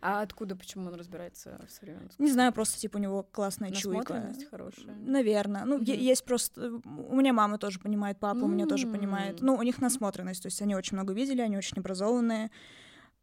А 0.00 0.22
откуда, 0.22 0.54
почему 0.54 0.86
он 0.86 0.94
разбирается 0.94 1.60
в 1.66 1.72
современном 1.72 2.08
Не 2.18 2.30
знаю, 2.30 2.52
просто 2.52 2.78
типа 2.78 2.98
у 2.98 3.00
него 3.00 3.24
классная 3.24 3.72
чуйка. 3.72 4.32
Хорошая. 4.50 4.94
Наверное. 4.94 5.64
Ну, 5.64 5.76
Мгм. 5.78 5.84
есть 5.84 6.24
просто... 6.24 6.80
У 6.84 7.16
меня 7.16 7.32
мама 7.32 7.58
тоже 7.58 7.80
понимает, 7.80 8.18
папа 8.20 8.44
у 8.44 8.48
меня 8.48 8.66
тоже 8.66 8.86
понимает. 8.86 9.40
Ну, 9.40 9.54
у 9.54 9.62
них 9.62 9.80
насмотренность, 9.80 10.42
то 10.42 10.46
есть 10.46 10.62
они 10.62 10.76
очень 10.76 10.96
много 10.96 11.12
видели, 11.14 11.40
они 11.40 11.56
очень 11.56 11.78
образованные, 11.78 12.50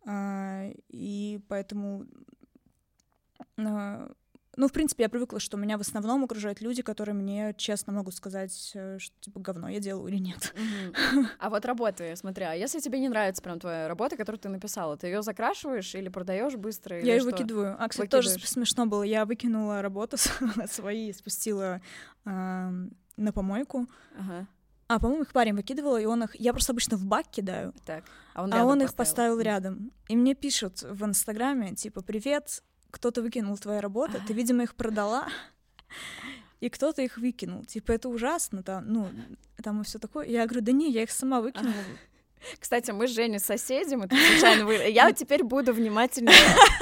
а, 0.06 0.70
и 0.90 1.40
поэтому... 1.48 2.06
а, 3.58 4.10
Ну, 4.58 4.68
в 4.68 4.72
принципе, 4.72 5.04
я 5.04 5.10
привыкла, 5.10 5.40
что 5.40 5.58
меня 5.58 5.78
в 5.78 5.82
основном 5.82 6.24
окружают 6.24 6.62
люди, 6.62 6.82
которые 6.82 7.14
мне 7.14 7.54
честно 7.58 7.92
могут 7.92 8.16
сказать, 8.16 8.72
э, 8.74 8.98
что, 9.00 9.14
типа, 9.20 9.40
говно 9.42 9.68
я 9.68 9.80
делаю 9.80 10.08
или 10.08 10.18
нет. 10.18 10.54
А 11.40 11.50
вот 11.50 11.66
работы, 11.66 12.16
смотри, 12.16 12.46
а 12.46 12.54
если 12.54 12.80
тебе 12.80 13.00
не 13.00 13.10
нравится 13.10 13.42
прям 13.42 13.60
твоя 13.60 13.88
работа, 13.88 14.16
которую 14.16 14.40
ты 14.40 14.48
написала, 14.50 14.96
ты 14.96 15.08
ее 15.08 15.22
закрашиваешь 15.24 15.94
или 15.96 16.08
продаешь 16.10 16.56
быстро? 16.56 16.98
или 17.00 17.06
Я 17.06 17.16
ее 17.16 17.24
выкидываю. 17.24 17.76
А, 17.78 17.88
кстати, 17.90 18.10
тоже 18.10 18.30
смешно 18.30 18.86
было. 18.86 19.04
Я 19.04 19.26
выкинула 19.26 19.82
работу 19.82 20.16
свои, 20.68 21.12
спустила 21.12 21.82
на 22.24 23.32
помойку. 23.34 23.88
Ага, 24.18 24.48
А, 24.88 25.00
по-моему, 25.00 25.24
их 25.24 25.32
парень 25.34 25.56
выкидывал, 25.56 25.98
и 25.98 26.06
он 26.06 26.24
их... 26.24 26.36
Я 26.40 26.54
просто 26.54 26.72
обычно 26.72 26.96
в 26.98 27.06
бак 27.06 27.28
кидаю, 27.28 27.74
так. 27.86 28.04
А 28.34 28.44
он, 28.44 28.54
а 28.54 28.64
он 28.64 28.82
их 28.82 28.94
поставил 28.94 29.40
рядом. 29.40 29.92
И 30.08 30.16
мне 30.16 30.36
пишут 30.36 30.82
в 30.82 31.04
Инстаграме, 31.06 31.76
типа, 31.76 32.02
привет, 32.02 32.62
кто-то 32.92 33.22
выкинул 33.22 33.58
твои 33.58 33.80
работы, 33.80 34.22
ты, 34.26 34.34
видимо, 34.34 34.64
их 34.64 34.76
продала, 34.76 35.28
и 36.60 36.70
кто-то 36.70 37.02
их 37.02 37.18
выкинул. 37.18 37.64
Типа, 37.66 37.92
это 37.92 38.10
ужасно, 38.10 38.64
там, 38.64 38.86
ну, 38.88 39.10
там 39.64 39.82
и 39.82 39.84
все 39.84 40.00
такое. 40.00 40.26
Я 40.26 40.46
говорю, 40.46 40.62
да 40.62 40.72
не, 40.72 40.92
я 40.92 41.04
их 41.04 41.12
сама 41.12 41.42
выкинула. 41.42 41.74
Кстати, 42.60 42.92
мы 42.92 43.08
с 43.08 43.12
Женей 43.12 43.40
соседи, 43.40 43.96
мы 43.96 44.08
случайно 44.08 44.66
вы... 44.66 44.76
Я 44.76 45.12
теперь 45.14 45.44
буду 45.44 45.74
внимательнее. 45.74 46.36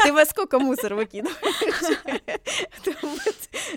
Ты 0.03 0.13
во 0.13 0.25
сколько 0.25 0.59
мусор 0.59 0.93
выкидываешь? 0.93 1.37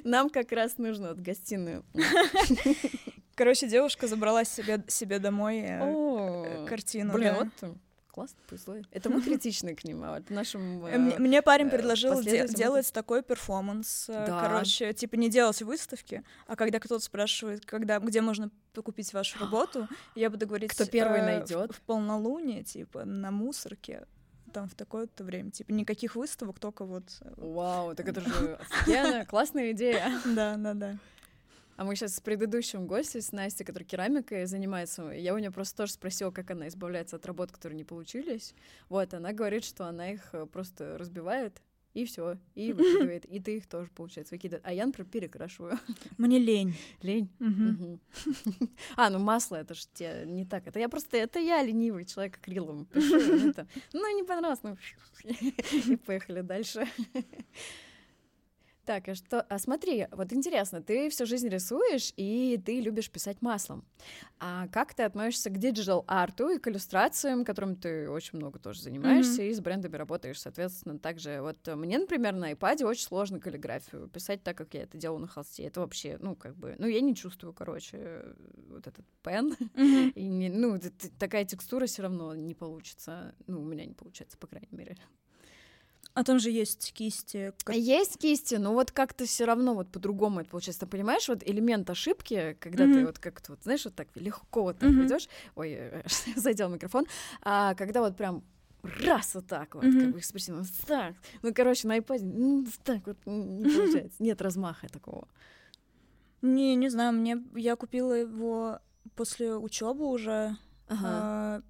Нам 0.05 0.31
как 0.31 0.53
раз 0.53 0.79
нужно 0.79 1.09
вот 1.09 1.19
гостиную. 1.19 1.85
Короче, 3.35 3.69
девушка 3.69 4.07
забрала 4.07 4.45
себе, 4.45 4.83
себе 4.89 5.19
домой 5.19 5.59
э, 5.59 5.81
О, 5.83 6.65
картину. 6.67 7.13
Блин, 7.13 7.35
да. 7.35 7.45
вот 7.45 7.77
классно 8.17 8.39
повезло. 8.49 8.77
Это 8.93 9.11
мы 9.11 9.21
критичны 9.21 9.75
к 9.75 9.85
ним, 9.85 10.03
а 10.03 10.15
вот 10.15 10.31
нашим... 10.31 10.87
Э, 10.87 10.97
Мне, 10.97 11.15
э, 11.17 11.19
мне 11.19 11.43
парень 11.43 11.69
предложил 11.69 12.23
делать 12.23 12.91
такой 12.91 13.23
перформанс. 13.23 14.07
э. 14.09 14.25
Короче, 14.27 14.95
типа 14.95 15.17
не 15.17 15.29
делать 15.29 15.61
выставки, 15.61 16.25
а 16.47 16.57
когда 16.57 16.81
кто-то 16.81 17.05
спрашивает, 17.05 17.67
когда, 17.67 17.99
где 17.99 18.23
можно 18.23 18.51
купить 18.75 19.13
вашу 19.13 19.39
работу, 19.41 19.87
я 20.15 20.31
буду 20.31 20.47
говорить... 20.47 20.71
Кто 20.71 20.87
первый 20.87 21.21
э, 21.21 21.45
в- 21.45 21.81
полнолуние, 21.83 22.65
типа, 22.65 23.05
на 23.05 23.31
мусорке, 23.31 24.07
там 24.55 24.67
в 24.67 24.75
такое-то 24.75 25.23
время. 25.23 25.51
Типа 25.51 25.73
никаких 25.73 26.17
выставок, 26.17 26.59
только 26.59 26.87
вот... 26.87 27.05
Вау, 27.37 27.95
так 27.95 28.09
это 28.09 28.23
же 28.23 28.59
офигенно, 28.71 29.27
классная 29.27 29.73
идея. 29.73 30.11
Да, 30.25 30.57
да, 30.57 30.73
да. 30.73 30.97
А 31.77 31.85
мы 31.85 31.95
сейчас 31.95 32.17
с 32.17 32.21
предыдущим 32.21 32.87
гостем, 32.87 33.21
с 33.21 33.33
Настей, 33.33 33.65
которая 33.65 33.87
керамикой 33.87 34.47
занимается, 34.47 35.11
я 35.11 35.35
у 35.35 35.39
нее 35.39 35.51
просто 35.51 35.77
тоже 35.77 35.93
спросила, 35.93 36.31
как 36.31 36.51
она 36.51 36.69
избавляется 36.69 37.17
от 37.17 37.27
работ, 37.27 37.53
которые 37.53 37.77
не 37.77 37.85
получились. 37.85 38.55
Вот, 38.89 39.13
она 39.13 39.33
говорит, 39.33 39.65
что 39.65 39.87
она 39.87 40.13
их 40.13 40.31
э, 40.33 40.47
просто 40.47 40.97
разбивает, 40.97 41.61
и 41.93 42.05
все, 42.05 42.39
и 42.55 42.73
выкидывает. 42.75 43.25
И 43.27 43.41
ты 43.41 43.57
их 43.59 43.67
тоже, 43.67 43.91
получается, 43.95 44.35
выкидывает. 44.35 44.65
А 44.67 44.73
я, 44.73 44.87
например, 44.87 45.11
перекрашиваю. 45.11 45.79
Мне 46.19 46.39
лень. 46.39 46.75
Лень. 47.03 47.31
А, 48.97 49.11
ну 49.11 49.19
масло, 49.19 49.57
это 49.57 49.75
же 49.75 49.83
те 49.93 50.25
не 50.27 50.45
так. 50.45 50.67
Это 50.67 50.79
я 50.79 50.89
просто, 50.89 51.17
это 51.17 51.39
я 51.39 51.63
ленивый 51.63 52.05
человек 52.05 52.39
акрилом 52.39 52.87
пишу. 52.87 53.55
Ну, 53.93 54.17
не 54.17 54.23
понравилось, 54.25 54.63
ну, 54.63 54.77
и 55.25 55.97
поехали 55.97 56.41
дальше. 56.41 56.87
Так, 58.87 59.09
а 59.09 59.17
что? 59.17 59.41
А 59.41 59.59
смотри, 59.59 60.07
вот 60.13 60.33
интересно, 60.33 60.81
ты 60.81 61.11
всю 61.11 61.27
жизнь 61.27 61.49
рисуешь, 61.49 62.13
и 62.17 62.61
ты 62.65 62.81
любишь 62.81 63.11
писать 63.11 63.43
маслом. 63.43 63.85
А 64.39 64.69
как 64.69 64.95
ты 64.95 65.03
относишься 65.03 65.51
к 65.51 65.59
digital 65.59 66.17
арту 66.17 66.51
и 66.51 66.59
к 66.59 66.69
иллюстрациям, 66.69 67.45
которым 67.45 67.75
ты 67.75 68.09
очень 68.09 68.39
много 68.39 68.61
тоже 68.61 68.83
занимаешься, 68.83 69.43
и 69.43 69.53
с 69.53 69.61
брендами 69.61 69.97
работаешь, 69.97 70.41
соответственно, 70.41 71.01
также. 71.01 71.41
Вот 71.43 71.67
мне, 71.67 71.99
например, 71.99 72.35
на 72.35 72.53
iPad 72.53 72.85
очень 72.85 73.03
сложно 73.03 73.41
каллиграфию 73.41 74.07
писать 74.07 74.45
так, 74.45 74.57
как 74.57 74.73
я 74.75 74.83
это 74.83 74.97
делаю 74.97 75.19
на 75.19 75.27
холсте. 75.27 75.65
Это 75.65 75.81
вообще, 75.81 76.17
ну, 76.21 76.37
как 76.37 76.55
бы, 76.55 76.77
ну, 76.79 76.87
я 76.87 77.01
не 77.01 77.17
чувствую, 77.17 77.53
короче, 77.53 78.37
вот 78.69 78.87
этот 78.87 79.05
pen. 79.25 79.57
Мгм. 79.75 80.11
И 80.15 80.29
не, 80.29 80.49
ну, 80.49 80.79
такая 81.19 81.45
текстура 81.45 81.87
все 81.87 82.03
равно 82.03 82.37
не 82.37 82.55
получится. 82.55 83.35
Ну, 83.49 83.63
у 83.63 83.65
меня 83.65 83.85
не 83.85 83.95
получается, 83.95 84.39
по 84.39 84.47
крайней 84.47 84.69
мере. 84.71 84.97
А 86.17 86.25
там 86.25 86.39
же 86.39 86.51
есть 86.51 86.95
кисти. 86.95 87.53
как- 87.63 87.77
Есть 87.77 88.19
кисти, 88.19 88.55
но 88.55 88.73
вот 88.73 88.91
как-то 88.91 89.27
все 89.27 89.45
равно 89.45 89.75
вот 89.75 89.93
по-другому 89.93 90.41
это 90.41 90.49
получается. 90.49 90.81
Ты 90.81 90.87
понимаешь, 90.87 91.29
вот 91.29 91.43
элемент 91.47 91.91
ошибки, 91.91 92.57
когда 92.59 92.85
ты 92.87 92.95
Мгм. 93.01 93.07
вот 93.07 93.19
как-то 93.19 93.53
вот, 93.53 93.63
знаешь, 93.63 93.85
вот 93.85 93.95
так 93.95 94.09
легко 94.15 94.63
вот 94.63 94.79
так 94.79 94.89
Мгм. 94.89 95.05
идешь, 95.07 95.29
ой, 95.57 95.73
э, 95.79 96.03
задел 96.37 96.71
микрофон, 96.71 97.05
а 97.43 97.75
когда 97.75 98.01
вот 98.01 98.17
прям 98.17 98.43
раз 99.05 99.35
вот 99.35 99.47
так 99.47 99.75
вот, 99.75 99.85
Мгм. 99.85 100.01
как 100.01 100.11
бы 100.13 100.19
экспрессивно, 100.19 100.63
вот 100.63 100.71
так. 100.87 101.17
Ну, 101.43 101.53
короче, 101.53 101.87
на 101.87 101.99
iPad 101.99 102.21
ну, 102.23 102.65
так 102.83 103.07
вот 103.07 103.19
не 103.27 103.69
получается. 103.69 104.23
Нет 104.23 104.41
размаха 104.41 104.89
такого. 104.89 105.29
Не, 106.41 106.77
не 106.77 106.89
знаю, 106.89 107.13
мне 107.13 107.43
я 107.57 107.77
купила 107.77 108.15
его 108.15 108.79
после 109.17 109.55
учебы 109.55 110.07
уже. 110.07 110.57
Ага. 110.89 111.03
а, 111.05 111.63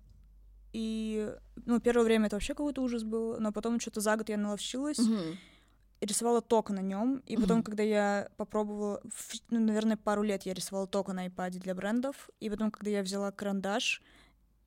и 0.78 1.32
ну, 1.64 1.80
первое 1.80 2.04
время 2.04 2.26
это 2.26 2.36
вообще 2.36 2.52
какой-то 2.54 2.82
ужас 2.82 3.02
был, 3.02 3.40
но 3.40 3.50
потом 3.50 3.80
что-то 3.80 4.00
за 4.00 4.14
год 4.16 4.28
я 4.28 4.36
наловчилась 4.36 4.98
и 6.00 6.04
рисовала 6.06 6.42
только 6.42 6.74
на 6.74 6.80
нем. 6.80 7.22
И 7.24 7.36
потом, 7.36 7.58
Мгм. 7.58 7.62
когда 7.64 7.82
я 7.82 8.28
попробовала, 8.36 9.00
ну, 9.48 9.60
наверное, 9.60 9.96
пару 9.96 10.22
лет 10.22 10.42
я 10.44 10.52
рисовала 10.52 10.86
только 10.86 11.14
на 11.14 11.26
iPad 11.28 11.50
для 11.52 11.74
брендов. 11.74 12.28
И 12.40 12.50
потом, 12.50 12.70
когда 12.70 12.90
я 12.90 13.02
взяла 13.02 13.32
карандаш, 13.32 14.02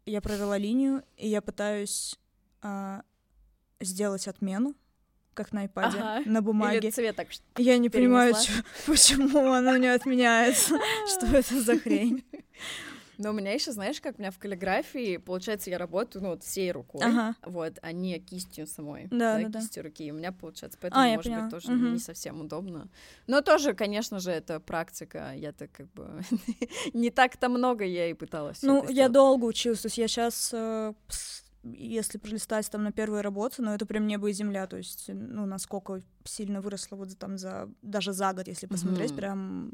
я 0.07 0.19
провела 0.21 0.57
линию, 0.57 1.03
и 1.17 1.27
я 1.29 1.41
пытаюсь 1.43 2.17
а, 2.63 3.03
сделать 3.79 4.27
отмену, 4.27 4.73
как 5.35 5.51
на 5.53 5.65
iPad, 5.65 5.85
Ага. 5.85 6.21
на 6.25 6.41
бумаге. 6.41 6.79
Или 6.79 6.89
цвет 6.89 7.15
так. 7.15 7.27
Я 7.57 7.77
не 7.77 7.89
понимаю, 7.89 8.33
чё- 8.33 8.63
почему 8.87 9.51
оно 9.53 9.77
не 9.77 9.87
отменяется. 9.93 10.79
Что 11.07 11.27
это 11.27 11.61
за 11.61 11.77
хрень? 11.77 12.23
Но 13.19 13.31
у 13.31 13.33
меня 13.33 13.51
еще, 13.53 13.73
знаешь, 13.73 13.99
как 13.99 14.17
у 14.17 14.21
меня 14.21 14.31
в 14.31 14.39
каллиграфии, 14.39 15.17
получается, 15.17 15.69
я 15.69 15.77
работаю, 15.77 16.23
ну, 16.23 16.29
вот 16.29 16.43
всей 16.43 16.71
рукой, 16.71 17.03
Ага. 17.03 17.35
вот, 17.43 17.77
а 17.81 17.91
не 17.91 18.17
кистью 18.17 18.65
самой, 18.65 19.07
Да, 19.11 19.37
да, 19.41 19.49
да. 19.49 19.59
кистью 19.59 19.83
руки. 19.83 20.05
И 20.05 20.11
у 20.11 20.13
меня, 20.13 20.31
получается, 20.31 20.79
поэтому, 20.81 21.03
А, 21.03 21.07
я 21.07 21.15
может 21.17 21.29
поняла. 21.29 21.41
быть, 21.43 21.51
тоже 21.51 21.69
Мгм. 21.69 21.93
не 21.93 21.99
совсем 21.99 22.39
удобно. 22.39 22.87
Но 23.27 23.41
тоже, 23.41 23.73
конечно 23.73 24.19
же, 24.19 24.31
это 24.31 24.61
практика. 24.61 25.33
Я-то 25.35 25.67
как 25.67 25.91
бы 25.91 26.21
не 26.93 27.09
так-то 27.11 27.49
много 27.49 27.83
я 27.83 28.09
и 28.09 28.13
пыталась. 28.13 28.63
Ну, 28.63 28.87
я 28.87 29.09
долго 29.09 29.43
училась, 29.43 29.81
то 29.81 29.87
есть 29.87 29.97
я 29.97 30.07
сейчас, 30.07 30.53
если 31.63 32.17
пролистать 32.19 32.71
там 32.71 32.83
на 32.83 32.93
первые 32.93 33.21
работы, 33.21 33.61
ну, 33.61 33.71
это 33.73 33.85
прям 33.85 34.07
небо 34.07 34.29
и 34.29 34.33
земля, 34.33 34.65
то 34.65 34.77
есть, 34.77 35.09
ну, 35.09 35.45
насколько 35.45 36.01
сильно 36.23 36.61
выросла 36.61 36.95
вот 36.95 37.17
там 37.17 37.37
за, 37.37 37.69
даже 37.81 38.13
за 38.13 38.31
год, 38.31 38.47
если 38.47 38.65
посмотреть, 38.67 39.09
Мгм. 39.11 39.17
прям 39.17 39.71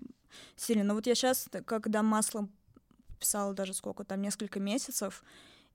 сильно. 0.56 0.84
Но 0.84 0.96
вот 0.96 1.06
я 1.06 1.14
сейчас, 1.14 1.48
когда 1.66 2.02
маслом 2.02 2.52
писала 3.26 3.54
даже 3.56 3.74
сколько 3.74 4.04
там, 4.04 4.22
несколько 4.22 4.60
месяцев, 4.60 5.24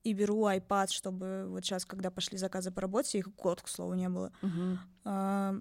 и 0.05 0.13
беру 0.15 0.47
iPad, 0.49 0.89
чтобы 0.91 1.47
вот 1.49 1.65
сейчас, 1.65 1.85
когда 1.85 2.11
пошли 2.11 2.39
заказы 2.39 2.71
по 2.71 2.81
работе, 2.81 3.19
их 3.19 3.35
год, 3.35 3.61
к 3.61 3.69
слову, 3.69 3.95
не 3.95 4.09
было, 4.09 4.33
Мгм. 4.41 4.79
а, 5.05 5.55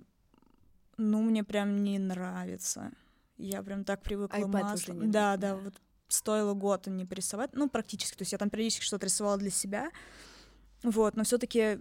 ну, 0.97 1.21
мне 1.23 1.43
прям 1.43 1.83
не 1.83 1.97
нравится. 1.97 2.91
Я 3.37 3.63
прям 3.63 3.83
так 3.83 4.01
привыкла 4.03 4.37
iPad 4.37 4.45
уже 4.45 4.63
маслом. 4.63 4.99
не 5.01 5.07
Да, 5.07 5.35
да, 5.37 5.55
да. 5.55 5.55
вот 5.55 5.81
стоило 6.07 6.53
год 6.53 6.87
не 6.87 7.05
порисовать, 7.05 7.53
ну, 7.53 7.67
практически, 7.69 8.15
то 8.17 8.21
есть 8.21 8.31
я 8.31 8.37
там 8.37 8.49
периодически 8.49 8.83
что-то 8.85 9.05
рисовала 9.07 9.37
для 9.37 9.49
себя, 9.51 9.89
вот, 10.83 11.15
но 11.15 11.23
все 11.23 11.37
таки 11.37 11.79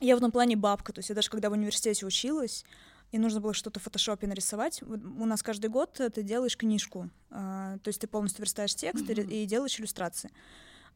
я 0.00 0.14
в 0.14 0.18
этом 0.18 0.32
плане 0.32 0.56
бабка, 0.56 0.92
то 0.92 1.00
есть 1.00 1.10
я 1.10 1.14
даже 1.14 1.30
когда 1.30 1.48
в 1.50 1.52
университете 1.52 2.06
училась, 2.06 2.64
и 3.12 3.18
нужно 3.18 3.40
было 3.40 3.54
что-то 3.54 3.78
в 3.78 3.84
фотошопе 3.84 4.26
нарисовать, 4.26 4.82
у 4.82 5.24
нас 5.24 5.42
каждый 5.42 5.70
год 5.70 5.92
ты 5.92 6.22
делаешь 6.22 6.56
книжку, 6.56 7.10
а, 7.30 7.78
то 7.78 7.88
есть 7.88 8.00
ты 8.00 8.06
полностью 8.08 8.40
верстаешь 8.42 8.74
текст 8.74 9.08
Мгм. 9.08 9.28
и 9.28 9.46
делаешь 9.46 9.78
иллюстрации, 9.78 10.30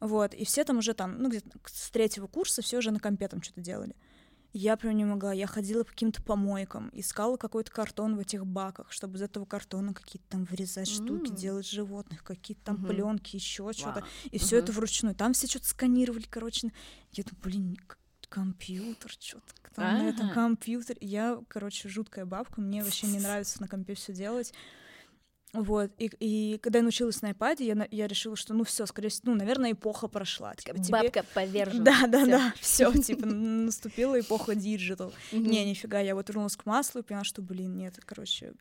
вот, 0.01 0.33
и 0.33 0.43
все 0.43 0.63
там 0.63 0.79
уже 0.79 0.93
там, 0.93 1.21
ну, 1.21 1.29
где-то 1.29 1.49
с 1.65 1.89
третьего 1.91 2.27
курса 2.27 2.61
все 2.61 2.77
уже 2.79 2.91
на 2.91 2.99
компе 2.99 3.27
там 3.27 3.41
что-то 3.41 3.61
делали. 3.61 3.95
Я 4.53 4.77
прям 4.77 4.95
не 4.95 5.05
могла. 5.05 5.33
Я 5.33 5.45
ходила 5.45 5.83
по 5.83 5.91
каким-то 5.91 6.23
помойкам, 6.23 6.89
искала 6.93 7.37
какой-то 7.37 7.69
картон 7.69 8.15
в 8.15 8.19
этих 8.19 8.45
баках, 8.45 8.91
чтобы 8.91 9.17
из 9.17 9.21
этого 9.21 9.45
картона 9.45 9.93
какие-то 9.93 10.25
там 10.29 10.45
вырезать 10.45 10.87
штуки, 10.87 11.29
М. 11.31 11.35
делать 11.35 11.67
животных, 11.67 12.23
какие-то 12.23 12.63
там 12.63 12.75
Мгм. 12.77 12.87
пленки, 12.87 13.35
еще 13.35 13.71
что-то. 13.73 14.03
И 14.31 14.39
все 14.39 14.57
это 14.57 14.71
вручную. 14.71 15.13
Там 15.15 15.33
все 15.33 15.47
что-то 15.47 15.67
сканировали, 15.67 16.25
короче. 16.27 16.71
Я 17.11 17.23
думаю, 17.25 17.41
блин, 17.43 17.77
компьютер, 18.29 19.11
что-то 19.19 19.53
там 19.75 19.97
на 19.99 20.09
этом 20.09 20.29
компьютер. 20.31 20.97
Я, 21.01 21.39
короче, 21.47 21.87
жуткая 21.89 22.25
бабка. 22.25 22.61
Мне 22.61 22.83
вообще 22.83 23.07
не 23.07 23.19
нравится 23.19 23.61
на 23.61 23.67
компе 23.67 23.93
все 23.95 24.13
делать. 24.13 24.53
Вот, 25.53 25.91
и, 25.97 26.11
и 26.19 26.57
когда 26.57 26.79
я 26.79 26.83
научилась 26.83 27.21
на 27.21 27.31
iPad, 27.31 27.63
я, 27.63 27.87
я 27.89 28.07
решила, 28.07 28.35
что, 28.35 28.53
ну, 28.53 28.65
все, 28.65 28.85
скорее 28.85 29.07
всего, 29.09 29.31
ну, 29.31 29.37
наверное, 29.37 29.71
эпоха 29.71 30.07
прошла. 30.09 30.53
Типа, 30.55 30.77
тебе- 30.77 30.91
Бабка 30.91 31.23
повержена. 31.33 31.83
да, 31.85 32.07
да, 32.07 32.19
Всё. 32.19 32.27
да, 32.27 32.53
все, 32.59 32.91
типа, 33.01 33.25
наступила 33.25 34.19
эпоха 34.19 34.55
digital. 34.55 35.13
Не, 35.31 35.63
нифига, 35.65 35.99
я 36.01 36.15
вот 36.15 36.27
вернулась 36.27 36.57
к 36.57 36.65
маслу 36.65 36.99
и 36.99 37.03
поняла, 37.03 37.23
что, 37.23 37.41
блин, 37.41 37.77
нет, 37.77 37.97
короче, 38.05 38.53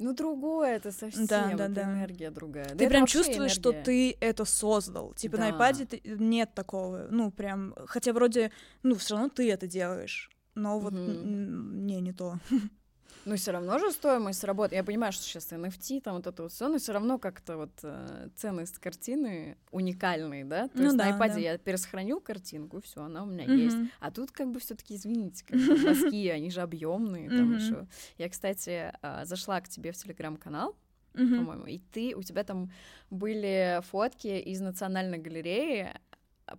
Ну, 0.00 0.12
другое 0.14 0.76
это 0.76 0.90
совсем. 0.92 1.26
Да, 1.26 1.46
да, 1.48 1.64
это 1.66 1.68
да. 1.68 1.82
энергия 1.84 2.30
другая. 2.30 2.64
Да 2.70 2.74
ты 2.76 2.84
это 2.84 2.88
прям 2.90 3.06
чувствуешь, 3.06 3.52
что 3.52 3.70
энергия. 3.70 3.84
ты 3.84 4.16
это 4.20 4.44
создал. 4.44 5.12
Типа 5.14 5.36
на 5.36 5.50
Да. 5.52 5.56
iPad 5.70 5.86
ты- 5.86 6.00
нет 6.04 6.54
такого, 6.54 7.06
ну, 7.10 7.30
прям, 7.30 7.74
хотя 7.86 8.12
вроде, 8.12 8.50
ну, 8.82 8.94
все 8.94 9.14
равно 9.14 9.28
ты 9.28 9.50
это 9.52 9.66
делаешь, 9.66 10.30
но 10.54 10.78
вот, 10.78 10.94
м, 10.94 11.86
не, 11.86 12.00
не 12.00 12.12
то. 12.12 12.38
Ну, 13.26 13.36
все 13.36 13.50
равно 13.52 13.78
же 13.78 13.90
стоимость 13.92 14.44
работы. 14.44 14.74
Я 14.76 14.82
понимаю, 14.84 15.12
что 15.12 15.22
сейчас 15.24 15.52
NFT, 15.52 16.00
там 16.00 16.16
вот 16.16 16.26
это 16.26 16.42
вот 16.42 16.52
все, 16.52 16.68
но 16.68 16.78
все 16.78 16.92
равно 16.92 17.18
как-то 17.18 17.56
вот 17.58 17.70
э, 17.82 18.28
ценность 18.36 18.78
картины 18.78 19.58
уникальные, 19.70 20.44
да? 20.46 20.68
То 20.68 20.78
Ну 20.78 20.84
есть 20.84 20.96
да, 20.96 21.10
на 21.10 21.16
iPad 21.18 21.28
да. 21.34 21.38
я 21.38 21.58
пересохраню 21.58 22.20
картинку, 22.20 22.80
все, 22.80 23.02
она 23.02 23.22
у 23.22 23.26
меня 23.26 23.44
есть. 23.44 23.76
Мгм. 23.76 23.90
А 24.00 24.10
тут 24.10 24.30
как 24.32 24.50
бы 24.50 24.58
все-таки, 24.58 24.94
извините, 24.96 25.44
как 25.46 25.58
бы 25.58 25.76
мазки, 25.78 26.28
они 26.34 26.50
же 26.50 26.62
объемные, 26.62 27.28
там 27.30 27.46
Мгм. 27.48 27.56
еще. 27.56 27.86
Я, 28.16 28.28
кстати, 28.30 28.92
а, 29.02 29.24
зашла 29.26 29.60
к 29.60 29.68
тебе 29.68 29.92
в 29.92 29.96
телеграм-канал, 29.96 30.74
Мгм. 31.14 31.36
по-моему, 31.36 31.66
и 31.66 31.78
ты, 31.92 32.14
у 32.16 32.22
тебя 32.22 32.42
там 32.44 32.70
были 33.10 33.80
фотки 33.90 34.28
из 34.28 34.60
Национальной 34.60 35.18
галереи, 35.18 35.92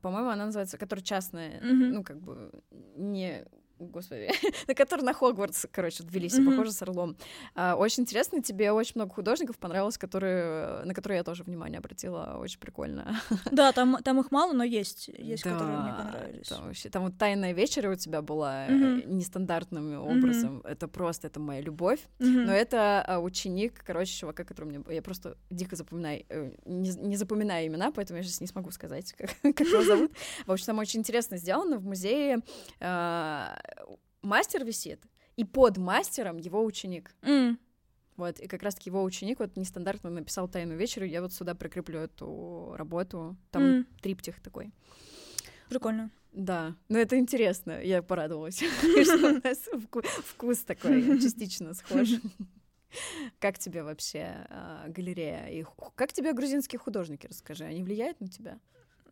по-моему, 0.01 0.29
она 0.29 0.45
называется, 0.45 0.77
которая 0.77 1.03
частная, 1.03 1.59
Мгм. 1.61 1.93
ну, 1.93 2.03
как 2.03 2.19
бы, 2.21 2.51
не 2.95 3.45
господи, 3.87 4.29
на 4.67 4.73
который 4.75 5.01
на 5.01 5.13
Хогвартс, 5.13 5.65
короче, 5.71 6.03
ввелись, 6.03 6.37
Мгм. 6.37 6.45
похоже, 6.51 6.71
с 6.71 6.81
Орлом. 6.81 7.15
А, 7.55 7.75
очень 7.75 8.03
интересно, 8.03 8.41
тебе 8.41 8.71
очень 8.71 8.93
много 8.95 9.13
художников 9.13 9.57
понравилось, 9.57 9.97
которые, 9.97 10.83
на 10.85 10.93
которые 10.93 11.17
я 11.17 11.23
тоже 11.23 11.43
внимание 11.43 11.79
обратила, 11.79 12.37
очень 12.39 12.59
прикольно. 12.59 13.15
Да, 13.51 13.71
там, 13.73 13.97
там 14.03 14.19
их 14.19 14.31
мало, 14.31 14.53
но 14.53 14.63
есть, 14.63 15.07
есть, 15.09 15.43
которые 15.43 15.77
мне 15.79 15.91
Да, 15.91 15.97
понравились. 16.03 16.47
Там, 16.47 16.65
вообще, 16.67 16.89
там 16.89 17.03
вот 17.03 17.17
«Тайная 17.17 17.53
вечеря» 17.53 17.91
у 17.91 17.95
тебя 17.95 18.21
была 18.21 18.67
Мгм. 18.69 19.17
нестандартным 19.17 20.01
образом. 20.01 20.61
Это 20.63 20.87
просто, 20.87 21.27
это 21.27 21.39
моя 21.39 21.61
любовь. 21.61 21.99
Мгм. 22.19 22.45
Но 22.45 22.51
это 22.53 23.03
а, 23.07 23.19
ученик, 23.19 23.83
короче, 23.85 24.13
чувака, 24.13 24.43
который 24.43 24.65
мне... 24.65 24.83
Я 24.95 25.01
просто 25.01 25.37
дико 25.49 25.75
запоминаю, 25.75 26.23
э, 26.29 26.51
не, 26.65 26.89
не 26.91 27.17
запоминаю 27.17 27.67
имена, 27.67 27.91
поэтому 27.91 28.17
я 28.17 28.23
сейчас 28.23 28.41
не 28.41 28.47
смогу 28.47 28.71
сказать, 28.71 29.13
как, 29.17 29.29
как 29.41 29.59
его 29.67 29.83
зовут. 29.83 30.11
В 30.45 30.51
общем, 30.51 30.65
там 30.67 30.79
очень 30.79 30.99
интересно 30.99 31.37
сделано. 31.37 31.77
В 31.77 31.83
музее 31.85 32.39
а, 32.79 33.57
мастер 34.21 34.63
висит, 34.65 35.03
и 35.35 35.43
под 35.45 35.77
мастером 35.77 36.37
его 36.37 36.63
ученик. 36.63 37.15
М, 37.21 37.59
Вот, 38.17 38.39
и 38.39 38.47
как 38.47 38.61
раз-таки 38.63 38.89
его 38.89 39.03
ученик 39.03 39.39
вот 39.39 39.55
нестандартно 39.55 40.09
написал 40.09 40.47
«Тайную 40.47 40.77
вечерю», 40.77 41.07
я 41.07 41.21
вот 41.21 41.33
сюда 41.33 41.55
прикреплю 41.55 41.99
эту 41.99 42.73
работу. 42.77 43.35
Там 43.51 43.63
м, 43.63 43.87
триптих 44.01 44.41
такой. 44.41 44.71
Прикольно. 45.69 46.11
Да, 46.33 46.75
но 46.87 46.97
это 46.97 47.17
интересно, 47.17 47.81
я 47.81 48.01
порадовалась, 48.01 48.57
что 49.03 49.29
у 49.29 49.41
нас 49.47 49.67
вку- 49.73 50.05
вкус 50.23 50.59
такой 50.59 51.19
частично 51.19 51.73
схож. 51.73 52.09
Как 53.39 53.57
тебе 53.57 53.83
вообще 53.83 54.45
а, 54.49 54.85
галерея? 54.89 55.47
И 55.47 55.65
как 55.95 56.11
тебе 56.11 56.33
грузинские 56.33 56.77
художники, 56.79 57.25
расскажи, 57.27 57.63
они 57.63 57.83
влияют 57.83 58.19
на 58.19 58.27
тебя? 58.27 58.59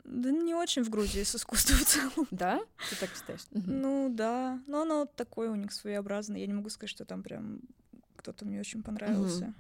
Да 0.10 0.32
не 0.32 0.56
очень 0.56 0.84
в 0.84 0.90
Грузии 0.90 1.22
с 1.24 1.36
искусством 1.36 1.78
в 1.78 1.86
целом. 1.86 2.28
Да? 2.32 2.60
Ты 2.90 2.96
так 3.00 3.10
считаешь? 3.16 3.42
Ну 3.52 4.10
да, 4.12 4.60
но 4.68 4.82
оно 4.82 5.06
такое 5.06 5.52
у 5.52 5.56
них 5.56 5.72
своеобразное. 5.72 6.40
Я 6.40 6.48
не 6.48 6.54
могу 6.54 6.70
сказать, 6.70 6.90
что 6.90 7.06
там 7.06 7.22
прям 7.24 7.62
кто-то 8.16 8.44
мне 8.46 8.60
очень 8.60 8.82
понравился. 8.84 9.54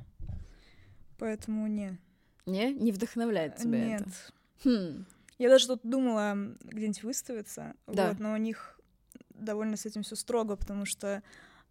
Поэтому 1.17 1.67
не. 1.67 1.97
Не? 2.45 2.73
Не 2.73 2.91
вдохновляет 2.91 3.57
тебя 3.57 3.85
Нет. 3.85 4.01
это? 4.01 4.69
Хм. 4.69 5.05
Я 5.37 5.49
даже 5.49 5.67
тут 5.67 5.81
думала 5.83 6.33
где-нибудь 6.63 7.03
выставиться, 7.03 7.73
Да. 7.87 8.09
вот, 8.09 8.19
но 8.19 8.33
у 8.33 8.37
них 8.37 8.79
довольно 9.29 9.77
с 9.77 9.85
этим 9.85 10.01
все 10.03 10.15
строго, 10.15 10.55
потому 10.57 10.85
что 10.85 11.23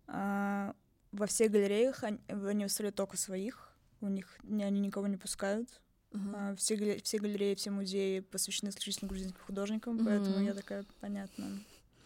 а, 0.06 0.74
во 1.12 1.26
всех 1.26 1.50
галереях 1.50 2.02
они, 2.04 2.18
они 2.28 2.64
выставляют 2.64 2.96
только 2.96 3.16
своих, 3.18 3.70
у 4.00 4.08
них 4.08 4.38
ни- 4.42 4.62
они 4.62 4.80
никого 4.80 5.06
не 5.06 5.16
пускают. 5.18 5.68
А, 6.12 6.54
все, 6.56 6.74
гале- 6.76 7.02
все 7.02 7.18
галереи, 7.18 7.54
все 7.54 7.70
музеи 7.70 8.20
посвящены 8.20 8.70
исключительно 8.70 9.08
грузинским 9.08 9.40
художникам, 9.46 9.98
поэтому 10.04 10.36
Мгм. 10.36 10.44
я 10.46 10.54
такая, 10.54 10.84
понятно. 11.00 11.46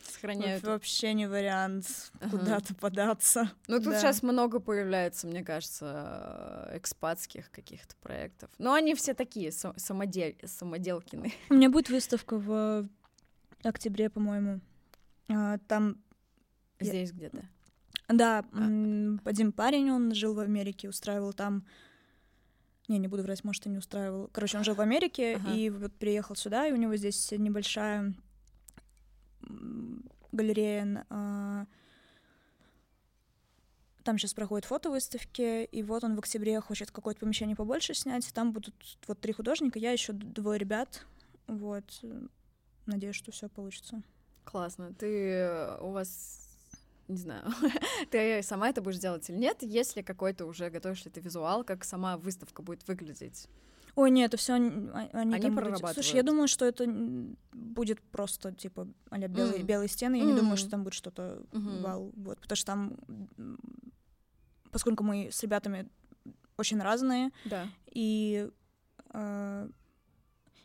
Сохраняют. 0.03 0.65
Во- 0.65 0.71
Вообще 0.73 1.15
не 1.15 1.29
вариант 1.29 2.11
Ага. 2.21 2.37
куда-то 2.39 2.75
податься. 2.75 3.53
Ну, 3.69 3.77
тут 3.77 3.93
Да. 3.93 4.01
сейчас 4.01 4.23
много 4.25 4.59
появляется, 4.59 5.29
мне 5.29 5.45
кажется, 5.45 6.69
экспатских 6.75 7.51
каких-то 7.53 7.95
проектов. 7.97 8.51
Но 8.59 8.73
они 8.75 8.95
все 8.97 9.15
такие, 9.15 9.51
са- 9.51 9.79
самодел... 9.79 10.35
самоделкины. 10.45 11.33
У 11.51 11.55
меня 11.55 11.71
будет 11.71 11.89
выставка 11.89 12.37
в 12.39 12.89
октябре, 13.63 14.11
по-моему. 14.11 14.61
А, 15.29 15.59
Там 15.69 15.97
Здесь 16.81 17.11
я... 17.11 17.15
где-то? 17.15 17.49
Да, 18.09 18.45
а. 18.53 19.19
один 19.25 19.53
парень, 19.53 19.91
он 19.93 20.13
жил 20.15 20.35
в 20.35 20.41
Америке, 20.41 20.89
устраивал 20.89 21.33
там... 21.33 21.65
Не, 22.93 22.99
не 22.99 23.09
буду 23.09 23.23
врать, 23.23 23.43
может, 23.43 23.65
и 23.65 23.71
не 23.71 23.79
устраивал. 23.79 24.29
Короче, 24.33 24.59
он 24.59 24.65
жил 24.65 24.75
в 24.75 24.81
Америке 24.83 25.37
ага. 25.37 25.55
и 25.55 25.71
вот 25.71 25.95
приехал 25.95 26.37
сюда, 26.37 26.67
и 26.67 26.73
у 26.73 26.77
него 26.77 26.95
здесь 26.97 27.33
небольшая 27.33 28.13
галерея 30.31 31.07
а, 31.09 31.65
там 34.05 34.19
сейчас 34.19 34.35
проходят 34.35 34.67
фотовыставки, 34.67 35.65
и 35.65 35.83
вот 35.83 36.05
он 36.05 36.17
в 36.17 36.19
октябре 36.19 36.61
хочет 36.61 36.91
какое-то 36.91 37.21
помещение 37.21 37.57
побольше 37.57 37.95
снять. 37.95 38.31
Там 38.35 38.53
будут 38.53 38.75
вот 39.07 39.21
три 39.21 39.33
художника, 39.33 39.79
я 39.79 39.93
еще 39.93 40.13
двое 40.13 40.59
ребят. 40.59 41.07
Вот. 41.47 41.85
Надеюсь, 42.85 43.17
что 43.17 43.33
все 43.33 43.49
получится. 43.49 44.03
Классно. 44.45 44.93
Ты 44.93 45.77
у 45.81 45.93
вас 45.93 46.42
не 47.09 47.17
знаю, 47.17 47.45
ты 48.11 48.43
сама 48.43 48.69
это 48.69 48.81
будешь 48.81 48.99
делать 48.99 49.29
или 49.29 49.37
нет, 49.37 49.59
если 49.63 50.03
какой-то 50.03 50.47
уже 50.47 50.71
готовишь 50.71 51.05
ли 51.05 51.11
ты 51.11 51.21
визуал, 51.21 51.65
как 51.65 51.85
сама 51.85 52.17
выставка 52.17 52.63
будет 52.63 52.87
выглядеть? 52.87 53.49
Ой, 53.95 54.11
нет, 54.11 54.29
это 54.29 54.37
все 54.39 54.55
они, 54.55 54.89
они, 55.13 55.35
они 55.35 55.51
прорабатывают. 55.51 55.95
Слушай, 55.95 56.17
я 56.17 56.23
думаю, 56.23 56.49
что 56.49 56.65
это 56.65 56.87
будет 57.53 58.01
просто 58.01 58.53
типа 58.53 58.89
а 59.11 59.19
белые, 59.19 59.61
mm. 59.61 59.65
белые 59.65 59.89
стены. 59.89 60.17
Я 60.17 60.23
mm. 60.23 60.27
не 60.27 60.35
думаю, 60.35 60.57
что 60.57 60.71
там 60.71 60.83
будет 60.83 60.95
что-то 60.95 61.43
mm-hmm. 61.51 61.83
вау, 61.83 62.13
вот, 62.17 62.41
потому 62.41 62.57
что 62.57 62.67
там, 62.67 62.97
поскольку 64.71 65.05
мы 65.05 65.29
с 65.31 65.43
ребятами 65.43 65.91
очень 66.57 66.81
разные, 66.81 67.33
да. 67.45 67.67
и 67.87 68.49
э, 69.13 69.69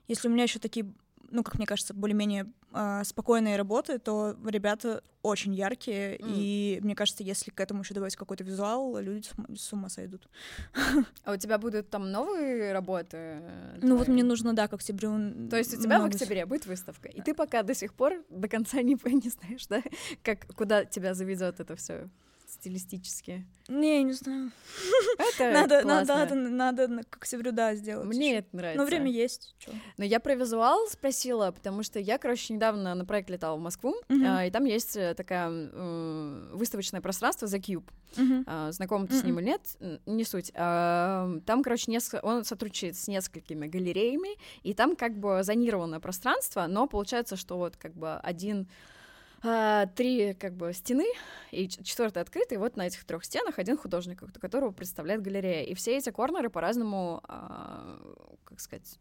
если 0.08 0.28
у 0.30 0.32
меня 0.32 0.44
еще 0.44 0.60
такие 0.60 0.94
ну, 1.30 1.44
как 1.44 1.56
мне 1.58 1.66
кажется, 1.66 1.94
более-менее 1.94 2.52
э, 2.78 3.04
спокойные 3.04 3.58
работы, 3.58 4.00
то 4.00 4.36
ребята 4.46 5.04
очень 5.22 5.54
яркие, 5.54 6.18
mm. 6.18 6.34
и 6.36 6.80
мне 6.82 6.96
кажется, 6.96 7.24
если 7.24 7.52
к 7.52 7.60
этому 7.60 7.82
еще 7.82 7.94
добавить 7.94 8.16
какой-то 8.16 8.44
визуал, 8.44 8.98
люди 9.00 9.28
с 9.56 9.74
ума 9.74 9.90
сойдут. 9.90 10.28
А 11.24 11.34
у 11.34 11.38
тебя 11.38 11.58
будут 11.58 11.90
там 11.90 12.12
новые 12.12 12.72
работы? 12.72 13.42
Твои? 13.80 13.90
Ну 13.90 13.98
вот 13.98 14.08
мне 14.08 14.24
нужно, 14.24 14.54
да, 14.54 14.68
к 14.68 14.74
октябрю. 14.74 15.50
То 15.50 15.58
есть 15.58 15.74
у 15.74 15.82
тебя 15.82 16.00
в 16.00 16.06
октябре 16.06 16.46
будет 16.46 16.66
выставка, 16.66 17.10
и 17.10 17.22
ты 17.22 17.34
пока 17.34 17.64
до 17.64 17.74
сих 17.74 17.94
пор 17.94 18.14
до 18.30 18.48
конца 18.48 18.82
не, 18.82 18.98
не 19.06 19.30
знаешь, 19.30 19.68
да, 19.68 19.82
как 20.24 20.46
куда 20.56 20.86
тебя 20.86 21.14
заведет 21.14 21.60
это 21.60 21.76
все? 21.76 22.10
Стилистически? 22.60 23.46
Не, 23.68 24.04
не 24.04 24.14
знаю. 24.14 24.52
Это 25.18 25.52
надо, 25.54 25.86
надо, 25.86 26.36
надо, 26.36 26.88
надо 26.88 27.04
к 27.10 27.18
октябрю, 27.18 27.52
да, 27.52 27.76
сделать. 27.76 28.08
Мне 28.08 28.30
еще. 28.30 28.40
это 28.40 28.56
нравится. 28.56 28.82
Но 28.82 28.86
время 28.86 29.12
есть. 29.12 29.56
Чё? 29.60 29.72
Но 29.98 30.06
я 30.06 30.20
про 30.20 30.36
визуал 30.36 30.88
спросила, 30.88 31.52
потому 31.52 31.84
что 31.84 32.00
я, 32.00 32.18
короче, 32.18 32.54
недавно 32.54 32.96
на 32.96 33.06
проект 33.06 33.30
летала 33.30 33.58
в 33.58 33.62
Москву, 33.62 33.96
uh-huh. 34.10 34.26
а, 34.28 34.46
и 34.46 34.52
там 34.52 34.66
есть 34.66 34.96
э, 34.96 35.14
такая 35.16 35.50
э, 35.52 36.50
выставочное 36.54 37.02
пространство 37.02 37.46
The 37.46 37.60
Cube. 37.60 37.86
Uh-huh. 38.16 38.44
А, 38.48 38.72
знаком 38.72 39.08
ты 39.08 39.20
с 39.20 39.24
ним 39.24 39.40
или 39.40 39.48
нет, 39.48 39.62
не 40.06 40.24
суть. 40.24 40.52
А, 40.56 41.30
там, 41.46 41.64
короче, 41.64 41.92
неск... 41.92 42.16
он 42.24 42.46
сотрудничает 42.46 42.96
с 42.96 43.08
несколькими 43.08 43.68
галереями, 43.68 44.38
и 44.64 44.74
там 44.74 44.96
как 44.96 45.18
бы 45.18 45.42
зонировано 45.44 46.00
пространство, 46.00 46.66
но 46.68 46.88
получается, 46.88 47.36
что 47.36 47.58
вот 47.58 47.76
как 47.78 47.94
бы 47.94 48.16
один 48.16 48.68
а, 49.44 49.86
три 49.88 50.34
как 50.34 50.56
бы 50.56 50.74
стены 50.74 51.06
и 51.52 51.68
четвертая 51.68 52.24
открытая, 52.24 52.58
и 52.58 52.62
вот 52.62 52.76
на 52.76 52.88
этих 52.88 53.06
трех 53.06 53.24
стенах 53.24 53.60
один 53.60 53.78
художник, 53.78 54.24
которого 54.40 54.72
представляет 54.72 55.22
галерея. 55.22 55.64
И 55.64 55.74
все 55.74 55.98
эти 55.98 56.10
корнеры 56.10 56.50
по-разному, 56.50 57.22
а, 57.28 58.00
как 58.44 58.60
сказать, 58.60 59.00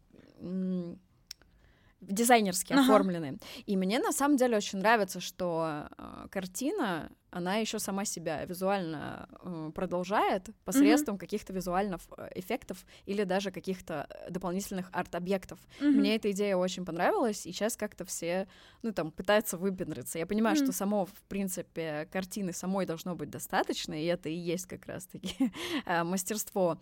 дизайнерски 2.01 2.73
ага. 2.73 2.83
оформлены. 2.83 3.39
И 3.65 3.75
мне 3.75 3.99
на 3.99 4.11
самом 4.11 4.37
деле 4.37 4.57
очень 4.57 4.79
нравится, 4.79 5.19
что 5.19 5.87
э, 5.97 6.27
картина, 6.29 7.09
она 7.31 7.55
еще 7.55 7.79
сама 7.79 8.05
себя 8.05 8.45
визуально 8.45 9.27
э, 9.43 9.71
продолжает 9.73 10.49
посредством 10.63 11.15
mm-hmm. 11.15 11.19
каких-то 11.19 11.53
визуальных 11.53 12.01
э, 12.17 12.29
эффектов 12.35 12.85
или 13.05 13.23
даже 13.23 13.51
каких-то 13.51 14.07
э, 14.09 14.29
дополнительных 14.29 14.89
арт-объектов. 14.93 15.59
Mm-hmm. 15.79 15.91
Мне 15.91 16.15
эта 16.15 16.31
идея 16.31 16.55
очень 16.55 16.85
понравилась, 16.85 17.45
и 17.45 17.51
сейчас 17.51 17.75
как-то 17.75 18.05
все, 18.05 18.47
ну 18.83 18.93
там, 18.93 19.11
пытаются 19.11 19.57
выпендриться. 19.57 20.19
Я 20.19 20.27
понимаю, 20.27 20.55
mm-hmm. 20.55 20.63
что 20.63 20.73
само, 20.73 21.05
в 21.05 21.23
принципе, 21.27 22.07
картины 22.11 22.53
самой 22.53 22.85
должно 22.85 23.15
быть 23.15 23.29
достаточно, 23.29 23.93
и 23.93 24.05
это 24.05 24.29
и 24.29 24.35
есть 24.35 24.67
как 24.67 24.85
раз-таки 24.85 25.51
э, 25.85 26.03
мастерство. 26.03 26.79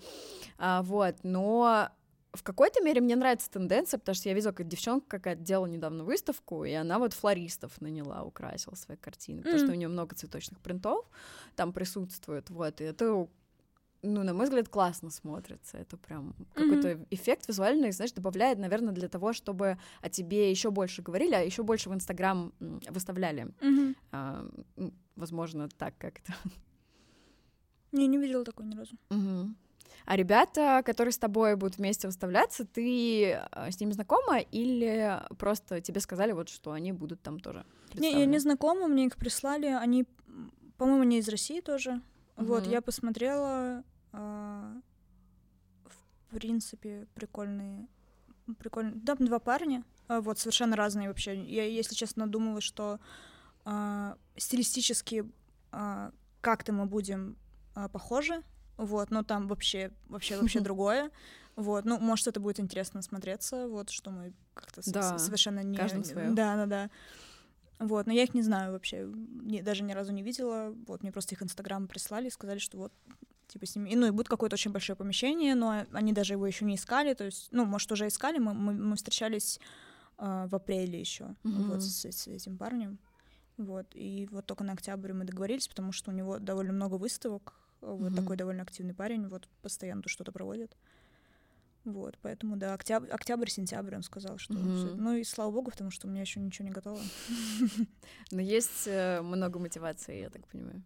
А, 0.57 0.81
вот, 0.83 1.15
но 1.23 1.89
в 2.35 2.43
какой-то 2.43 2.81
мере 2.81 3.01
мне 3.01 3.15
нравится 3.15 3.49
тенденция, 3.49 3.97
потому 3.97 4.15
что 4.15 4.29
я 4.29 4.35
видела, 4.35 4.51
как 4.51 4.67
девчонка 4.67 5.17
какая-то 5.17 5.41
делала 5.41 5.67
недавно 5.67 6.03
выставку, 6.03 6.63
и 6.63 6.71
она 6.71 6.99
вот 6.99 7.13
флористов 7.13 7.79
наняла, 7.81 8.23
украсила 8.23 8.75
свои 8.75 8.97
картины, 8.97 9.39
mm-hmm. 9.39 9.43
потому 9.43 9.59
что 9.59 9.71
у 9.71 9.75
нее 9.75 9.87
много 9.87 10.15
цветочных 10.15 10.59
принтов 10.59 11.05
там 11.55 11.73
присутствует, 11.73 12.49
вот, 12.49 12.81
и 12.81 12.83
это 12.83 13.27
ну, 14.07 14.23
на 14.23 14.33
мой 14.33 14.45
взгляд, 14.45 14.69
классно 14.69 15.09
смотрится. 15.09 15.77
Это 15.77 15.97
прям 15.97 16.35
mm-hmm. 16.37 16.53
какой-то 16.53 17.05
эффект 17.09 17.47
визуальный, 17.47 17.91
знаешь, 17.91 18.11
добавляет, 18.11 18.59
наверное, 18.59 18.93
для 18.93 19.07
того, 19.07 19.33
чтобы 19.33 19.79
о 20.01 20.09
тебе 20.09 20.51
еще 20.51 20.69
больше 20.69 21.01
говорили, 21.01 21.33
а 21.33 21.41
еще 21.41 21.63
больше 21.63 21.89
в 21.89 21.93
Инстаграм 21.93 22.53
выставляли. 22.59 23.47
Mm-hmm. 23.61 23.95
А, 24.11 24.47
возможно, 25.15 25.69
так 25.69 25.97
как-то. 25.97 26.35
Не, 27.91 28.07
не 28.07 28.17
видела 28.17 28.43
такой 28.43 28.65
ни 28.65 28.75
разу. 28.75 28.95
Mm-hmm. 29.09 29.55
А 30.05 30.15
ребята, 30.15 30.83
которые 30.85 31.11
с 31.11 31.17
тобой 31.17 31.55
будут 31.55 31.77
вместе 31.77 32.07
выставляться, 32.07 32.65
ты 32.65 33.31
э, 33.31 33.71
с 33.71 33.79
ними 33.79 33.91
знакома 33.91 34.39
или 34.39 35.19
просто 35.39 35.81
тебе 35.81 35.99
сказали 35.99 36.31
вот, 36.31 36.49
что 36.49 36.71
они 36.71 36.91
будут 36.91 37.21
там 37.21 37.39
тоже? 37.39 37.65
Не, 37.95 38.11
я 38.11 38.25
не 38.25 38.39
знакома, 38.39 38.87
мне 38.87 39.05
их 39.05 39.15
прислали, 39.15 39.67
они, 39.67 40.05
по-моему, 40.77 41.01
они 41.01 41.17
из 41.17 41.27
России 41.27 41.59
тоже. 41.59 42.01
Угу. 42.37 42.45
Вот, 42.45 42.67
я 42.67 42.81
посмотрела, 42.81 43.83
э, 44.13 44.81
в 46.29 46.35
принципе, 46.35 47.07
прикольные, 47.15 47.87
прикольные, 48.59 48.95
да, 48.95 49.15
два 49.15 49.39
парня, 49.39 49.83
э, 50.07 50.19
вот, 50.19 50.37
совершенно 50.37 50.75
разные 50.75 51.07
вообще. 51.07 51.43
Я, 51.45 51.65
если 51.65 51.95
честно, 51.95 52.27
думала, 52.27 52.61
что 52.61 52.99
э, 53.65 54.15
стилистически 54.37 55.25
э, 55.71 56.11
как-то 56.41 56.73
мы 56.73 56.85
будем 56.85 57.37
э, 57.75 57.89
похожи, 57.89 58.43
вот, 58.77 59.11
но 59.11 59.23
там 59.23 59.47
вообще, 59.47 59.91
вообще, 60.07 60.37
вообще 60.41 60.59
другое, 60.59 61.11
вот, 61.55 61.85
ну, 61.85 61.99
может, 61.99 62.27
это 62.27 62.39
будет 62.39 62.59
интересно 62.59 63.01
смотреться, 63.01 63.67
вот, 63.67 63.89
что 63.89 64.11
мы 64.11 64.33
как-то 64.53 64.81
да, 64.91 65.17
совершенно 65.17 65.61
не... 65.61 65.77
Каждым 65.77 66.03
Да, 66.35 66.55
да, 66.55 66.65
да. 66.65 66.89
Вот, 67.79 68.07
но 68.07 68.13
я 68.13 68.23
их 68.23 68.33
не 68.33 68.41
знаю 68.41 68.71
вообще, 68.71 69.05
не, 69.05 69.61
даже 69.61 69.83
ни 69.83 69.91
разу 69.93 70.11
не 70.13 70.21
видела, 70.21 70.73
вот, 70.87 71.01
мне 71.01 71.11
просто 71.11 71.35
их 71.35 71.43
Инстаграм 71.43 71.87
прислали 71.87 72.27
и 72.27 72.31
сказали, 72.31 72.57
что 72.57 72.77
вот, 72.77 72.93
типа, 73.47 73.65
с 73.65 73.75
ними, 73.75 73.95
ну, 73.95 74.07
и 74.07 74.11
будет 74.11 74.29
какое-то 74.29 74.55
очень 74.55 74.71
большое 74.71 74.95
помещение, 74.95 75.55
но 75.55 75.85
они 75.91 76.13
даже 76.13 76.33
его 76.33 76.47
еще 76.47 76.65
не 76.65 76.75
искали, 76.75 77.13
то 77.13 77.25
есть, 77.25 77.49
ну, 77.51 77.65
может, 77.65 77.91
уже 77.91 78.07
искали, 78.07 78.37
мы, 78.37 78.53
мы, 78.53 78.73
мы 78.73 78.95
встречались 78.95 79.59
э, 80.17 80.47
в 80.49 80.55
апреле 80.55 80.99
еще, 80.99 81.35
mm-hmm. 81.43 81.63
вот, 81.67 81.81
с, 81.81 82.05
с 82.05 82.27
этим 82.27 82.57
парнем, 82.57 82.97
вот, 83.57 83.87
и 83.93 84.27
вот 84.31 84.45
только 84.45 84.63
на 84.63 84.73
октябрь 84.73 85.13
мы 85.13 85.25
договорились, 85.25 85.67
потому 85.67 85.91
что 85.91 86.11
у 86.11 86.13
него 86.13 86.39
довольно 86.39 86.71
много 86.71 86.95
выставок, 86.95 87.53
вот 87.93 88.11
mm-hmm. 88.11 88.15
такой 88.15 88.37
довольно 88.37 88.63
активный 88.63 88.93
парень, 88.93 89.27
вот 89.27 89.47
постоянно 89.61 90.01
тут 90.01 90.11
что-то 90.11 90.31
проводит. 90.31 90.75
Вот, 91.85 92.17
поэтому, 92.23 92.57
да, 92.57 92.73
октябрь, 92.73 93.09
октябрь, 93.09 93.49
сентябрь 93.49 93.95
он 93.95 94.01
сказал, 94.01 94.39
что... 94.39 94.53
Mm-hmm. 94.53 94.77
Всё. 94.77 94.95
Ну 94.95 95.13
и 95.13 95.23
слава 95.23 95.51
богу, 95.51 95.69
потому 95.69 95.91
что 95.91 96.07
у 96.07 96.09
меня 96.09 96.21
еще 96.21 96.39
ничего 96.39 96.67
не 96.67 96.73
готово. 96.73 96.99
Но 98.31 98.41
есть 98.41 98.87
э, 98.87 99.21
много 99.21 99.59
мотивации, 99.59 100.21
я 100.21 100.29
так 100.29 100.47
понимаю. 100.47 100.81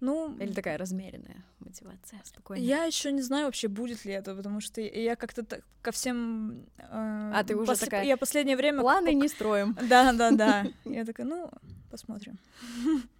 Ну, 0.00 0.34
или 0.38 0.52
такая 0.52 0.78
размеренная 0.78 1.44
мотивация, 1.58 2.20
спокойно. 2.24 2.62
Я 2.62 2.84
еще 2.84 3.12
не 3.12 3.20
знаю 3.20 3.44
вообще 3.44 3.68
будет 3.68 4.04
ли 4.06 4.12
это, 4.12 4.34
потому 4.34 4.60
что 4.60 4.80
я 4.80 5.14
как-то 5.14 5.44
так, 5.44 5.60
ко 5.82 5.92
всем. 5.92 6.66
Э, 6.78 7.32
а 7.34 7.44
ты 7.44 7.54
уже 7.54 7.66
пос... 7.66 7.78
такая. 7.80 8.04
Я 8.04 8.16
последнее 8.16 8.56
время. 8.56 8.80
Планы 8.80 9.12
не 9.12 9.28
строим. 9.28 9.76
Да, 9.88 10.12
да, 10.12 10.30
да. 10.30 10.66
Я 10.84 11.04
такая, 11.04 11.26
ну 11.26 11.50
посмотрим. 11.90 12.38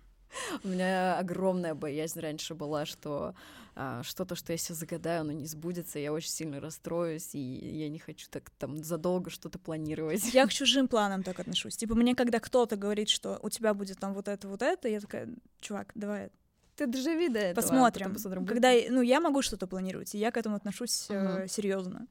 У 0.65 0.69
меня 0.69 1.19
огромная 1.19 1.75
боязнь 1.75 2.21
раньше 2.21 2.55
была, 2.55 2.87
что 2.87 3.35
а, 3.75 4.03
что-то, 4.03 4.35
что 4.35 4.53
я 4.53 4.59
себе 4.59 4.75
загадаю, 4.75 5.23
оно 5.23 5.33
не 5.33 5.47
сбудется, 5.47 5.99
я 5.99 6.13
очень 6.13 6.31
сильно 6.31 6.61
расстроюсь, 6.61 7.35
и 7.35 7.39
я 7.39 7.89
не 7.89 7.99
хочу 7.99 8.27
так 8.31 8.51
там 8.59 8.83
задолго 8.83 9.31
что-то 9.31 9.59
планировать. 9.59 10.35
Я 10.35 10.47
к 10.47 10.51
чужим 10.53 10.89
планам 10.89 11.23
так 11.23 11.41
отношусь. 11.41 11.77
Типа 11.77 11.95
мне, 11.95 12.15
когда 12.15 12.41
кто-то 12.41 12.77
говорит, 12.77 13.09
что 13.09 13.39
у 13.43 13.49
тебя 13.49 13.75
будет 13.75 13.99
там 13.99 14.13
вот 14.15 14.29
это, 14.29 14.49
вот 14.49 14.63
это, 14.63 14.89
я 14.89 15.01
такая, 15.01 15.29
чувак, 15.61 15.93
давай 15.95 16.31
ты 16.77 16.87
доживи 16.87 17.29
до 17.29 17.39
этого. 17.39 17.63
Посмотрим. 17.63 18.13
посмотрим 18.13 18.47
Когда, 18.47 18.73
ну, 18.89 19.03
я 19.03 19.21
могу 19.21 19.43
что-то 19.43 19.67
планировать, 19.67 20.15
и 20.15 20.19
я 20.19 20.31
к 20.31 20.37
этому 20.37 20.57
отношусь 20.57 21.09
uh-huh. 21.11 21.45
э, 21.45 21.49
серьезно. 21.49 22.07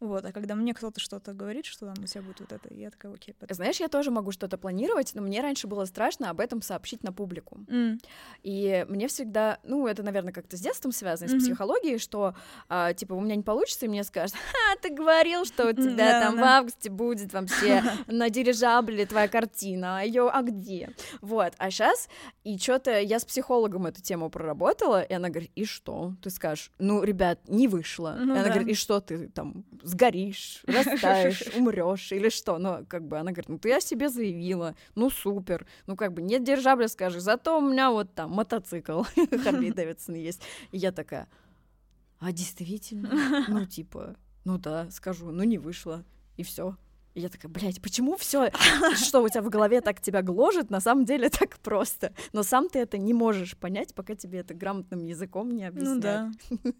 Вот, 0.00 0.24
а 0.24 0.32
когда 0.32 0.54
мне 0.54 0.74
кто-то 0.74 1.00
что-то 1.00 1.32
говорит, 1.32 1.66
что 1.66 1.86
там 1.86 2.02
у 2.02 2.06
тебя 2.06 2.22
будет 2.22 2.40
вот 2.40 2.52
это, 2.52 2.74
я 2.74 2.90
такая, 2.90 3.12
окей. 3.12 3.34
Потом. 3.38 3.54
Знаешь, 3.54 3.80
я 3.80 3.88
тоже 3.88 4.10
могу 4.10 4.32
что-то 4.32 4.58
планировать, 4.58 5.12
но 5.14 5.22
мне 5.22 5.40
раньше 5.40 5.66
было 5.66 5.84
страшно 5.84 6.30
об 6.30 6.40
этом 6.40 6.62
сообщить 6.62 7.02
на 7.02 7.12
публику. 7.12 7.60
Mm. 7.68 8.00
И 8.42 8.86
мне 8.88 9.08
всегда, 9.08 9.58
ну, 9.64 9.86
это, 9.86 10.02
наверное, 10.02 10.32
как-то 10.32 10.56
с 10.56 10.60
детством 10.60 10.92
связано, 10.92 11.28
mm-hmm. 11.28 11.40
с 11.40 11.44
психологией, 11.44 11.98
что, 11.98 12.34
а, 12.68 12.92
типа, 12.92 13.14
у 13.14 13.20
меня 13.20 13.36
не 13.36 13.42
получится, 13.42 13.86
и 13.86 13.88
мне 13.88 14.04
скажут, 14.04 14.36
ха, 14.36 14.76
ты 14.82 14.90
говорил, 14.90 15.44
что 15.44 15.68
у 15.68 15.72
тебя 15.72 16.20
там 16.20 16.36
в 16.36 16.42
августе 16.42 16.90
будет 16.90 17.32
вообще 17.32 17.82
на 18.06 18.30
дирижабле 18.30 19.06
твоя 19.06 19.28
картина, 19.28 20.00
а 20.00 20.02
ее, 20.02 20.28
а 20.28 20.42
где? 20.42 20.90
Вот, 21.20 21.54
а 21.58 21.70
сейчас, 21.70 22.08
и 22.42 22.58
что-то 22.58 23.00
я 23.00 23.18
с 23.18 23.24
психологом 23.24 23.86
эту 23.86 24.02
тему 24.02 24.30
проработала, 24.30 25.02
и 25.02 25.12
она 25.12 25.28
говорит, 25.28 25.50
и 25.54 25.64
что? 25.64 26.14
Ты 26.22 26.30
скажешь, 26.30 26.70
ну, 26.78 27.02
ребят, 27.02 27.38
не 27.48 27.68
вышло. 27.68 28.16
Ну, 28.18 28.34
и 28.34 28.38
она 28.38 28.44
да. 28.44 28.50
говорит, 28.50 28.68
и 28.68 28.74
что 28.74 29.00
ты 29.00 29.28
там 29.28 29.64
сгоришь, 29.84 30.62
растаешь, 30.66 31.44
умрешь 31.54 32.12
или 32.12 32.28
что? 32.28 32.58
Ну, 32.58 32.84
как 32.88 33.06
бы 33.06 33.18
она 33.18 33.30
говорит, 33.30 33.48
ну, 33.48 33.58
ты 33.58 33.72
о 33.72 33.80
себе 33.80 34.08
заявила, 34.08 34.74
ну, 34.94 35.10
супер. 35.10 35.66
Ну, 35.86 35.96
как 35.96 36.12
бы 36.12 36.22
нет 36.22 36.42
дирижабля, 36.42 36.88
скажи, 36.88 37.20
зато 37.20 37.58
у 37.58 37.60
меня 37.60 37.90
вот 37.90 38.14
там 38.14 38.30
мотоцикл 38.30 39.02
Харли 39.44 39.70
Дэвидсон 39.74 40.16
есть. 40.16 40.42
И 40.72 40.78
я 40.78 40.90
такая, 40.90 41.28
а 42.18 42.32
действительно? 42.32 43.44
Ну, 43.48 43.66
типа, 43.66 44.16
ну 44.44 44.58
да, 44.58 44.90
скажу, 44.90 45.30
ну 45.30 45.42
не 45.44 45.58
вышло, 45.58 46.04
и 46.36 46.42
все. 46.42 46.76
И 47.14 47.20
я 47.20 47.28
такая, 47.28 47.50
блядь, 47.50 47.80
почему 47.80 48.16
все, 48.16 48.50
что 48.96 49.22
у 49.22 49.28
тебя 49.28 49.42
в 49.42 49.48
голове 49.48 49.80
так 49.80 50.00
тебя 50.00 50.22
гложет, 50.22 50.70
на 50.70 50.80
самом 50.80 51.04
деле 51.04 51.30
так 51.30 51.58
просто. 51.60 52.12
Но 52.32 52.42
сам 52.42 52.68
ты 52.68 52.80
это 52.80 52.98
не 52.98 53.14
можешь 53.14 53.56
понять, 53.56 53.94
пока 53.94 54.16
тебе 54.16 54.40
это 54.40 54.52
грамотным 54.52 55.04
языком 55.04 55.50
не 55.50 55.64
объяснят. 55.64 55.94
Ну 55.94 56.00
да. 56.00 56.30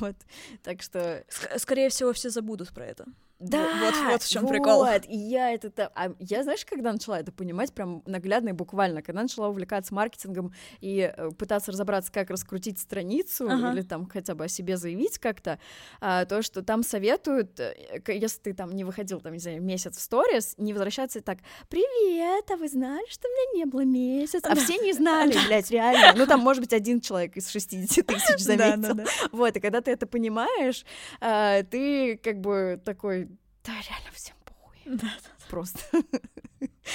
Вот, 0.00 0.16
так 0.62 0.82
что... 0.82 1.24
Скорее 1.56 1.88
всего, 1.88 2.12
все 2.12 2.30
забудут 2.30 2.72
про 2.72 2.84
это. 2.84 3.06
Да, 3.38 3.68
вот, 3.80 3.94
вот 4.10 4.22
в 4.22 4.28
чем 4.28 4.42
вот. 4.42 4.50
прикол. 4.50 4.84
И 5.06 5.16
я 5.16 5.52
это, 5.52 5.92
а 5.94 6.12
я 6.18 6.42
знаешь, 6.42 6.64
когда 6.64 6.92
начала 6.92 7.20
это 7.20 7.30
понимать, 7.30 7.72
прям 7.72 8.02
наглядно 8.04 8.48
и 8.48 8.52
буквально, 8.52 9.00
когда 9.00 9.22
начала 9.22 9.48
увлекаться 9.48 9.94
маркетингом 9.94 10.52
и 10.80 11.12
э, 11.16 11.30
пытаться 11.30 11.70
разобраться, 11.70 12.10
как 12.10 12.30
раскрутить 12.30 12.80
страницу 12.80 13.48
ага. 13.48 13.72
или 13.72 13.82
там 13.82 14.06
хотя 14.06 14.34
бы 14.34 14.46
о 14.46 14.48
себе 14.48 14.76
заявить 14.76 15.18
как-то, 15.18 15.60
а, 16.00 16.24
то, 16.24 16.42
что 16.42 16.62
там 16.62 16.82
советуют, 16.82 17.60
э, 17.60 17.74
если 18.08 18.40
ты 18.40 18.54
там 18.54 18.72
не 18.72 18.82
выходил, 18.82 19.20
там, 19.20 19.32
не 19.34 19.38
знаю, 19.38 19.62
месяц 19.62 19.96
в 19.96 20.00
сторис, 20.00 20.54
не 20.58 20.72
возвращаться 20.72 21.20
и 21.20 21.22
так, 21.22 21.38
привет, 21.68 22.50
а 22.50 22.56
вы 22.56 22.68
знали, 22.68 23.08
что 23.08 23.28
у 23.28 23.30
меня 23.30 23.64
не 23.64 23.70
было 23.70 23.84
месяц? 23.84 24.42
А 24.44 24.56
все 24.56 24.78
не 24.78 24.92
знали, 24.92 25.36
блядь, 25.46 25.70
реально. 25.70 26.18
Ну, 26.18 26.26
там, 26.26 26.40
может 26.40 26.60
быть, 26.60 26.72
один 26.72 27.00
человек 27.00 27.36
из 27.36 27.48
60 27.50 28.04
тысяч 28.04 28.38
заметил. 28.40 29.06
Вот, 29.30 29.56
и 29.56 29.60
когда 29.60 29.80
ты 29.80 29.92
это 29.92 30.08
понимаешь, 30.08 30.84
а, 31.20 31.62
ты 31.62 32.16
как 32.16 32.40
бы 32.40 32.80
такой 32.84 33.27
да, 33.64 33.72
реально 33.88 34.10
всем 34.12 34.36
похуй. 34.44 34.76
Да, 34.86 34.96
да, 35.22 35.46
Просто. 35.48 35.80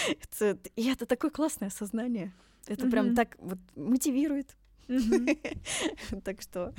это, 0.07 0.57
и 0.76 0.89
это 0.89 1.05
такое 1.05 1.32
классное 1.32 1.70
сознание. 1.70 2.34
Это 2.68 2.89
прям 2.89 3.16
так 3.16 3.36
вот 3.39 3.59
мотивирует. 3.76 4.55
так 6.24 6.41
что 6.41 6.74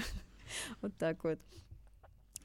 вот 0.80 0.96
так 0.96 1.22
вот. 1.24 1.38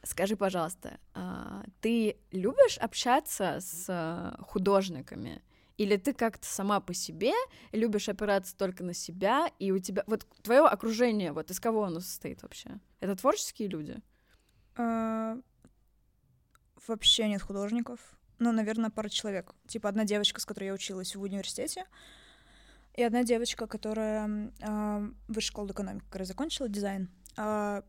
Скажи, 0.04 0.38
пожалуйста, 0.38 0.98
а, 1.14 1.66
ты 1.82 2.16
любишь 2.32 2.78
общаться 2.78 3.58
с 3.60 3.86
а, 3.90 4.38
художниками? 4.42 5.42
Или 5.78 5.96
ты 5.96 6.14
как-то 6.14 6.46
сама 6.46 6.80
по 6.80 6.94
себе 6.94 7.34
любишь 7.72 8.10
опираться 8.10 8.56
только 8.56 8.84
на 8.84 8.94
себя, 8.94 9.50
и 9.60 9.72
у 9.72 9.80
тебя... 9.80 10.04
Вот 10.08 10.28
твое 10.42 10.62
окружение, 10.62 11.32
вот 11.32 11.52
из 11.52 11.60
кого 11.60 11.84
оно 11.86 12.02
состоит 12.02 12.44
вообще? 12.44 12.80
Это 13.00 13.16
творческие 13.16 13.70
люди? 13.70 13.98
А, 14.76 15.38
вообще 16.88 17.28
нет 17.28 17.42
художников. 17.42 18.00
Ну, 18.40 18.52
наверное, 18.52 18.90
пара 18.90 19.10
человек. 19.10 19.54
Типа 19.68 19.90
одна 19.90 20.06
девочка, 20.06 20.40
с 20.40 20.46
которой 20.46 20.66
я 20.66 20.74
училась 20.74 21.16
в 21.16 21.22
университете, 21.22 21.86
и 22.96 23.04
одна 23.04 23.24
девочка, 23.24 23.68
которая 23.68 24.52
э, 24.60 25.10
высшую 25.28 25.52
школу 25.52 25.72
экономики, 25.72 26.06
которая 26.06 26.26
закончила 26.26 26.70
дизайн. 26.70 27.10
Э, 27.38 27.82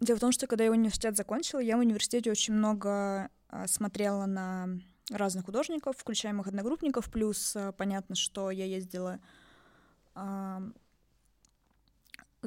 дело 0.00 0.16
в 0.16 0.20
том, 0.20 0.32
что 0.32 0.46
когда 0.46 0.64
я 0.64 0.70
университет 0.70 1.16
закончила, 1.16 1.60
я 1.60 1.76
в 1.76 1.80
университете 1.80 2.30
очень 2.30 2.54
много 2.54 3.30
э, 3.50 3.66
смотрела 3.66 4.26
на 4.26 4.68
разных 5.10 5.46
художников, 5.46 5.96
включая 5.96 6.32
моих 6.32 6.48
одногруппников, 6.48 7.10
плюс 7.10 7.56
э, 7.56 7.72
понятно, 7.72 8.14
что 8.14 8.50
я 8.50 8.64
ездила 8.64 9.20
э, 10.14 10.58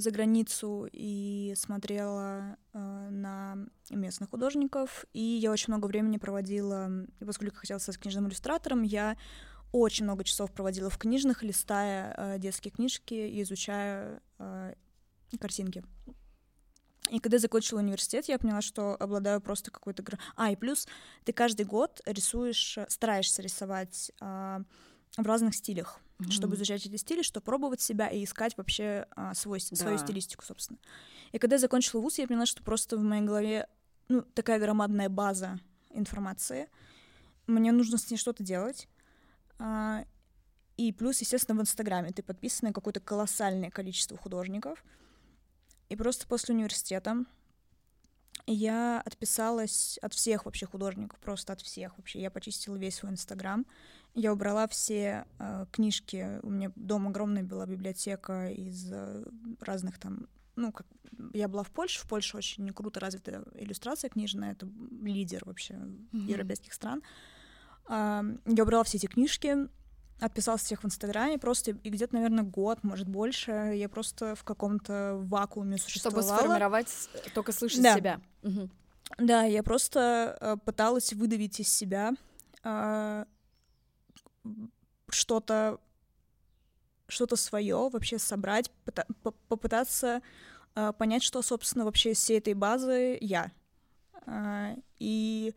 за 0.01 0.11
границу 0.11 0.87
и 0.91 1.53
смотрела 1.55 2.57
э, 2.73 3.09
на 3.09 3.57
местных 3.89 4.29
художников. 4.29 5.05
И 5.13 5.21
я 5.21 5.51
очень 5.51 5.73
много 5.73 5.87
времени 5.87 6.17
проводила, 6.17 6.89
поскольку 7.19 7.57
хотела 7.57 7.79
стать 7.79 7.97
книжным 7.97 8.27
иллюстратором, 8.27 8.83
я 8.83 9.17
очень 9.71 10.05
много 10.05 10.23
часов 10.23 10.51
проводила 10.51 10.89
в 10.89 10.97
книжных, 10.97 11.43
листая 11.43 12.13
э, 12.17 12.39
детские 12.39 12.71
книжки 12.71 13.13
и 13.13 13.41
изучая 13.41 14.21
э, 14.39 14.73
картинки. 15.39 15.83
И 17.09 17.19
когда 17.19 17.35
я 17.35 17.39
закончила 17.39 17.79
университет, 17.79 18.25
я 18.27 18.37
поняла, 18.37 18.61
что 18.61 18.95
обладаю 18.95 19.41
просто 19.41 19.71
какой-то... 19.71 20.03
А, 20.35 20.51
и 20.51 20.55
плюс 20.55 20.87
ты 21.25 21.33
каждый 21.33 21.65
год 21.65 22.01
рисуешь, 22.05 22.77
стараешься 22.87 23.41
рисовать 23.41 24.11
э, 24.21 24.59
в 25.17 25.25
разных 25.25 25.55
стилях 25.55 25.99
mm-hmm. 26.27 26.31
чтобы 26.31 26.55
изучать 26.55 26.85
эти 26.85 26.95
стили, 26.95 27.21
чтобы 27.21 27.43
пробовать 27.43 27.81
себя 27.81 28.07
и 28.07 28.23
искать 28.23 28.57
вообще 28.57 29.07
а, 29.15 29.33
свой, 29.33 29.59
да. 29.69 29.75
свою 29.75 29.97
стилистику, 29.97 30.43
собственно. 30.45 30.79
И 31.31 31.39
когда 31.39 31.55
я 31.55 31.59
закончила 31.59 32.01
вуз, 32.01 32.17
я 32.17 32.27
поняла, 32.27 32.45
что 32.45 32.63
просто 32.63 32.97
в 32.97 33.01
моей 33.01 33.23
голове 33.23 33.67
ну, 34.09 34.21
такая 34.21 34.59
громадная 34.59 35.09
база 35.09 35.59
информации. 35.91 36.69
Мне 37.47 37.71
нужно 37.71 37.97
с 37.97 38.09
ней 38.09 38.17
что-то 38.17 38.43
делать. 38.43 38.87
А, 39.59 40.05
и 40.77 40.91
плюс, 40.91 41.21
естественно, 41.21 41.57
в 41.57 41.61
Инстаграме 41.61 42.11
ты 42.11 42.23
подписан 42.23 42.69
на 42.69 42.73
какое-то 42.73 42.99
колоссальное 42.99 43.69
количество 43.69 44.17
художников. 44.17 44.83
И 45.89 45.95
просто 45.95 46.27
после 46.27 46.55
университета 46.55 47.25
я 48.47 49.01
отписалась 49.05 49.97
от 50.01 50.13
всех 50.13 50.45
вообще 50.45 50.65
художников, 50.65 51.19
просто 51.19 51.53
от 51.53 51.61
всех 51.61 51.97
вообще. 51.97 52.21
Я 52.21 52.31
почистила 52.31 52.75
весь 52.75 52.95
свой 52.95 53.11
Инстаграм. 53.11 53.65
Я 54.13 54.33
убрала 54.33 54.67
все 54.67 55.25
э, 55.39 55.65
книжки. 55.71 56.39
У 56.43 56.49
меня 56.49 56.71
дома 56.75 57.09
огромная 57.09 57.43
была 57.43 57.65
библиотека 57.65 58.49
из 58.49 58.91
э, 58.91 59.23
разных 59.61 59.99
там 59.99 60.27
ну, 60.55 60.71
как 60.71 60.85
я 61.33 61.47
была 61.47 61.63
в 61.63 61.71
Польше, 61.71 61.99
в 62.01 62.07
Польше 62.07 62.37
очень 62.37 62.69
круто 62.73 62.99
развита 62.99 63.43
иллюстрация 63.55 64.09
книжная, 64.09 64.53
это 64.53 64.67
лидер 65.01 65.43
вообще 65.45 65.75
mm-hmm. 65.75 66.25
европейских 66.27 66.73
стран. 66.73 67.01
А, 67.87 68.23
я 68.45 68.63
убрала 68.63 68.83
все 68.83 68.97
эти 68.97 69.07
книжки, 69.07 69.69
отписалась 70.19 70.61
всех 70.61 70.83
в 70.83 70.85
Инстаграме, 70.85 71.37
просто 71.37 71.71
и 71.71 71.89
где-то, 71.89 72.15
наверное, 72.15 72.43
год, 72.43 72.83
может, 72.83 73.07
больше, 73.07 73.51
я 73.75 73.89
просто 73.89 74.35
в 74.35 74.43
каком-то 74.43 75.17
вакууме 75.23 75.77
существовала. 75.77 76.23
Чтобы 76.23 76.37
сформировать, 76.37 77.09
только 77.33 77.51
слышать 77.51 77.81
да. 77.81 77.95
себя. 77.95 78.21
Угу. 78.43 78.69
Да, 79.19 79.43
я 79.43 79.63
просто 79.63 80.37
э, 80.39 80.57
пыталась 80.63 81.13
выдавить 81.13 81.59
из 81.59 81.67
себя 81.67 82.13
э, 82.63 83.25
что-то 85.09 85.79
что-то 87.07 87.35
свое 87.35 87.89
вообще 87.89 88.17
собрать, 88.17 88.71
попытаться 89.49 90.21
э, 90.75 90.93
понять, 90.97 91.23
что, 91.23 91.41
собственно, 91.41 91.83
вообще 91.83 92.11
из 92.11 92.19
всей 92.19 92.37
этой 92.37 92.53
базы 92.53 93.17
я. 93.19 93.51
Э, 94.25 94.75
и, 94.97 95.53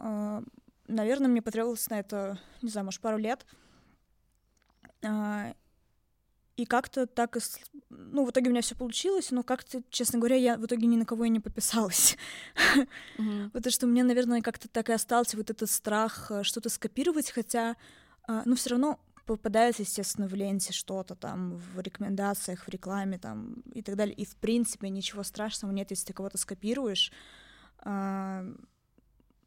э, 0.00 0.42
наверное, 0.88 1.28
мне 1.28 1.40
потребовалось 1.40 1.88
на 1.88 2.00
это, 2.00 2.38
не 2.62 2.68
знаю, 2.68 2.86
может, 2.86 3.00
пару 3.00 3.16
лет. 3.16 3.46
Э, 5.02 5.54
и 6.56 6.66
как-то 6.66 7.06
так, 7.06 7.36
ну, 7.90 8.24
в 8.24 8.30
итоге 8.30 8.48
у 8.48 8.50
меня 8.50 8.62
все 8.62 8.76
получилось, 8.76 9.30
но 9.32 9.42
как-то, 9.42 9.82
честно 9.90 10.18
говоря, 10.18 10.36
я 10.36 10.56
в 10.56 10.64
итоге 10.64 10.86
ни 10.86 10.96
на 10.96 11.04
кого 11.04 11.24
и 11.24 11.28
не 11.28 11.40
подписалась. 11.40 12.16
Mm-hmm. 13.18 13.50
Потому 13.50 13.72
что 13.72 13.86
у 13.86 13.88
меня, 13.88 14.04
наверное, 14.04 14.40
как-то 14.40 14.68
так 14.68 14.88
и 14.88 14.92
остался 14.92 15.36
вот 15.36 15.50
этот 15.50 15.68
страх 15.70 16.30
э, 16.30 16.42
что-то 16.44 16.68
скопировать, 16.68 17.30
хотя, 17.30 17.76
э, 18.28 18.42
ну, 18.44 18.54
все 18.54 18.70
равно 18.70 19.00
попадается, 19.26 19.82
естественно, 19.82 20.28
в 20.28 20.34
ленте 20.34 20.72
что-то 20.72 21.14
там, 21.14 21.56
в 21.56 21.80
рекомендациях, 21.80 22.66
в 22.66 22.68
рекламе 22.68 23.18
там 23.18 23.62
и 23.72 23.82
так 23.82 23.96
далее. 23.96 24.14
И, 24.14 24.24
в 24.24 24.36
принципе, 24.36 24.88
ничего 24.90 25.22
страшного 25.22 25.72
нет, 25.72 25.90
если 25.90 26.06
ты 26.06 26.12
кого-то 26.12 26.38
скопируешь. 26.38 27.10
А, 27.78 28.44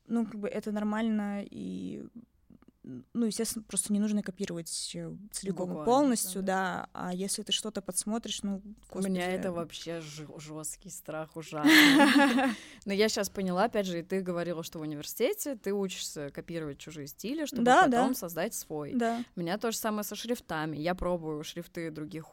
ну, 0.08 0.26
как 0.26 0.40
бы 0.40 0.48
это 0.48 0.72
нормально, 0.72 1.44
и 1.44 2.08
ну, 3.14 3.26
естественно, 3.26 3.66
просто 3.68 3.92
не 3.92 4.00
нужно 4.00 4.24
копировать 4.24 4.92
э, 4.96 5.12
целиком 5.32 5.70
Буквально, 5.70 5.86
полностью, 5.86 6.42
да. 6.42 6.88
да. 6.94 7.08
А 7.10 7.14
если 7.14 7.44
ты 7.44 7.52
что-то 7.52 7.82
подсмотришь, 7.82 8.44
ну, 8.44 8.62
господи. 8.90 9.08
У 9.08 9.10
меня 9.10 9.32
это 9.32 9.52
вообще 9.52 10.02
жесткий 10.02 10.90
страх, 10.90 11.36
ужасный. 11.36 11.72
Но 12.86 12.94
я 12.94 13.10
сейчас 13.10 13.30
поняла, 13.30 13.66
опять 13.66 13.86
же, 13.86 14.00
и 14.00 14.04
ты 14.04 14.22
говорила, 14.22 14.64
что 14.64 14.80
в 14.80 14.84
университете 14.84 15.56
ты 15.56 15.74
учишься 15.74 16.30
копировать 16.30 16.78
чужие 16.78 17.08
стили, 17.08 17.46
чтобы 17.46 17.66
потом 17.66 18.16
создать 18.16 18.54
свой. 18.54 18.94
Да. 18.94 19.24
У 19.36 19.42
меня 19.42 19.58
то 19.58 19.72
же 19.72 19.78
самое 19.78 20.04
со 20.04 20.16
шрифтами. 20.16 20.78
Я 20.78 20.96
пробую 20.96 21.44
шрифты 21.44 21.92
других 21.92 22.26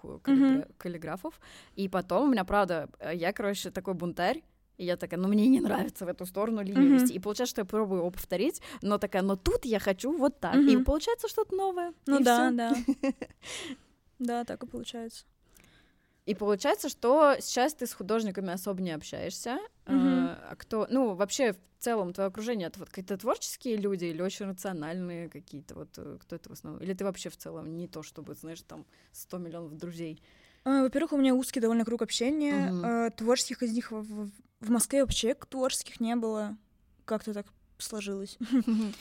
каллиграфов, 0.79 1.41
и 1.75 1.89
потом 1.89 2.29
у 2.29 2.33
меня, 2.33 2.45
правда, 2.45 2.89
э, 3.01 3.15
я, 3.15 3.33
короче, 3.33 3.71
такой 3.71 3.95
бунтарь, 3.95 4.43
И 4.77 4.85
я 4.85 4.97
такая, 4.97 5.21
ну 5.21 5.29
мне 5.29 5.47
не 5.49 5.61
нравится 5.61 6.05
в 6.05 6.09
эту 6.09 6.27
сторону 6.27 6.63
Мгм. 6.63 6.95
вести. 6.95 7.15
И 7.15 7.19
получается, 7.19 7.51
что 7.53 7.61
я 7.61 7.65
пробую 7.65 8.01
его 8.01 8.11
повторить, 8.11 8.61
но 8.83 8.99
такая, 8.99 9.23
но 9.23 9.37
тут 9.37 9.65
я 9.65 9.79
хочу 9.79 10.17
вот 10.17 10.41
так. 10.41 10.57
И 10.57 10.75
Мгм. 10.77 10.85
получается 10.85 11.29
что-то 11.29 11.55
новое. 11.55 11.93
Ну 12.07 12.21
и 12.21 12.25
да, 12.25 12.51
всё. 12.51 12.57
да. 12.57 12.75
Да, 14.19 14.45
так 14.45 14.63
и 14.63 14.67
получается. 14.67 15.25
И 16.27 16.35
получается, 16.35 16.89
что 16.89 17.37
сейчас 17.41 17.75
ты 17.75 17.87
с 17.87 17.93
художниками 17.93 18.53
особо 18.53 18.81
не 18.81 18.93
общаешься. 18.93 19.59
А 19.87 20.39
а 20.51 20.57
кто, 20.57 20.87
ну, 20.89 21.15
вообще 21.15 21.53
в 21.53 21.59
целом 21.79 22.13
твое 22.15 22.29
окружение 22.29 22.69
это 22.69 22.79
вот 22.79 22.89
какие-то 22.89 23.19
творческие 23.19 23.77
люди 23.77 24.07
или 24.07 24.23
очень 24.23 24.47
рациональные 24.47 25.29
какие-то 25.29 25.75
вот 25.75 25.91
э, 25.99 26.17
кто 26.21 26.37
это 26.37 26.49
в 26.49 26.53
основном? 26.53 26.83
Или 26.83 26.95
ты 26.95 27.05
вообще 27.05 27.29
в 27.29 27.37
целом 27.37 27.77
не 27.77 27.87
то, 27.89 28.03
чтобы, 28.03 28.35
знаешь, 28.35 28.63
там 28.63 28.87
100 29.13 29.37
миллионов 29.39 29.77
друзей? 29.77 30.23
А, 30.65 30.83
Во-первых, 30.83 31.13
у 31.13 31.17
меня 31.17 31.35
узкий 31.35 31.61
довольно 31.61 31.85
круг 31.85 32.03
общения. 32.03 32.71
А, 33.07 33.11
Творческих 33.11 33.63
из 33.63 33.73
них 33.73 33.93
в, 33.93 34.03
в- 34.61 34.71
Москве 34.71 35.03
вообще 35.03 35.35
творческих 35.35 36.01
не 36.01 36.17
было. 36.17 36.57
Как-то 37.05 37.33
так 37.35 37.47
сложилось. 37.79 38.39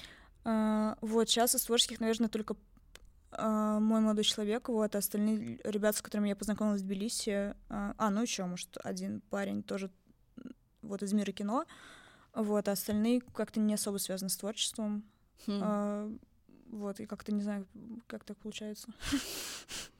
А, 0.46 0.98
Вот, 1.00 1.30
сейчас 1.30 1.56
из 1.56 1.64
творческих, 1.64 2.02
наверное, 2.02 2.28
только 2.28 2.58
мой 3.38 4.02
молодой 4.02 4.26
человек, 4.26 4.68
вот, 4.68 4.94
а 4.94 4.98
остальные 4.98 5.60
ребята, 5.64 5.98
с 5.98 6.02
которыми 6.02 6.28
я 6.28 6.36
познакомилась 6.36 6.82
в 6.82 6.86
Тбилиси, 6.86 7.56
а, 7.70 8.10
ну 8.12 8.22
еще, 8.22 8.44
может, 8.46 8.78
один 8.84 9.22
парень 9.22 9.64
тоже 9.64 9.90
вот 10.82 11.02
из 11.02 11.14
мира 11.14 11.32
кино, 11.32 11.66
вот, 12.36 12.68
а 12.68 12.74
остальные 12.74 13.22
как-то 13.22 13.60
не 13.62 13.74
особо 13.74 13.98
связаны 14.00 14.30
с 14.30 14.36
творчеством, 14.38 15.04
Хм. 15.48 15.60
А, 15.64 16.12
вот, 16.68 17.00
и 17.00 17.06
как-то 17.06 17.32
не 17.34 17.42
знаю, 17.42 17.66
как 18.08 18.24
так 18.26 18.38
получается. 18.38 18.90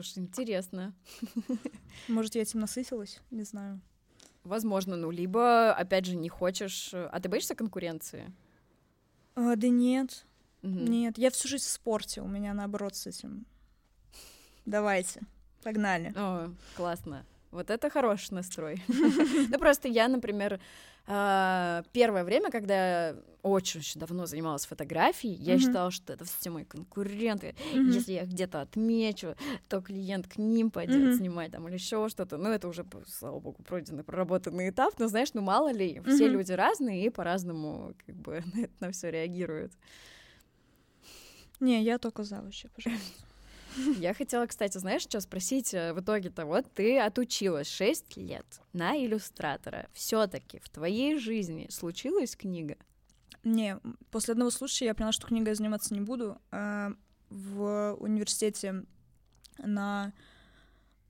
Слушай, 0.00 0.18
интересно. 0.20 0.94
Может, 2.08 2.36
я 2.36 2.42
этим 2.42 2.60
насытилась, 2.60 3.20
не 3.32 3.42
знаю. 3.42 3.80
Возможно, 4.44 4.94
ну, 4.94 5.10
либо, 5.10 5.72
опять 5.74 6.04
же, 6.04 6.14
не 6.14 6.28
хочешь... 6.28 6.94
э, 6.94 7.06
А 7.10 7.18
ты 7.18 7.28
боишься 7.28 7.56
конкуренции? 7.56 8.32
А, 9.34 9.56
да 9.56 9.68
нет, 9.68 10.24
Мгм. 10.62 10.84
нет, 10.84 11.18
я 11.18 11.30
всю 11.30 11.48
жизнь 11.48 11.64
в 11.64 11.68
спорте, 11.68 12.20
у 12.20 12.28
меня 12.28 12.54
наоборот 12.54 12.94
с 12.94 13.08
этим. 13.08 13.44
Давайте, 14.66 15.22
погнали. 15.64 16.12
О, 16.16 16.54
классно. 16.76 17.26
Вот 17.50 17.70
это 17.70 17.90
хороший 17.90 18.34
настрой. 18.34 18.82
Ну, 19.50 19.58
просто 19.58 19.88
я, 19.88 20.08
например, 20.08 20.60
а, 21.06 21.82
первое 21.92 22.22
время, 22.24 22.50
когда 22.50 23.16
очень-очень 23.42 24.00
давно 24.00 24.26
занималась 24.26 24.66
фотографией, 24.66 25.34
я 25.34 25.58
считала, 25.58 25.90
что 25.90 26.12
это 26.12 26.24
все 26.24 26.50
мои 26.50 26.64
конкуренты. 26.64 27.54
Если 27.72 28.12
я 28.12 28.26
где-то 28.26 28.60
отмечу, 28.60 29.34
то 29.68 29.80
клиент 29.80 30.28
к 30.28 30.36
ним 30.36 30.70
пойдет 30.70 31.16
снимать 31.16 31.52
там 31.52 31.66
или 31.68 31.74
еще 31.74 32.08
что-то. 32.08 32.36
Ну, 32.36 32.50
это 32.50 32.68
уже, 32.68 32.84
слава 33.06 33.40
богу, 33.40 33.62
пройденный, 33.62 34.04
проработанный 34.04 34.68
этап. 34.68 34.98
Но 34.98 35.08
знаешь, 35.08 35.32
ну 35.32 35.40
мало 35.40 35.72
ли, 35.72 36.02
все 36.06 36.28
люди 36.28 36.52
разные 36.52 37.06
и 37.06 37.10
по-разному 37.10 37.94
как 38.06 38.14
бы 38.16 38.42
на 38.54 38.60
это 38.64 38.72
на 38.80 38.90
все 38.92 39.10
реагируют. 39.10 39.72
Не, 41.60 41.82
я 41.82 41.98
только 41.98 42.22
за 42.22 42.42
вообще, 42.42 42.68
пожалуйста. 42.68 43.27
Я 43.98 44.14
хотела, 44.14 44.46
кстати, 44.46 44.78
знаешь, 44.78 45.02
что 45.02 45.20
спросить 45.20 45.74
э, 45.74 45.92
в 45.92 46.00
итоге-то? 46.00 46.46
Вот 46.46 46.72
ты 46.72 46.98
отучилась 46.98 47.68
6 47.68 48.16
лет 48.16 48.60
на 48.72 48.96
иллюстратора. 48.96 49.88
все 49.92 50.26
таки 50.26 50.60
в 50.60 50.68
твоей 50.68 51.18
жизни 51.18 51.66
случилась 51.70 52.36
книга? 52.36 52.76
Не, 53.44 53.78
после 54.10 54.32
одного 54.32 54.50
случая 54.50 54.86
я 54.86 54.94
поняла, 54.94 55.12
что 55.12 55.26
книгой 55.26 55.54
заниматься 55.54 55.94
не 55.94 56.00
буду. 56.00 56.38
А, 56.50 56.92
В 57.30 57.96
университете 57.98 58.84
на... 59.58 60.12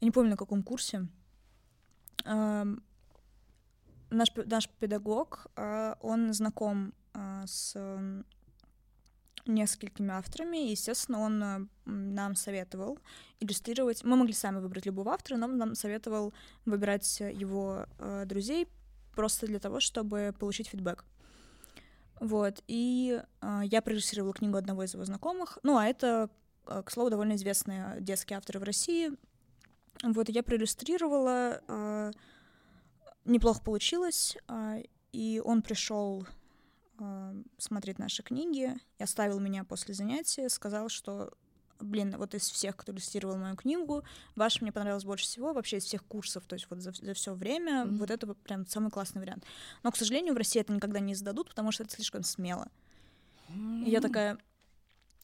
Я 0.01 0.07
не 0.07 0.11
помню, 0.11 0.31
на 0.31 0.37
каком 0.37 0.62
курсе. 0.62 1.07
Наш, 2.25 2.79
наш 4.37 4.69
педагог, 4.79 5.47
а, 5.57 5.97
он 6.01 6.33
знаком 6.33 6.93
а, 7.12 7.47
с 7.47 7.75
несколькими 9.49 10.11
авторами, 10.11 10.69
и, 10.69 10.71
естественно, 10.71 11.21
он 11.21 11.43
м, 11.43 11.71
нам 11.87 12.37
советовал 12.37 12.99
иллюстрировать. 13.41 14.05
Мы 14.05 14.17
могли 14.17 14.33
сами 14.33 14.61
выбрать 14.61 14.87
любого 14.87 15.13
автора, 15.13 15.39
но 15.39 15.47
он 15.47 15.59
нам 15.59 15.75
советовал 15.75 16.33
выбирать 16.65 17.21
его 17.21 17.87
а, 17.99 18.25
друзей 18.25 18.69
просто 19.15 19.47
для 19.47 19.59
того, 19.59 19.81
чтобы 19.81 20.35
получить 20.39 20.69
фидбэк. 20.69 21.05
Вот, 22.21 22.63
и 22.67 23.23
а, 23.41 23.63
я 23.65 23.83
прорежиссировала 23.83 24.33
книгу 24.33 24.57
одного 24.57 24.85
из 24.85 24.95
его 24.95 25.05
знакомых. 25.05 25.59
Ну, 25.63 25.77
а 25.77 25.87
это, 25.87 26.31
а, 26.67 26.83
к 26.83 26.91
слову, 26.91 27.11
довольно 27.11 27.35
известные 27.35 27.97
детские 28.01 28.37
авторы 28.37 28.61
в 28.61 28.65
России. 28.65 29.11
Вот, 30.03 30.29
я 30.29 30.43
проиллюстрировала, 30.43 31.63
а, 31.69 32.11
неплохо 33.25 33.63
получилось, 33.63 34.37
а, 34.47 34.79
и 35.13 35.41
он 35.45 35.63
пришел 35.63 36.27
смотреть 37.59 37.99
наши 37.99 38.23
книги 38.23 38.77
и 38.99 39.03
оставил 39.03 39.41
меня 39.41 39.65
после 39.65 39.95
занятия, 39.95 40.49
сказал, 40.49 40.89
что 40.89 41.33
блин, 41.81 42.15
вот 42.19 42.35
из 42.35 42.49
всех, 42.51 42.77
кто 42.77 42.93
иллюстрировал 42.93 43.37
мою 43.37 43.55
книгу, 43.57 44.03
ваша 44.35 44.59
мне 44.63 44.73
понравилась 44.73 45.05
больше 45.05 45.25
всего, 45.25 45.53
вообще 45.53 45.77
из 45.77 45.85
всех 45.85 46.05
курсов, 46.05 46.45
то 46.47 46.55
есть 46.55 46.67
вот 46.71 46.81
за, 46.81 46.93
все 47.15 47.35
время, 47.35 47.85
Мгм. 47.85 47.99
вот 47.99 48.11
это 48.11 48.35
прям 48.35 48.67
самый 48.67 48.91
классный 48.91 49.21
вариант. 49.21 49.45
Но, 49.83 49.93
к 49.93 49.97
сожалению, 49.97 50.35
в 50.35 50.37
России 50.37 50.61
это 50.61 50.73
никогда 50.73 50.99
не 50.99 51.13
издадут, 51.13 51.51
потому 51.51 51.71
что 51.73 51.85
это 51.85 51.95
слишком 51.95 52.25
смело. 52.25 52.69
И 53.49 53.91
я 53.91 54.01
такая, 54.01 54.39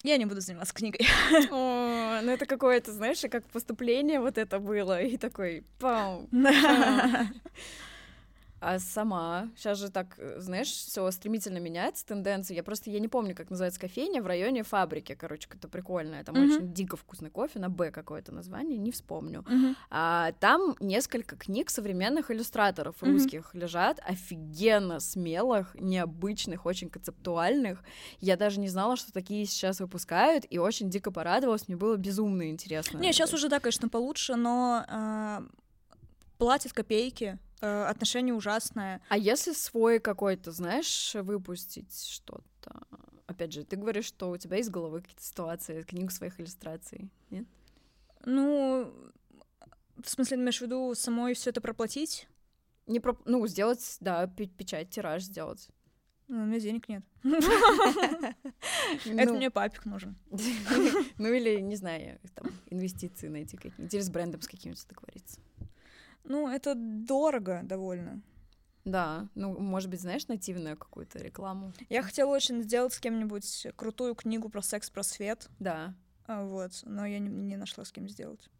я 0.04 0.16
не 0.16 0.26
буду 0.26 0.40
заниматься 0.40 0.74
книгой. 0.74 1.06
О, 1.50 2.20
ну 2.22 2.30
это 2.30 2.46
какое-то, 2.46 2.92
знаешь, 2.92 3.20
как 3.30 3.44
поступление 3.48 4.20
вот 4.20 4.38
это 4.38 4.60
было, 4.60 5.02
и 5.02 5.16
такой, 5.16 5.64
пау, 5.80 6.28
А 8.66 8.78
сама, 8.78 9.50
сейчас 9.56 9.76
же 9.76 9.90
так, 9.90 10.14
э, 10.16 10.40
знаешь, 10.40 10.68
все 10.68 11.10
стремительно 11.10 11.58
меняется, 11.58 12.06
тенденции. 12.06 12.54
Я 12.54 12.62
просто, 12.62 12.90
я 12.90 12.98
не 12.98 13.08
помню, 13.08 13.34
как 13.36 13.50
называется 13.50 13.78
кофейня, 13.78 14.22
в 14.22 14.26
районе 14.26 14.62
фабрики, 14.62 15.14
короче, 15.14 15.46
это 15.52 15.68
прикольное. 15.68 16.24
Там 16.24 16.34
Мгм. 16.34 16.44
очень 16.44 16.72
дико 16.72 16.96
вкусный 16.96 17.28
кофе, 17.28 17.58
на 17.58 17.68
Б 17.68 17.90
какое-то 17.90 18.32
название, 18.32 18.78
не 18.78 18.90
вспомню. 18.90 19.44
Мгм. 19.46 19.76
А, 19.90 20.32
там 20.40 20.76
несколько 20.80 21.36
книг 21.36 21.68
современных 21.68 22.30
иллюстраторов 22.30 23.02
русских 23.02 23.54
лежат, 23.54 24.00
офигенно 24.02 24.98
смелых, 24.98 25.76
необычных, 25.78 26.64
очень 26.64 26.88
концептуальных. 26.88 27.84
Я 28.20 28.38
даже 28.38 28.60
не 28.60 28.68
знала, 28.68 28.96
что 28.96 29.12
такие 29.12 29.44
сейчас 29.44 29.80
выпускают, 29.80 30.46
и 30.48 30.56
очень 30.56 30.88
дико 30.88 31.10
порадовалась, 31.10 31.68
мне 31.68 31.76
было 31.76 31.96
безумно 31.96 32.48
интересно. 32.48 32.96
Не, 32.96 33.12
сейчас 33.12 33.34
уже, 33.34 33.50
да, 33.50 33.60
конечно, 33.60 33.90
получше, 33.90 34.36
но 34.36 34.86
а, 34.88 35.42
платят 36.38 36.72
копейки, 36.72 37.38
а, 37.64 37.88
отношение 37.88 38.34
ужасное. 38.34 39.00
А 39.08 39.16
если 39.16 39.52
свой 39.52 39.98
какой-то, 39.98 40.50
знаешь, 40.50 41.14
выпустить 41.14 42.06
что-то? 42.06 42.82
Опять 43.26 43.52
же, 43.52 43.64
ты 43.64 43.76
говоришь, 43.76 44.04
что 44.04 44.30
у 44.30 44.36
тебя 44.36 44.58
из 44.58 44.68
головы 44.68 45.00
какие-то 45.00 45.22
ситуации, 45.22 45.82
книгу 45.82 46.10
своих 46.10 46.38
иллюстраций, 46.38 47.08
нет? 47.30 47.46
Ну, 48.26 48.92
в 50.02 50.08
смысле, 50.08 50.36
имеешь 50.36 50.58
в 50.58 50.62
виду 50.62 50.94
самой 50.94 51.34
все 51.34 51.50
это 51.50 51.62
проплатить? 51.62 52.28
Не 52.86 53.00
про... 53.00 53.16
Ну, 53.24 53.46
сделать, 53.46 53.96
да, 54.00 54.26
пе- 54.26 54.46
печать, 54.46 54.90
тираж 54.90 55.22
сделать. 55.22 55.68
Ну, 56.28 56.42
у 56.42 56.46
меня 56.46 56.60
денег 56.60 56.88
нет. 56.88 57.02
Это 57.22 58.34
Ну, 59.04 59.36
мне 59.36 59.50
папик 59.50 59.86
нужен. 59.86 60.16
Ну 61.18 61.32
или, 61.32 61.60
не 61.60 61.76
знаю, 61.76 62.18
там, 62.34 62.48
инвестиции 62.70 63.28
найти 63.28 63.56
какие-нибудь, 63.56 63.94
или 63.94 64.00
с 64.02 64.10
брендом 64.10 64.42
с 64.42 64.48
каким-то 64.48 64.86
договориться. 64.88 65.40
Ну, 66.24 66.48
это 66.48 66.74
дорого 66.76 67.60
довольно. 67.64 68.20
Да, 68.84 69.28
ну, 69.34 69.58
может 69.58 69.88
быть, 69.88 70.00
знаешь, 70.00 70.26
нативную 70.28 70.76
какую-то 70.76 71.18
рекламу. 71.18 71.72
Я 71.88 72.02
хотела 72.02 72.30
очень 72.30 72.62
сделать 72.62 72.92
с 72.92 72.98
кем-нибудь 73.00 73.68
крутую 73.76 74.14
книгу 74.14 74.48
про 74.50 74.60
секс-просвет, 74.62 75.48
Да. 75.58 75.94
а, 76.26 76.44
вот, 76.44 76.72
но 76.84 77.06
я 77.06 77.18
не, 77.18 77.28
не 77.30 77.56
нашла 77.56 77.84
с 77.84 77.92
кем 77.92 78.08
сделать. 78.08 78.50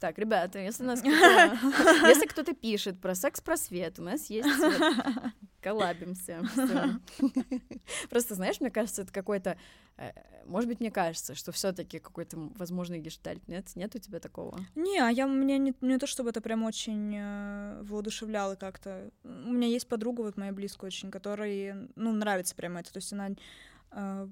Так, 0.00 0.18
ребята, 0.18 0.58
если 0.58 0.84
нас 0.84 1.00
кто-то, 1.00 2.06
если 2.08 2.26
кто-то 2.26 2.54
пишет 2.54 3.00
про 3.00 3.14
секс-просвет, 3.14 3.98
у 3.98 4.02
нас 4.02 4.30
есть 4.30 4.48
коллабимся. 5.60 6.42
Просто, 8.10 8.34
знаешь, 8.34 8.60
мне 8.60 8.70
кажется, 8.70 9.02
это 9.02 9.12
какой-то, 9.12 9.58
э, 9.96 10.12
может 10.46 10.68
быть, 10.68 10.80
мне 10.80 10.90
кажется, 10.90 11.34
что 11.34 11.52
все 11.52 11.72
таки 11.72 11.98
какой-то 11.98 12.36
возможный 12.56 12.98
гештальт. 12.98 13.46
Нет, 13.48 13.74
нет 13.74 13.94
у 13.94 13.98
тебя 13.98 14.20
такого? 14.20 14.58
Не, 14.74 14.98
а 14.98 15.08
я 15.10 15.26
мне 15.26 15.58
не, 15.58 15.74
не 15.80 15.98
то, 15.98 16.06
чтобы 16.06 16.30
это 16.30 16.40
прям 16.40 16.64
очень 16.64 17.14
э, 17.16 17.82
воодушевляло 17.82 18.54
как-то. 18.54 19.10
У 19.24 19.52
меня 19.52 19.68
есть 19.68 19.88
подруга 19.88 20.22
вот 20.22 20.36
моя 20.36 20.52
близкая 20.52 20.88
очень, 20.88 21.10
которой, 21.10 21.74
ну, 21.96 22.12
нравится 22.12 22.54
прям 22.54 22.76
это. 22.76 22.92
То 22.92 22.98
есть 22.98 23.12
она 23.12 23.30
э, 23.90 24.28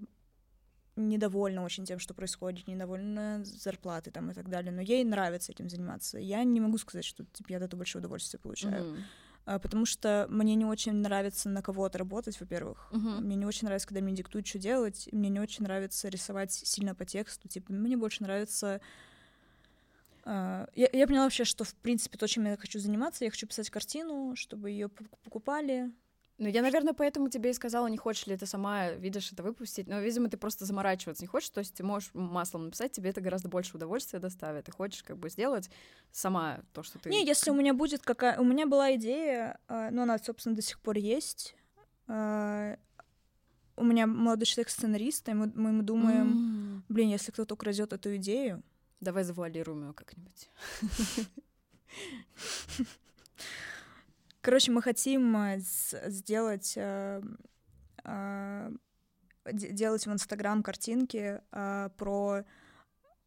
недовольна 0.97 1.63
очень 1.63 1.85
тем, 1.85 1.99
что 1.99 2.15
происходит, 2.15 2.67
недовольна 2.67 3.45
зарплатой 3.45 4.13
там 4.13 4.31
и 4.31 4.35
так 4.35 4.49
далее, 4.49 4.73
но 4.73 4.81
ей 4.81 5.05
нравится 5.05 5.53
этим 5.53 5.69
заниматься. 5.69 6.19
Я 6.19 6.43
не 6.45 6.61
могу 6.61 6.79
сказать, 6.79 7.05
что 7.05 7.25
типа, 7.25 7.51
я 7.51 7.59
от 7.59 7.65
этого 7.65 7.81
большое 7.81 8.01
удовольствие 8.01 8.41
получаю, 8.41 8.85
Мгм. 8.85 9.05
А, 9.47 9.61
потому 9.61 9.87
что 9.87 10.27
мне 10.29 10.57
не 10.57 10.65
очень 10.65 10.93
нравится 10.93 11.49
на 11.49 11.63
кого-то 11.63 11.99
работать, 11.99 12.39
во-первых. 12.41 12.89
Мгм. 12.91 13.25
Мне 13.25 13.37
не 13.37 13.47
очень 13.47 13.67
нравится, 13.67 13.87
когда 13.87 14.01
мне 14.03 14.15
диктуют, 14.15 14.47
что 14.47 14.59
делать. 14.59 15.09
Мне 15.13 15.29
не 15.29 15.39
очень 15.39 15.63
нравится 15.63 16.09
рисовать 16.09 16.53
сильно 16.53 16.95
по 16.95 17.05
тексту. 17.05 17.49
Типа, 17.49 17.73
мне 17.73 17.97
больше 17.97 18.23
нравится 18.25 18.81
А, 20.25 20.67
я, 20.75 20.89
я 20.93 21.07
поняла 21.07 21.25
вообще, 21.25 21.45
что, 21.45 21.63
в 21.63 21.75
принципе, 21.77 22.19
то, 22.19 22.27
чем 22.27 22.47
я 22.47 22.57
хочу 22.57 22.81
заниматься, 22.81 23.25
я 23.25 23.31
хочу 23.31 23.47
писать 23.47 23.71
картину, 23.71 24.35
чтобы 24.35 24.71
ее 24.71 24.89
покупали, 24.89 25.93
ну, 26.39 26.49
я, 26.49 26.61
наверное, 26.61 26.93
поэтому 26.93 27.31
тебе 27.31 27.51
и 27.51 27.55
сказала, 27.55 27.87
не 27.87 27.97
хочешь 27.97 28.27
ли 28.27 28.37
ты 28.37 28.45
сама, 28.45 28.91
видишь, 28.91 29.33
это 29.33 29.43
выпустить. 29.43 29.89
Но, 29.89 30.01
видимо, 30.01 30.29
ты 30.29 30.37
просто 30.37 30.67
заморачиваться 30.67 31.23
не 31.23 31.29
хочешь, 31.29 31.49
то 31.49 31.61
есть 31.61 31.75
ты 31.75 31.83
можешь 31.83 32.11
маслом 32.13 32.67
написать, 32.67 32.93
тебе 32.93 33.11
это 33.11 33.23
гораздо 33.23 33.49
больше 33.49 33.77
удовольствия 33.77 34.19
доставит. 34.19 34.67
Ты 34.67 34.73
хочешь 34.73 35.03
как 35.03 35.17
бы 35.17 35.31
сделать 35.31 35.71
сама 36.13 36.61
то, 36.75 36.83
что 36.83 36.99
ты... 36.99 37.09
Не, 37.09 37.25
если 37.25 37.51
у 37.51 37.55
меня 37.55 37.73
будет 37.73 38.03
какая... 38.03 38.39
У 38.39 38.45
меня 38.45 38.67
была 38.67 38.95
идея, 38.97 39.59
а, 39.67 39.91
ну, 39.91 40.03
она, 40.03 40.19
собственно, 40.19 40.55
до 40.55 40.61
сих 40.61 40.79
пор 40.81 40.99
есть. 40.99 41.57
А, 42.07 42.77
у 43.77 43.85
меня 43.85 44.07
молодой 44.07 44.45
человек 44.45 44.69
сценарист, 44.69 45.27
и 45.31 45.33
мы, 45.33 45.51
мы 45.55 45.83
думаем, 45.83 46.83
mm. 46.89 46.93
блин, 46.93 47.09
если 47.09 47.33
кто-то 47.33 47.55
украдет 47.55 47.93
эту 47.93 48.15
идею... 48.17 48.63
Давай 49.01 49.25
завуалируем 49.25 49.89
ее 49.89 49.93
как-нибудь. 49.93 50.51
Короче, 54.47 54.71
мы 54.71 54.81
хотим 54.81 55.37
э, 55.37 55.59
сделать 55.59 56.75
э, 56.77 57.21
э, 58.05 58.71
делать 59.53 60.07
в 60.07 60.13
Инстаграм 60.13 60.63
картинки 60.63 61.41
про 61.51 62.45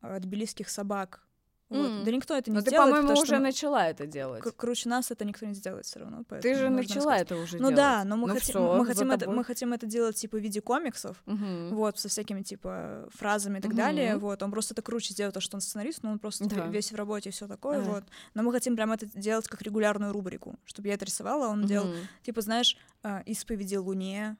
тбилисских 0.01 0.69
собак. 0.69 1.27
Вот. 1.69 1.91
Mm. 1.91 2.03
Да 2.03 2.11
никто 2.11 2.35
это 2.35 2.49
не 2.49 2.55
Но 2.55 2.61
сделает. 2.61 2.95
ты, 2.95 3.01
по-моему, 3.01 3.21
уже 3.21 3.39
начала 3.39 3.87
это 3.87 4.07
делать. 4.07 4.43
Круче 4.57 4.89
нас 4.89 5.11
это 5.11 5.23
никто 5.23 5.45
не 5.45 5.53
сделает 5.53 5.85
все 5.85 5.99
равно. 5.99 6.23
Ты 6.41 6.55
же 6.55 6.69
начала 6.69 7.01
сказать. 7.01 7.21
это 7.21 7.35
уже 7.35 7.57
ну, 7.57 7.69
делать. 7.69 7.71
Ну 7.71 7.77
да, 7.77 8.03
но 8.03 8.17
мы, 8.17 8.27
ну 8.27 8.33
хотим, 8.33 8.49
всё, 8.49 8.75
мы, 8.75 8.85
хотим 8.85 9.11
это, 9.11 9.29
мы 9.29 9.43
хотим 9.43 9.73
это 9.73 9.85
делать 9.85 10.15
типа 10.15 10.37
в 10.37 10.41
виде 10.41 10.61
комиксов, 10.61 11.21
uh-huh. 11.27 11.69
вот, 11.69 11.99
со 11.99 12.09
всякими 12.09 12.41
типа 12.41 13.07
фразами 13.13 13.59
и 13.59 13.61
так 13.61 13.71
uh-huh. 13.71 13.75
далее. 13.75 14.17
Вот, 14.17 14.41
он 14.41 14.51
просто 14.51 14.73
это 14.73 14.81
круче 14.81 15.13
сделает, 15.13 15.35
то, 15.35 15.41
что 15.41 15.57
он 15.57 15.61
сценарист, 15.61 16.01
но 16.01 16.11
он 16.11 16.19
просто 16.19 16.45
да. 16.45 16.67
весь 16.67 16.91
в 16.91 16.95
работе 16.95 17.29
и 17.29 17.31
все 17.31 17.47
такое. 17.47 17.79
Uh-huh. 17.79 17.93
Вот. 17.93 18.03
Но 18.33 18.41
мы 18.41 18.51
хотим 18.51 18.75
прям 18.75 18.91
это 18.91 19.05
делать 19.05 19.47
как 19.47 19.61
регулярную 19.61 20.11
рубрику, 20.11 20.57
чтобы 20.65 20.87
я 20.87 20.95
это 20.95 21.05
рисовала, 21.05 21.47
он 21.47 21.63
uh-huh. 21.63 21.67
делал, 21.67 21.87
типа, 22.23 22.41
знаешь, 22.41 22.77
а, 23.03 23.21
исповеди 23.25 23.75
Луне, 23.75 24.37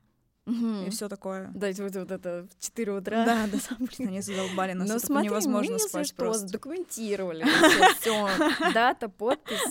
угу. 0.49 0.87
и 0.87 0.89
все 0.89 1.07
такое. 1.09 1.51
Да, 1.53 1.67
вот, 1.67 1.95
вот 1.95 2.11
это 2.11 2.47
в 2.49 2.63
4 2.63 2.91
утра. 2.91 3.25
Да, 3.25 3.47
да, 3.51 3.59
блин, 3.79 4.09
они 4.09 4.21
задолбали 4.21 4.73
нас, 4.73 4.89
это 4.89 5.05
смотри, 5.05 5.29
невозможно 5.29 5.73
мы, 5.73 5.79
спать 5.79 6.07
что, 6.07 6.15
просто. 6.15 6.47
документировали 6.51 7.45
все. 7.99 8.27
Дата, 8.73 9.09
подпись, 9.09 9.61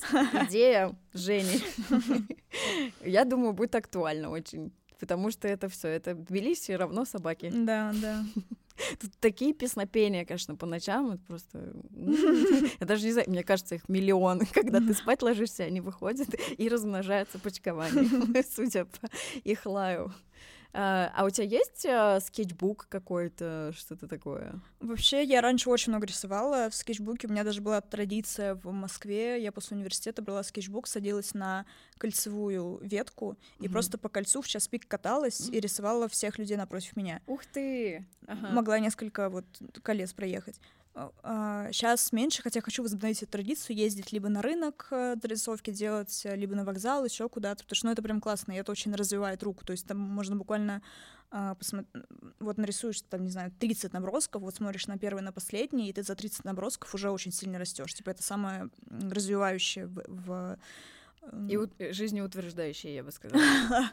идея 0.47 0.97
Жени. 1.13 1.63
Я 3.05 3.25
думаю, 3.25 3.53
будет 3.53 3.75
актуально 3.75 4.31
очень. 4.31 4.73
Потому 4.99 5.31
что 5.31 5.47
это 5.47 5.69
все, 5.69 5.89
это 5.89 6.15
Тбилиси 6.15 6.73
равно 6.73 7.05
собаки. 7.05 7.51
Да, 7.55 7.93
да. 8.01 8.25
Тут 9.01 9.11
такие 9.21 9.53
песнопения, 9.55 10.25
конечно, 10.25 10.55
по 10.55 10.67
ночам, 10.67 11.13
это 11.13 11.23
просто... 11.27 11.73
Я 12.81 12.87
даже 12.87 13.07
не 13.07 13.13
знаю, 13.13 13.31
мне 13.31 13.43
кажется, 13.43 13.77
их 13.77 13.89
миллион. 13.89 14.43
Когда 14.53 14.79
ты 14.79 14.95
спать 14.95 15.23
ложишься, 15.23 15.65
они 15.65 15.81
выходят 15.81 16.29
и 16.57 16.69
размножаются 16.69 17.39
почкованием, 17.39 18.35
судя 18.55 18.85
по 18.85 19.09
их 19.45 19.67
лаю. 19.67 20.13
А, 20.73 21.11
а 21.17 21.25
у 21.25 21.31
тебя 21.31 21.47
есть 21.47 21.87
а, 21.87 22.21
скетчбук 22.21 22.87
какой-то, 22.89 23.73
что-то 23.75 24.07
такое? 24.07 24.61
Вообще, 24.81 25.25
я 25.25 25.41
раньше 25.41 25.71
очень 25.71 25.93
много 25.93 26.07
рисовала. 26.07 26.69
В 26.69 26.75
скетчбуке 26.75 27.27
у 27.27 27.31
меня 27.31 27.43
даже 27.43 27.61
была 27.61 27.81
традиция 27.81 28.55
в 28.55 28.71
Москве. 28.71 29.43
Я 29.43 29.51
после 29.51 29.77
университета 29.77 30.21
брала 30.23 30.43
скетчбук, 30.43 30.87
садилась 30.87 31.33
на 31.35 31.65
кольцевую 31.97 32.79
ветку 32.83 33.37
и 33.59 33.69
просто 33.69 33.99
по 33.99 34.09
кольцу 34.09 34.43
в 34.43 34.47
час 34.47 34.69
пик 34.69 34.87
каталась 34.87 35.41
mm-hmm. 35.41 35.57
и 35.57 35.61
рисовала 35.61 36.09
всех 36.09 36.39
людей 36.39 36.57
напротив 36.57 36.97
меня. 36.97 37.21
Ух 37.27 37.45
ты! 37.47 38.07
Ага. 38.27 38.51
Могла 38.51 38.79
несколько 38.79 39.31
вот 39.31 39.47
колец 39.83 40.13
проехать. 40.13 40.61
Сейчас 41.23 42.09
а, 42.13 42.17
меньше, 42.17 42.43
хотя 42.43 42.61
хочу 42.61 42.83
возобновить 42.83 43.23
эту 43.23 43.33
традицию, 43.33 43.77
ездить 43.77 44.13
либо 44.13 44.29
на 44.29 44.43
рынок 44.43 44.89
э, 44.91 45.15
дорисовки 45.17 45.71
делать, 45.71 46.23
либо 46.25 46.55
на 46.57 46.65
вокзал, 46.65 47.05
еще 47.05 47.29
куда-то, 47.29 47.63
потому 47.65 47.77
что 47.77 47.87
ну, 47.87 47.93
это 47.93 48.03
прям 48.03 48.21
классно, 48.21 48.53
и 48.53 48.57
это 48.57 48.73
очень 48.73 48.95
развивает 48.95 49.43
руку. 49.43 49.65
То 49.65 49.73
есть 49.73 49.87
там 49.87 49.99
можно 49.99 50.37
буквально 50.37 50.83
а, 51.31 51.55
посмотреть, 51.55 52.05
вот 52.41 52.57
нарисуешь, 52.57 53.03
там, 53.03 53.23
не 53.23 53.31
знаю, 53.31 53.53
30 53.59 53.93
набросков, 53.93 54.43
вот 54.43 54.55
смотришь 54.55 54.87
на 54.87 54.97
первый, 54.99 55.23
на 55.23 55.33
последний, 55.33 55.91
и 55.91 55.93
ты 55.93 56.03
за 56.03 56.15
30 56.15 56.45
набросков 56.45 56.95
уже 56.95 57.11
очень 57.11 57.33
сильно 57.33 57.59
растешь. 57.59 57.95
Типа 57.95 58.11
это 58.11 58.23
самое 58.23 58.71
развивающее 58.89 59.87
в, 59.87 60.03
в 60.07 60.59
и 61.49 61.57
у- 61.57 61.69
жизнеутверждающие, 61.93 62.95
я 62.95 63.03
бы 63.05 63.11
сказала. 63.13 63.43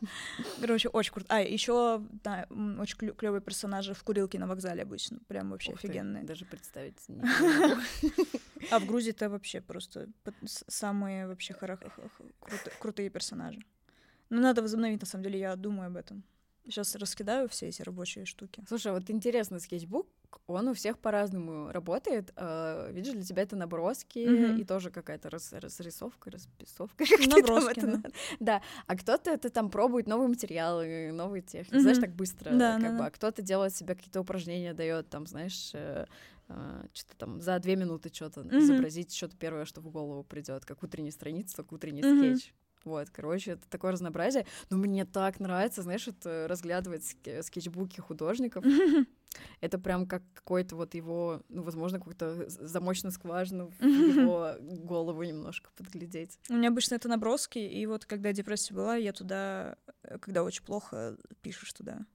Короче, 0.60 0.90
очень 0.90 1.14
круто. 1.14 1.28
А, 1.30 1.40
еще, 1.42 2.02
да, 2.24 2.46
очень 2.80 2.98
клевые 3.14 3.42
персонажи 3.42 3.94
в 3.94 4.04
курилке 4.04 4.40
на 4.40 4.48
вокзале 4.48 4.84
обычно. 4.84 5.20
Прям 5.28 5.52
вообще 5.52 5.72
Ух 5.74 5.80
офигенные. 5.80 6.22
Ты, 6.22 6.28
даже 6.28 6.46
представить 6.46 6.98
не 7.10 7.22
А 8.72 8.80
в 8.80 8.86
Грузии 8.86 9.12
это 9.12 9.30
вообще 9.30 9.62
просто 9.62 10.08
самые 10.68 11.28
вообще 11.28 11.54
крутые 12.80 13.10
персонажи. 13.10 13.60
Ну, 14.30 14.42
надо 14.42 14.62
возобновить, 14.62 15.02
на 15.02 15.08
самом 15.08 15.24
деле, 15.24 15.40
я 15.40 15.56
думаю 15.56 15.88
об 15.88 15.98
этом. 15.98 16.24
Сейчас 16.66 16.96
раскидаю 16.96 17.48
все 17.48 17.68
эти 17.68 17.82
рабочие 17.82 18.26
штуки. 18.26 18.64
Слушай, 18.68 18.92
вот 18.92 19.10
интересно, 19.10 19.60
скетчбук, 19.60 20.08
он 20.48 20.68
у 20.68 20.74
всех 20.74 20.98
по-разному 21.00 21.72
работает. 21.72 22.34
Э, 22.36 22.92
видишь, 22.92 23.14
для 23.14 23.24
тебя 23.24 23.44
это 23.44 23.56
наброски 23.56 24.20
mm-hmm. 24.20 24.60
и 24.60 24.64
тоже 24.64 24.90
какая-то 24.90 25.30
раз, 25.30 25.54
разрисовка, 25.54 26.32
расписовка. 26.32 27.04
Наброски, 27.28 27.80
да. 27.82 28.02
да. 28.40 28.62
А 28.88 28.96
кто-то 28.96 29.32
это 29.32 29.50
там 29.50 29.70
пробует 29.70 30.08
новые 30.08 30.28
материалы, 30.28 31.12
новые 31.12 31.42
техники, 31.42 31.76
mm-hmm. 31.76 31.82
знаешь, 31.82 32.00
так 32.00 32.16
быстро. 32.16 32.52
Да, 32.52 32.74
как 32.74 32.82
да, 32.82 32.92
бы. 32.92 32.98
Да. 32.98 33.06
А 33.06 33.12
кто-то 33.12 33.42
делает 33.42 33.76
себе 33.76 33.96
какие-то 33.96 34.22
упражнения, 34.22 34.74
дает 34.74 35.10
там, 35.10 35.28
знаешь, 35.28 35.72
э, 35.74 36.06
Uh, 36.48 36.88
что-то 36.94 37.18
там 37.18 37.42
за 37.42 37.58
две 37.58 37.76
минуты 37.76 38.12
что-то 38.14 38.42
mm-hmm. 38.42 38.60
изобразить, 38.60 39.16
что-то 39.16 39.36
первое, 39.36 39.66
что 39.66 39.82
в 39.82 39.90
голову 39.90 40.24
придет, 40.24 40.64
как 40.64 40.84
утренняя 40.84 41.12
страница, 41.12 41.56
как 41.56 41.72
утренний 41.72 42.04
mm-hmm. 42.04 42.36
скетч. 42.36 42.54
Вот, 42.86 43.10
короче, 43.10 43.52
это 43.52 43.68
такое 43.70 43.92
разнообразие. 43.92 44.46
Но 44.70 44.78
мне 44.78 45.06
так 45.06 45.40
нравится, 45.40 45.82
знаешь, 45.82 46.08
это 46.08 46.46
разглядывать 46.48 47.04
скетчбуки 47.04 48.00
художников. 48.00 48.64
Это 49.62 49.78
прям 49.78 50.06
как 50.08 50.24
какой-то 50.34 50.76
вот 50.76 50.94
его, 50.94 51.42
ну, 51.50 51.64
возможно, 51.64 52.00
какую-то 52.00 52.48
замочную 52.48 53.12
скважину 53.12 53.68
в 53.68 53.84
его 53.84 54.54
голову 54.60 55.24
немножко 55.24 55.72
подглядеть. 55.76 56.40
У 56.50 56.54
меня 56.54 56.70
обычно 56.70 56.96
это 56.96 57.08
наброски, 57.10 57.60
и 57.60 57.86
вот 57.86 58.06
когда 58.06 58.32
депрессия 58.32 58.74
была, 58.74 58.96
я 58.96 59.14
туда, 59.14 59.78
э, 60.04 60.18
когда 60.20 60.44
очень 60.44 60.64
плохо, 60.64 61.18
пишешь 61.42 61.74
туда 61.74 62.06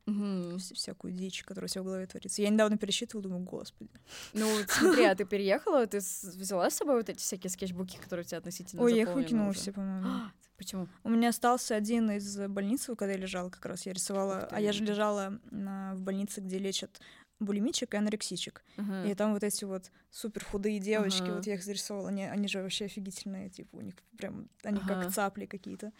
всякую 0.72 1.12
дичь, 1.12 1.44
которая 1.44 1.66
у 1.66 1.68
тебя 1.68 1.82
в 1.82 1.86
голове 1.86 2.06
творится. 2.06 2.42
Я 2.42 2.48
недавно 2.48 2.78
пересчитывала, 2.78 3.24
думаю, 3.24 3.44
господи. 3.44 3.90
Ну, 4.32 4.46
смотри, 4.68 5.04
а 5.04 5.14
ты 5.14 5.24
переехала, 5.24 5.86
ты 5.86 5.98
взяла 5.98 6.70
с 6.70 6.76
собой 6.76 6.96
вот 6.96 7.08
эти 7.08 7.18
всякие 7.18 7.50
скетчбуки, 7.50 7.98
которые 7.98 8.24
у 8.24 8.26
тебя 8.26 8.38
относительно 8.38 8.82
Ой, 8.82 8.94
я 8.94 9.02
их 9.02 9.14
выкинула 9.14 9.52
все, 9.52 9.72
по-моему. 9.72 10.08
Почему? 10.61 10.88
У 11.04 11.08
меня 11.08 11.30
остался 11.30 11.74
один 11.74 12.11
из 12.11 12.36
больницы, 12.36 12.94
когда 12.94 13.14
я 13.14 13.18
лежала, 13.18 13.48
как 13.48 13.64
раз 13.64 13.86
я 13.86 13.94
рисовала. 13.94 14.46
А 14.50 14.61
я 14.61 14.72
же 14.72 14.84
лежала 14.84 15.40
на, 15.50 15.94
в 15.94 16.02
больнице, 16.02 16.42
где 16.42 16.58
лечат 16.58 17.00
булимичек 17.38 17.94
и 17.94 17.96
анорексичек. 17.96 18.62
Uh-huh. 18.76 19.11
И 19.11 19.14
там 19.14 19.32
вот 19.32 19.42
эти 19.42 19.64
вот 19.64 19.90
супер 20.11 20.44
худые 20.44 20.78
девочки, 20.78 21.22
uh-huh. 21.22 21.36
вот 21.36 21.46
я 21.46 21.54
их 21.54 21.64
зарисовала, 21.64 22.11
они, 22.11 22.24
они 22.24 22.46
же 22.46 22.61
вообще 22.61 22.84
офигительные, 22.84 23.48
типа 23.48 23.76
у 23.76 23.80
них 23.80 23.94
прям, 24.18 24.50
они 24.62 24.80
uh-huh. 24.80 24.86
как 24.86 25.14
цапли 25.14 25.46
какие-то. 25.46 25.92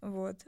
Вот. 0.00 0.44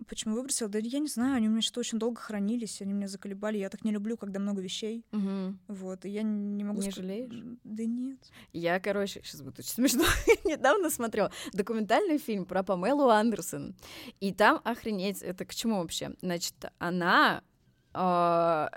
А, 0.00 0.04
Почему 0.04 0.34
выбросила? 0.34 0.68
Да 0.68 0.78
я 0.78 0.98
не 0.98 1.08
знаю, 1.08 1.36
они 1.36 1.48
у 1.48 1.50
меня 1.50 1.62
что-то 1.62 1.80
очень 1.80 1.98
долго 1.98 2.20
хранились, 2.20 2.80
они 2.82 2.92
меня 2.92 3.08
заколебали. 3.08 3.58
Я 3.58 3.68
так 3.68 3.84
не 3.84 3.92
люблю, 3.92 4.16
когда 4.16 4.38
много 4.38 4.60
вещей. 4.60 5.04
Угу. 5.12 5.58
Вот, 5.68 6.04
и 6.04 6.10
я 6.10 6.22
не 6.22 6.64
могу... 6.64 6.80
Не 6.80 6.90
жалеешь? 6.90 7.58
Да 7.64 7.84
нет. 7.84 8.18
Я, 8.52 8.80
короче, 8.80 9.20
сейчас 9.24 9.42
будет 9.42 9.58
очень 9.58 9.70
смешно. 9.70 10.04
Недавно 10.44 10.90
смотрела 10.90 11.30
документальный 11.52 12.18
фильм 12.18 12.44
про 12.44 12.62
Памелу 12.62 13.08
Андерсон. 13.08 13.74
И 14.20 14.32
там, 14.32 14.60
охренеть, 14.64 15.22
это 15.22 15.44
к 15.44 15.54
чему 15.54 15.78
вообще? 15.78 16.12
Значит, 16.20 16.54
она 16.78 17.42
э, 17.94 18.68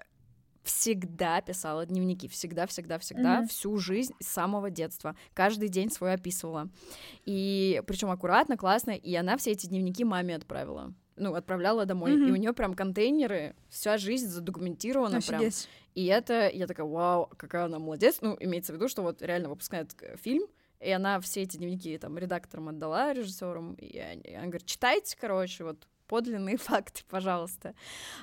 всегда 0.70 1.42
писала 1.42 1.86
дневники, 1.86 2.28
всегда, 2.28 2.68
всегда, 2.68 3.00
всегда, 3.00 3.42
mm-hmm. 3.42 3.48
всю 3.48 3.78
жизнь 3.78 4.14
с 4.20 4.28
самого 4.28 4.70
детства, 4.70 5.16
каждый 5.34 5.70
день 5.70 5.90
свой 5.90 6.14
описывала. 6.14 6.70
И 7.26 7.82
причем 7.88 8.12
аккуратно, 8.12 8.58
классно, 8.58 8.92
и 8.92 9.16
она 9.16 9.38
все 9.38 9.52
эти 9.52 9.68
дневники 9.68 10.04
маме 10.04 10.36
отправила 10.36 10.94
ну, 11.20 11.36
отправляла 11.36 11.86
домой. 11.86 12.12
Mm-hmm. 12.12 12.28
И 12.30 12.32
у 12.32 12.36
нее 12.36 12.54
прям 12.54 12.74
контейнеры, 12.74 13.56
вся 13.70 13.98
жизнь 13.98 14.28
задокументирована 14.28 15.18
Офигеть. 15.18 15.68
прям. 15.68 15.74
И 15.96 16.06
это, 16.06 16.50
я 16.50 16.66
такая, 16.66 16.86
вау, 16.86 17.30
какая 17.38 17.66
она 17.66 17.80
молодец. 17.80 18.20
Ну, 18.22 18.36
имеется 18.40 18.74
в 18.74 18.76
виду, 18.76 18.88
что 18.88 19.02
вот 19.02 19.22
реально 19.22 19.50
выпускает 19.50 19.96
фильм, 20.22 20.48
и 20.80 20.90
она 20.92 21.20
все 21.20 21.44
эти 21.44 21.58
дневники 21.58 21.98
там 21.98 22.18
редакторам 22.18 22.70
отдала, 22.70 23.14
режиссерам, 23.14 23.74
и 23.74 24.00
она 24.00 24.48
говорит, 24.48 24.66
читайте, 24.66 25.18
короче, 25.20 25.64
вот 25.66 25.88
подлинные 26.10 26.58
факты, 26.70 27.04
пожалуйста. 27.08 27.74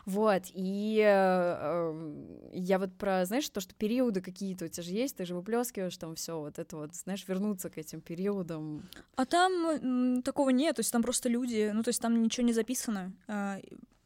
Вот, 0.04 0.42
и 0.52 1.00
э, 1.02 2.50
я 2.52 2.78
вот 2.78 2.92
про, 2.98 3.24
знаешь, 3.24 3.48
то, 3.48 3.60
что 3.60 3.74
периоды 3.74 4.20
какие-то 4.20 4.66
у 4.66 4.68
тебя 4.68 4.82
же 4.82 4.90
есть, 4.90 5.16
ты 5.16 5.24
же 5.24 5.34
выплескиваешь 5.34 5.96
там 5.96 6.14
все 6.16 6.38
вот 6.38 6.58
это 6.58 6.76
вот, 6.76 6.94
знаешь, 6.94 7.26
вернуться 7.26 7.70
к 7.70 7.78
этим 7.78 8.00
периодам. 8.00 8.82
А 9.14 9.24
там 9.24 10.22
такого 10.22 10.50
нет, 10.50 10.76
то 10.76 10.80
есть 10.80 10.92
там 10.92 11.02
просто 11.02 11.28
люди, 11.28 11.70
ну, 11.72 11.82
то 11.82 11.88
есть 11.88 12.02
там 12.02 12.22
ничего 12.22 12.44
не 12.46 12.52
записано. 12.52 13.12
А, 13.28 13.58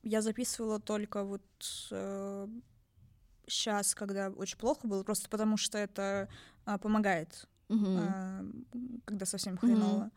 я 0.03 0.23
записывала 0.23 0.79
только 0.79 1.25
вот 1.25 1.43
э, 1.91 2.49
сейчас, 3.47 3.95
когда 3.95 4.29
очень 4.29 4.59
плохо 4.59 4.87
было, 4.87 5.03
просто 5.03 5.29
потому 5.29 5.57
что 5.57 5.79
это 5.79 6.29
а, 6.65 6.79
помогает, 6.79 7.49
а, 7.71 8.45
когда 9.05 9.27
совсем 9.27 9.57
хреново. 9.57 10.11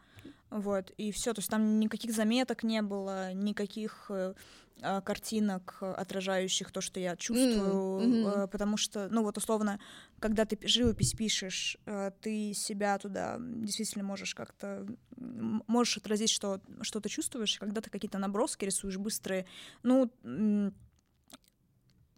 Вот, 0.53 0.91
и 0.97 1.11
все, 1.11 1.33
то 1.33 1.39
есть 1.39 1.49
там 1.49 1.79
никаких 1.79 2.13
заметок 2.13 2.61
не 2.63 2.83
было, 2.83 3.33
никаких 3.33 4.05
э, 4.09 4.35
а, 4.83 5.01
картинок, 5.01 5.77
э, 5.81 5.91
отражающих 5.91 6.71
то, 6.71 6.79
что 6.79 6.99
я 6.99 7.15
чувствую, 7.15 7.99
мгм. 7.99 8.27
э, 8.27 8.47
потому 8.47 8.77
что, 8.77 9.07
ну 9.09 9.23
вот 9.23 9.35
условно, 9.37 9.79
когда 10.19 10.45
ты 10.45 10.55
пи- 10.55 10.67
живопись 10.67 11.13
пишешь, 11.13 11.77
э, 11.87 12.11
ты 12.21 12.53
себя 12.53 12.99
туда 12.99 13.37
действительно 13.39 14.03
можешь 14.03 14.35
как-то, 14.35 14.85
можешь 15.17 15.97
отразить, 15.97 16.29
что, 16.29 16.61
что 16.81 16.99
ты 16.99 17.09
чувствуешь, 17.09 17.57
когда 17.57 17.81
ты 17.81 17.89
какие-то 17.89 18.19
наброски 18.19 18.65
рисуешь 18.65 18.97
быстрые, 18.97 19.47
ну, 19.81 20.11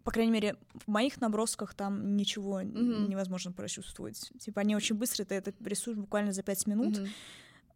по 0.04 0.12
крайней 0.12 0.30
мере, 0.30 0.56
в 0.74 0.88
моих 0.88 1.20
набросках 1.20 1.74
там 1.74 2.16
ничего 2.16 2.60
Мгм. 2.60 3.08
невозможно 3.08 3.50
прочувствовать. 3.52 4.30
Типа 4.38 4.60
они 4.60 4.76
очень 4.76 4.94
быстрые, 4.94 5.26
ты 5.26 5.34
это 5.34 5.52
рисуешь 5.64 5.96
буквально 5.98 6.32
за 6.32 6.42
пять 6.44 6.66
минут, 6.66 6.98
Мгм. 6.98 7.08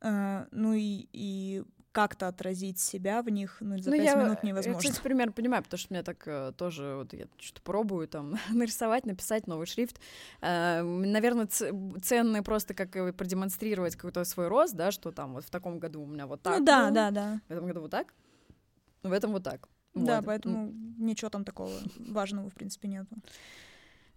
Э, 0.01 0.47
ну 0.51 0.73
и, 0.75 1.09
и 1.13 1.63
как-то 1.93 2.29
отразить 2.29 2.79
себя 2.79 3.21
в 3.23 3.29
них, 3.29 3.57
ну, 3.61 3.77
за 3.79 3.91
Ну, 3.91 3.97
пять 3.97 4.05
я, 4.07 4.15
минут 4.15 4.39
Я, 4.43 4.49
невозможно. 4.49 4.81
кстати, 4.81 5.03
примерно 5.03 5.33
понимаю, 5.33 5.63
потому 5.65 5.79
что 5.79 5.93
меня 5.93 6.05
так 6.05 6.23
э, 6.27 6.53
тоже, 6.57 6.95
вот 6.97 7.13
я 7.13 7.27
что-то 7.39 7.63
пробую 7.63 8.07
там 8.07 8.37
нарисовать, 8.51 9.07
написать 9.07 9.47
новый 9.47 9.67
шрифт. 9.67 10.01
Э, 10.41 10.83
наверное, 10.83 11.47
ценный 11.47 12.43
просто 12.43 12.75
как 12.75 12.93
продемонстрировать 13.17 13.97
какой-то 13.97 14.25
свой 14.25 14.49
рост, 14.49 14.75
да, 14.75 14.93
что 14.93 15.11
там 15.11 15.35
вот 15.35 15.45
в 15.45 15.51
таком 15.51 15.79
году 15.81 16.03
у 16.03 16.07
меня 16.07 16.27
вот 16.27 16.43
так 16.43 16.59
ну 16.61 16.65
да, 16.65 16.85
было, 16.85 16.95
да, 16.95 17.11
да. 17.11 17.41
в 17.49 17.53
этом 17.53 17.67
году 17.67 17.81
вот 17.81 17.91
так, 17.91 18.15
в 19.03 19.13
этом 19.13 19.33
вот 19.33 19.43
так. 19.43 19.69
Да, 19.93 20.17
Вот. 20.17 20.27
поэтому 20.27 20.73
ничего 20.99 21.31
там 21.31 21.45
такого 21.45 21.73
важного, 21.99 22.49
в 22.49 22.55
принципе, 22.55 22.87
нету. 22.87 23.17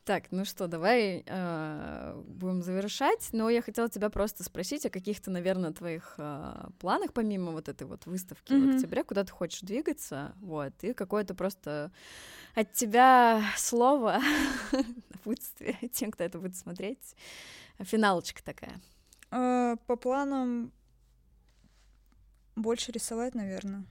Так, 0.06 0.32
ну 0.32 0.44
что, 0.44 0.68
давай 0.68 1.24
э, 1.26 2.22
будем 2.28 2.62
завершать. 2.62 3.30
Но 3.32 3.50
я 3.50 3.62
хотела 3.62 3.90
тебя 3.90 4.10
просто 4.10 4.44
спросить 4.44 4.86
о 4.86 4.90
каких-то, 4.90 5.32
наверное, 5.32 5.72
твоих 5.72 6.16
э, 6.18 6.68
планах, 6.80 7.14
помимо 7.14 7.52
вот 7.54 7.70
этой 7.70 7.88
вот 7.88 8.06
выставки 8.06 8.52
в 8.52 8.58
Мгм. 8.58 8.76
октябре, 8.76 9.04
куда 9.06 9.24
ты 9.24 9.32
хочешь 9.32 9.62
двигаться, 9.62 10.34
вот, 10.42 10.74
и 10.84 10.94
какое-то 10.94 11.34
просто 11.36 11.90
от 12.54 12.74
тебя 12.74 13.42
слово, 13.56 14.20
напутствие 15.10 15.78
тем, 15.94 16.12
кто 16.12 16.26
это 16.26 16.38
будет 16.38 16.58
смотреть. 16.58 17.16
Финалочка 17.80 18.44
такая. 18.44 18.82
Э, 19.32 19.78
По 19.88 19.96
планам 19.96 20.74
больше 22.58 22.92
рисовать, 22.92 23.36
наверное. 23.36 23.86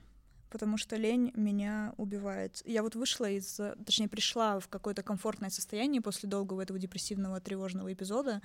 Потому 0.53 0.77
что 0.77 0.97
лень 0.97 1.31
меня 1.33 1.95
убивает. 1.97 2.61
Я 2.63 2.83
вот 2.83 2.93
вышла 2.93 3.27
из... 3.27 3.59
Точнее, 3.85 4.07
пришла 4.07 4.59
в 4.59 4.67
какое-то 4.67 5.01
комфортное 5.01 5.49
состояние 5.49 5.99
после 5.99 6.29
долгого 6.29 6.61
этого 6.61 6.77
депрессивного, 6.77 7.41
тревожного 7.41 7.91
эпизода. 7.91 8.39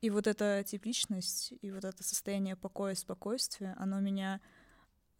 И 0.00 0.10
вот 0.10 0.28
эта 0.28 0.62
тепличность, 0.64 1.52
и 1.60 1.72
вот 1.72 1.84
это 1.84 2.04
состояние 2.04 2.54
покоя, 2.54 2.94
спокойствия, 2.94 3.74
оно 3.80 3.98
меня 3.98 4.40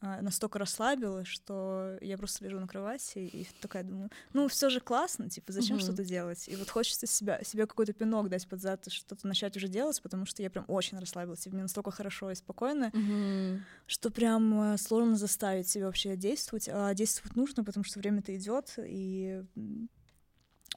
настолько 0.00 0.58
расслабило, 0.58 1.24
что 1.24 1.98
я 2.00 2.16
просто 2.16 2.44
лежу 2.44 2.58
на 2.58 2.66
кровати 2.66 3.18
и 3.18 3.46
такая 3.60 3.82
думаю, 3.84 4.10
ну, 4.32 4.48
все 4.48 4.70
же 4.70 4.80
классно, 4.80 5.28
типа, 5.28 5.52
зачем 5.52 5.76
Мгм. 5.76 5.84
что-то 5.84 6.04
делать? 6.04 6.48
И 6.48 6.56
вот 6.56 6.70
хочется 6.70 7.06
себя, 7.06 7.42
себе 7.44 7.66
какой-то 7.66 7.92
пинок 7.92 8.28
дать 8.28 8.48
под 8.48 8.60
зад, 8.60 8.90
что-то 8.90 9.26
начать 9.26 9.56
уже 9.56 9.68
делать, 9.68 10.00
потому 10.02 10.24
что 10.26 10.42
я 10.42 10.50
прям 10.50 10.64
очень 10.68 10.98
расслабилась, 10.98 11.46
и 11.46 11.50
мне 11.50 11.62
настолько 11.62 11.90
хорошо 11.90 12.30
и 12.30 12.34
спокойно, 12.34 12.92
что 13.86 14.10
прям 14.10 14.72
э, 14.74 14.78
сложно 14.78 15.16
заставить 15.16 15.68
себя 15.68 15.86
вообще 15.86 16.16
действовать. 16.16 16.68
А 16.72 16.94
действовать 16.94 17.36
нужно, 17.36 17.64
потому 17.64 17.84
что 17.84 17.98
время-то 17.98 18.34
идет, 18.36 18.74
и 18.78 19.44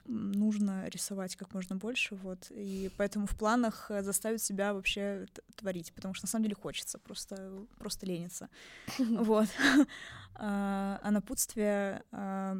нужно 0.06 0.88
рисовать 0.90 1.36
как 1.36 1.54
можно 1.54 1.76
больше, 1.76 2.16
вот. 2.16 2.48
И 2.50 2.92
поэтому 2.98 3.26
в 3.26 3.38
планах 3.38 3.90
э, 3.90 4.02
заставить 4.04 4.42
себя 4.42 4.74
вообще 4.74 5.28
творить, 5.56 5.94
потому 5.94 6.14
что 6.14 6.26
на 6.26 6.30
самом 6.30 6.44
деле 6.44 6.56
хочется, 6.56 7.00
просто, 7.00 7.66
просто 7.78 8.06
ленится. 8.06 8.50
Вот. 8.98 9.48
А 10.36 11.00
а 11.04 11.12
напутствие... 11.12 12.04
а, 12.12 12.58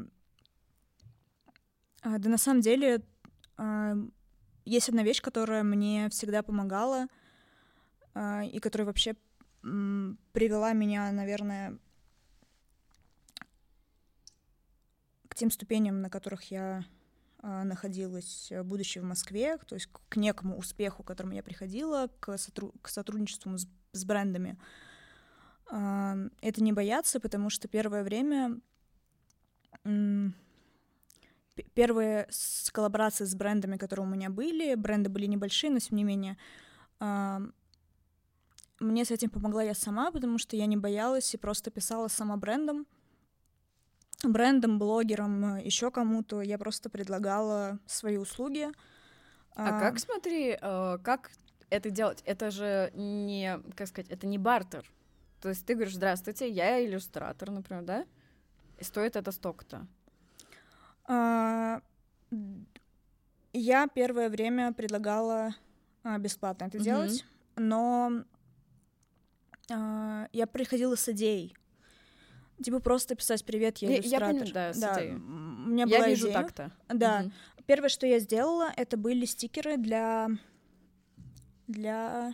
а, 2.04 2.18
Да 2.20 2.30
на 2.30 2.38
самом 2.38 2.62
деле 2.62 3.02
есть 4.64 4.90
одна 4.90 5.02
вещь, 5.02 5.22
которая 5.24 5.64
мне 5.64 6.08
всегда 6.10 6.44
помогала, 6.44 7.08
и 8.16 8.60
которая 8.62 8.86
вообще 8.86 9.16
привела 9.62 10.74
меня, 10.74 11.12
наверное, 11.12 11.80
к 15.28 15.36
тем 15.36 15.50
ступеням, 15.50 16.02
на 16.02 16.12
которых 16.12 16.52
я 16.52 16.86
находилась, 17.44 18.52
э, 18.52 18.64
будучи 18.64 19.00
в 19.00 19.04
Москве, 19.04 19.58
то 19.58 19.76
есть 19.76 19.88
к- 19.88 20.16
некому 20.16 20.58
успеху, 20.58 21.04
к 21.04 21.08
которому 21.08 21.34
я 21.34 21.44
приходила, 21.44 22.10
к, 22.20 22.36
сотру- 22.36 22.74
к 22.82 22.88
сотрудничеству 22.88 23.58
с, 23.58 23.68
с 23.92 24.06
брендами. 24.06 24.58
А, 25.70 26.16
Это 26.42 26.64
не 26.64 26.72
бояться, 26.72 27.20
потому 27.20 27.50
что 27.50 27.68
первое 27.68 28.04
время 28.04 28.62
первые 31.76 32.28
с 32.30 32.72
коллаборации 32.72 33.26
с 33.26 33.36
брендами, 33.36 33.78
которые 33.78 34.06
у 34.08 34.10
меня 34.10 34.30
были, 34.30 34.76
бренды 34.76 35.10
были 35.10 35.26
небольшие, 35.26 35.72
но 35.72 35.80
тем 35.80 35.98
не 35.98 36.04
менее, 36.04 36.38
а, 37.00 37.42
мне 38.80 39.06
с 39.06 39.12
этим 39.12 39.30
помогла 39.30 39.64
я 39.64 39.74
сама, 39.74 40.12
потому 40.12 40.38
что 40.38 40.56
я 40.56 40.66
не 40.66 40.78
боялась 40.78 41.34
и 41.34 41.38
просто 41.38 41.72
писала 41.72 42.08
сама 42.08 42.38
брендом, 42.38 42.88
брендам, 44.24 44.80
блогерам, 44.80 45.58
еще 45.58 45.92
кому-то. 45.92 46.42
Я 46.42 46.58
просто 46.58 46.90
предлагала 46.90 47.80
свои 47.86 48.18
услуги. 48.18 48.70
А 49.56 49.80
как, 49.80 50.00
смотри, 50.00 50.58
э, 50.60 50.98
как 51.04 51.32
это 51.70 51.90
делать? 51.90 52.22
Это 52.26 52.52
же 52.52 52.92
не, 52.96 53.60
как 53.76 53.88
сказать, 53.88 54.10
это 54.10 54.26
не 54.28 54.38
бартер. 54.38 54.90
То 55.42 55.50
есть 55.50 55.66
ты 55.66 55.74
говоришь, 55.76 55.96
здравствуйте, 55.96 56.50
я 56.50 56.84
иллюстратор, 56.86 57.52
например, 57.52 57.84
да? 57.84 58.06
И 58.80 58.84
стоит 58.84 59.16
это 59.16 59.32
столько-то. 59.32 59.86
а, 61.06 61.82
я 63.52 63.88
первое 63.88 64.30
время 64.30 64.74
предлагала 64.74 65.54
а, 66.04 66.18
бесплатно 66.18 66.66
это 66.66 66.78
Мгм. 66.78 66.86
делать, 66.86 67.26
но 67.56 68.24
а, 69.70 70.28
я 70.32 70.48
приходила 70.48 70.96
с 70.96 71.10
идеей. 71.10 71.56
Типа 72.62 72.80
просто 72.80 73.16
писать 73.16 73.44
«Привет, 73.46 73.80
я 73.80 73.90
Я- 73.90 73.96
я 73.96 74.02
иллюстратор». 74.02 74.40
понимаю, 74.46 74.74
да, 74.78 75.02
м, 75.04 75.66
у 75.66 75.70
меня 75.70 75.86
я 75.88 75.98
была 75.98 76.08
вижу 76.10 76.28
идея. 76.28 76.34
так-то. 76.42 76.72
Да. 76.90 77.22
Мгм. 77.22 77.34
Первое, 77.66 77.90
что 77.90 78.06
я 78.06 78.20
сделала, 78.20 78.72
это 78.76 78.98
были 78.98 79.26
стикеры 79.26 79.78
для 79.78 80.30
для 81.68 82.34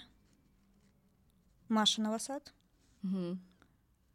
Маши 1.69 2.01
Новосад, 2.01 2.53
Мгм. 3.03 3.39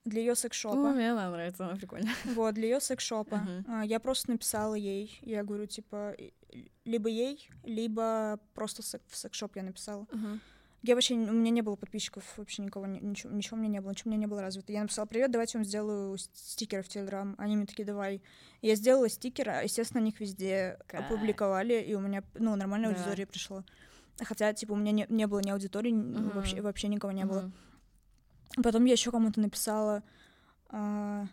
для 0.04 0.20
ее 0.20 0.34
секшопа. 0.34 0.90
мне 0.92 1.12
она 1.12 1.30
нравится, 1.30 1.66
она 1.66 1.76
прикольная. 1.76 2.12
Вот, 2.36 2.54
для 2.54 2.64
ее 2.64 2.80
секшопа. 2.80 3.36
Мгм. 3.36 3.64
А, 3.68 3.84
Я 3.84 4.00
просто 4.00 4.32
написала 4.32 4.74
ей. 4.74 5.18
Я 5.22 5.42
говорю, 5.44 5.66
типа, 5.66 6.16
либо 6.84 7.08
ей, 7.08 7.48
либо 7.62 8.38
просто 8.54 8.82
в 9.08 9.16
секшоп 9.16 9.56
я 9.56 9.62
написала. 9.62 10.06
Я 10.86 10.94
вообще, 10.96 11.14
у 11.14 11.32
меня 11.32 11.50
не 11.50 11.62
было 11.62 11.76
подписчиков, 11.76 12.22
вообще 12.36 12.60
никого, 12.60 12.84
ни- 12.86 13.00
ничего, 13.00 13.32
ничего 13.32 13.56
у 13.56 13.60
меня 13.60 13.70
не 13.70 13.80
было, 13.80 13.92
ничего 13.92 14.10
у 14.10 14.12
меня 14.12 14.20
не 14.20 14.26
было 14.26 14.42
развито. 14.42 14.70
Я 14.70 14.82
написала, 14.82 15.06
привет, 15.06 15.30
давайте 15.30 15.56
я 15.56 15.60
вам 15.60 15.64
сделаю 15.64 16.18
стикеры 16.18 16.82
в 16.82 16.88
Телеграм. 16.88 17.34
Они 17.38 17.56
мне 17.56 17.64
такие, 17.64 17.86
давай. 17.86 18.20
Я 18.60 18.74
сделала 18.74 19.08
стикеры, 19.08 19.50
а, 19.50 19.62
естественно, 19.62 20.02
они 20.02 20.10
их 20.10 20.20
везде 20.20 20.78
Кайф. 20.86 21.06
опубликовали, 21.06 21.80
и 21.80 21.94
у 21.94 22.00
меня, 22.00 22.22
ну, 22.34 22.54
нормальная 22.54 22.90
Да. 22.90 22.96
аудитория 22.96 23.24
пришла. 23.24 23.64
Хотя, 24.22 24.52
типа, 24.52 24.72
у 24.72 24.76
меня 24.76 24.92
не, 24.92 25.06
не 25.08 25.26
было 25.26 25.40
ни 25.40 25.48
аудитории, 25.48 25.90
Мгм. 25.90 26.28
вообще, 26.32 26.60
вообще 26.60 26.88
никого 26.88 27.14
не 27.14 27.24
было. 27.24 27.50
Мгм. 28.56 28.62
Потом 28.62 28.84
я 28.84 28.92
еще 28.92 29.10
кому-то 29.10 29.40
написала, 29.40 30.02
а, 30.68 31.26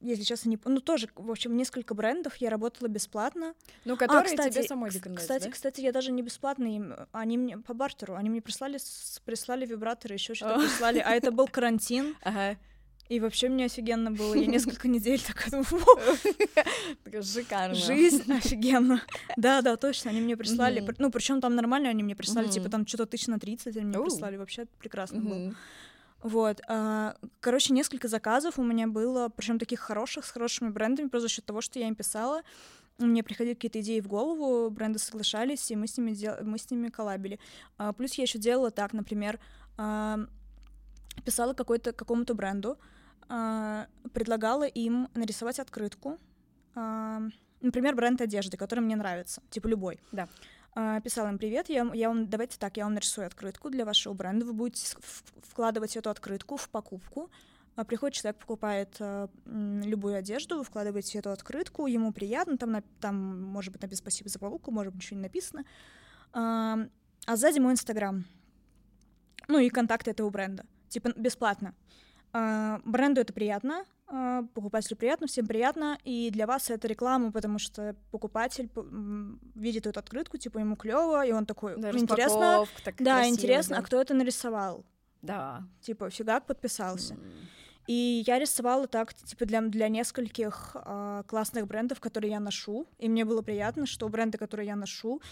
если 0.00 0.22
честно, 0.22 0.50
не... 0.50 0.58
Ну, 0.64 0.80
тоже, 0.80 1.08
в 1.14 1.30
общем, 1.30 1.56
несколько 1.56 1.94
брендов 1.94 2.36
я 2.36 2.50
работала 2.50 2.88
бесплатно. 2.88 3.54
Ну, 3.84 3.96
которые 3.96 4.20
а, 4.20 4.24
кстати, 4.24 4.54
тебе 4.54 4.62
самой 4.64 4.90
нравятся, 4.90 5.14
кстати, 5.14 5.44
да? 5.44 5.50
кстати, 5.50 5.80
я 5.80 5.92
даже 5.92 6.12
не 6.12 6.22
бесплатно 6.22 6.66
им, 6.66 6.94
они 7.12 7.36
мне 7.36 7.58
по 7.58 7.74
бартеру, 7.74 8.14
они 8.14 8.30
мне 8.30 8.40
прислали, 8.40 8.78
прислали 9.24 9.66
вибраторы, 9.66 10.14
еще 10.14 10.34
что-то 10.34 10.60
прислали, 10.60 10.98
а 10.98 11.10
это 11.14 11.30
был 11.32 11.48
карантин, 11.48 12.14
Ага. 12.22 12.56
и 13.08 13.18
вообще 13.18 13.48
мне 13.48 13.64
офигенно 13.64 14.12
было, 14.12 14.34
я 14.34 14.46
несколько 14.46 14.86
недель 14.88 15.20
такая 15.20 15.50
думаю, 15.50 15.66
«Во, 15.70 16.16
Такая 17.04 17.22
Шикарно. 17.22 17.74
жизнь 17.74 18.32
офигенно. 18.32 19.02
Да, 19.36 19.62
да, 19.62 19.76
точно, 19.76 20.10
они 20.10 20.20
мне 20.20 20.36
прислали, 20.36 20.86
ну, 20.98 21.10
причем 21.10 21.40
там 21.40 21.56
нормально 21.56 21.88
они 21.88 22.04
мне 22.04 22.14
прислали, 22.14 22.48
типа 22.48 22.68
там 22.68 22.86
что-то 22.86 23.06
тысяч 23.06 23.26
на 23.26 23.40
30 23.40 23.76
они 23.76 23.86
мне 23.86 24.00
прислали, 24.00 24.36
вообще 24.36 24.66
прекрасно 24.78 25.20
было. 25.20 25.54
Вот. 26.22 26.60
а, 26.68 27.16
Короче, 27.40 27.72
несколько 27.72 28.08
заказов 28.08 28.58
у 28.58 28.62
меня 28.62 28.86
было, 28.86 29.28
причем 29.28 29.58
таких 29.58 29.80
хороших, 29.80 30.24
с 30.24 30.30
хорошими 30.30 30.68
брендами, 30.68 31.08
просто 31.08 31.28
за 31.28 31.34
счет 31.34 31.44
того, 31.44 31.60
что 31.60 31.78
я 31.78 31.88
им 31.88 31.94
писала. 31.94 32.42
Мне 32.98 33.22
приходили 33.22 33.54
какие-то 33.54 33.80
идеи 33.80 34.00
в 34.00 34.08
голову, 34.08 34.70
бренды 34.70 34.98
соглашались, 34.98 35.70
и 35.70 35.76
мы 35.76 35.86
с 35.86 35.96
ними, 35.96 36.12
дел... 36.12 36.34
мы 36.42 36.58
с 36.58 36.68
ними 36.70 36.88
коллабили. 36.88 37.38
А, 37.76 37.92
Плюс 37.92 38.14
я 38.14 38.22
еще 38.24 38.38
делала 38.38 38.70
так, 38.70 38.92
например, 38.92 39.38
а, 39.76 40.18
писала 41.24 41.54
какой-то, 41.54 41.92
какому-то 41.92 42.34
бренду, 42.34 42.78
предлагала 44.14 44.66
им 44.66 45.08
нарисовать 45.14 45.58
открытку, 45.58 46.16
например, 46.74 47.94
бренд 47.94 48.22
одежды, 48.22 48.56
который 48.56 48.80
мне 48.80 48.96
нравится, 48.96 49.42
типа 49.50 49.66
любой. 49.66 50.00
Да. 50.12 50.28
А, 50.80 51.00
писала 51.00 51.26
им 51.28 51.38
привет, 51.38 51.68
я, 51.68 51.90
я 51.92 52.06
вам 52.06 52.28
давайте 52.28 52.56
так, 52.56 52.76
я 52.76 52.84
вам 52.84 52.94
нарисую 52.94 53.26
открытку 53.26 53.68
для 53.68 53.84
вашего 53.84 54.12
бренда, 54.14 54.46
вы 54.46 54.52
будете 54.52 54.96
вкладывать 55.42 55.96
эту 55.96 56.08
открытку 56.08 56.56
в 56.56 56.68
покупку. 56.70 57.32
А, 57.74 57.84
Приходит 57.84 58.14
человек, 58.14 58.38
покупает 58.38 58.94
м, 59.00 59.82
любую 59.82 60.14
одежду, 60.14 60.56
вы 60.56 60.62
вкладываете 60.62 61.18
эту 61.18 61.30
открытку, 61.32 61.88
ему 61.88 62.12
приятно, 62.12 62.56
там, 62.56 62.70
на- 62.70 62.84
там 63.00 63.42
может 63.42 63.72
быть 63.72 63.82
написано 63.82 64.04
спасибо 64.04 64.28
за 64.28 64.38
покупку, 64.38 64.70
может 64.70 64.92
быть 64.92 65.02
ничего 65.02 65.16
не 65.16 65.22
написано. 65.24 65.64
А, 66.32 66.78
а 67.26 67.34
сзади 67.36 67.58
мой 67.58 67.72
инстаграм. 67.72 68.24
Ну 69.48 69.58
и 69.58 69.70
контакты 69.70 70.12
этого 70.12 70.30
бренда. 70.30 70.64
Типа 70.90 71.12
бесплатно. 71.16 71.74
А, 72.32 72.80
бренду 72.84 73.20
это 73.20 73.32
приятно, 73.32 73.84
покупателю 74.54 74.96
приятно, 74.96 75.26
всем 75.26 75.46
приятно, 75.46 75.98
и 76.04 76.30
для 76.30 76.46
вас 76.46 76.70
это 76.70 76.88
реклама, 76.88 77.30
потому 77.30 77.58
что 77.58 77.94
покупатель 78.10 78.70
видит 79.54 79.86
эту 79.86 80.00
открытку, 80.00 80.38
типа 80.38 80.58
ему 80.58 80.76
клево, 80.76 81.26
и 81.26 81.32
он 81.32 81.46
такой, 81.46 81.76
Да, 81.76 81.92
«Ну, 81.92 81.98
интересно, 81.98 82.64
так 82.84 82.96
да, 82.98 83.16
красиво, 83.16 83.34
интересно, 83.34 83.76
да. 83.76 83.82
а 83.82 83.84
кто 83.84 84.00
это 84.00 84.14
нарисовал? 84.14 84.84
Да. 85.22 85.62
Типа, 85.80 86.10
фигак 86.10 86.46
подписался. 86.46 87.14
М. 87.14 87.20
И 87.88 88.22
я 88.26 88.38
рисовала 88.38 88.86
так, 88.86 89.14
типа, 89.14 89.46
для, 89.46 89.62
для 89.62 89.88
нескольких 89.88 90.72
а, 90.74 91.22
классных 91.22 91.66
брендов, 91.66 92.00
которые 92.00 92.32
я 92.32 92.40
ношу. 92.40 92.86
И 92.98 93.08
мне 93.08 93.24
было 93.24 93.40
приятно, 93.40 93.86
что 93.86 94.08
бренды, 94.10 94.36
которые 94.36 94.66
я 94.66 94.76
ношу, 94.76 95.22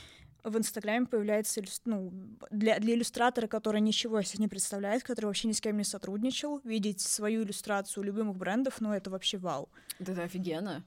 в 0.47 0.57
Инстаграме 0.57 1.07
появляется, 1.07 1.61
ну, 1.85 2.13
для, 2.51 2.79
для 2.79 2.95
иллюстратора, 2.95 3.49
который 3.49 3.81
ничего 3.81 4.23
себе 4.23 4.43
не 4.43 4.49
представляет, 4.49 5.03
который 5.03 5.27
вообще 5.27 5.49
ни 5.49 5.53
с 5.53 5.61
кем 5.61 5.77
не 5.77 5.85
сотрудничал, 5.85 6.61
видеть 6.63 7.01
свою 7.01 7.43
иллюстрацию 7.43 8.05
любимых 8.05 8.37
брендов, 8.37 8.81
ну, 8.81 8.93
это 8.93 9.11
вообще 9.11 9.39
вау. 9.39 9.69
Да 9.99 10.13
это 10.13 10.23
офигенно. 10.23 10.85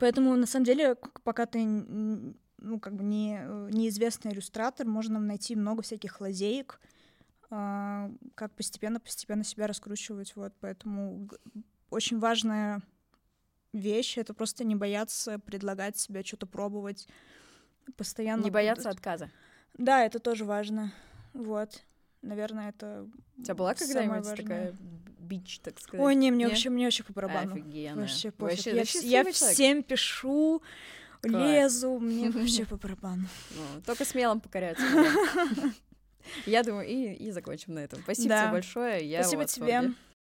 Поэтому, 0.00 0.36
на 0.36 0.46
самом 0.46 0.66
деле, 0.66 0.96
пока 1.22 1.46
ты, 1.46 1.64
ну, 1.64 2.78
как 2.80 2.94
бы 2.94 3.04
не, 3.04 3.40
неизвестный 3.72 4.32
иллюстратор, 4.32 4.86
можно 4.86 5.18
найти 5.18 5.56
много 5.56 5.82
всяких 5.82 6.20
лазеек, 6.20 6.78
а, 7.50 8.10
как 8.34 8.54
постепенно-постепенно 8.54 9.44
себя 9.44 9.66
раскручивать, 9.66 10.36
вот, 10.36 10.52
поэтому 10.60 11.30
очень 11.88 12.18
важная 12.18 12.82
вещь— 13.72 14.16
это 14.18 14.34
просто 14.34 14.64
не 14.64 14.76
бояться 14.76 15.38
предлагать 15.38 15.96
себя, 15.96 16.22
что-то 16.22 16.46
пробовать, 16.46 17.08
постоянно... 17.96 18.42
Не 18.42 18.50
бояться 18.50 18.90
отказа. 18.90 19.30
Да, 19.76 20.04
это 20.04 20.18
тоже 20.18 20.44
важно, 20.44 20.92
вот. 21.32 21.82
Наверное, 22.22 22.70
это 22.70 23.06
У 23.38 23.42
тебя 23.42 23.54
была 23.54 23.74
когда-нибудь 23.74 24.34
такая 24.36 24.74
бич, 25.18 25.58
так 25.60 25.78
сказать? 25.80 26.04
Ой, 26.04 26.14
не, 26.14 26.30
мне 26.30 26.44
Не? 26.44 26.50
вообще, 26.50 26.70
мне 26.70 26.84
вообще 26.84 27.02
по 27.02 27.12
барабану. 27.12 27.54
Офигенно. 27.54 28.02
Вообще 28.02 28.30
пофиг. 28.30 28.74
Вообще, 28.74 28.98
я, 29.00 29.22
я 29.22 29.32
всем 29.32 29.82
пишу, 29.82 30.62
Кайф. 31.22 31.34
лезу, 31.34 31.98
мне 31.98 32.30
вообще 32.30 32.64
по 32.64 32.76
барабану. 32.76 33.26
Ну, 33.50 33.82
только 33.84 34.04
смелым 34.04 34.40
покоряться. 34.40 34.84
Я 36.46 36.62
думаю, 36.62 36.88
и, 36.88 37.12
и 37.12 37.30
закончим 37.32 37.74
на 37.74 37.80
этом. 37.80 38.00
Спасибо 38.02 38.30
Да. 38.30 38.42
тебе 38.44 38.52
большое. 38.52 39.06
Я 39.06 39.22
Спасибо 39.22 39.44
тебе. 39.44 39.92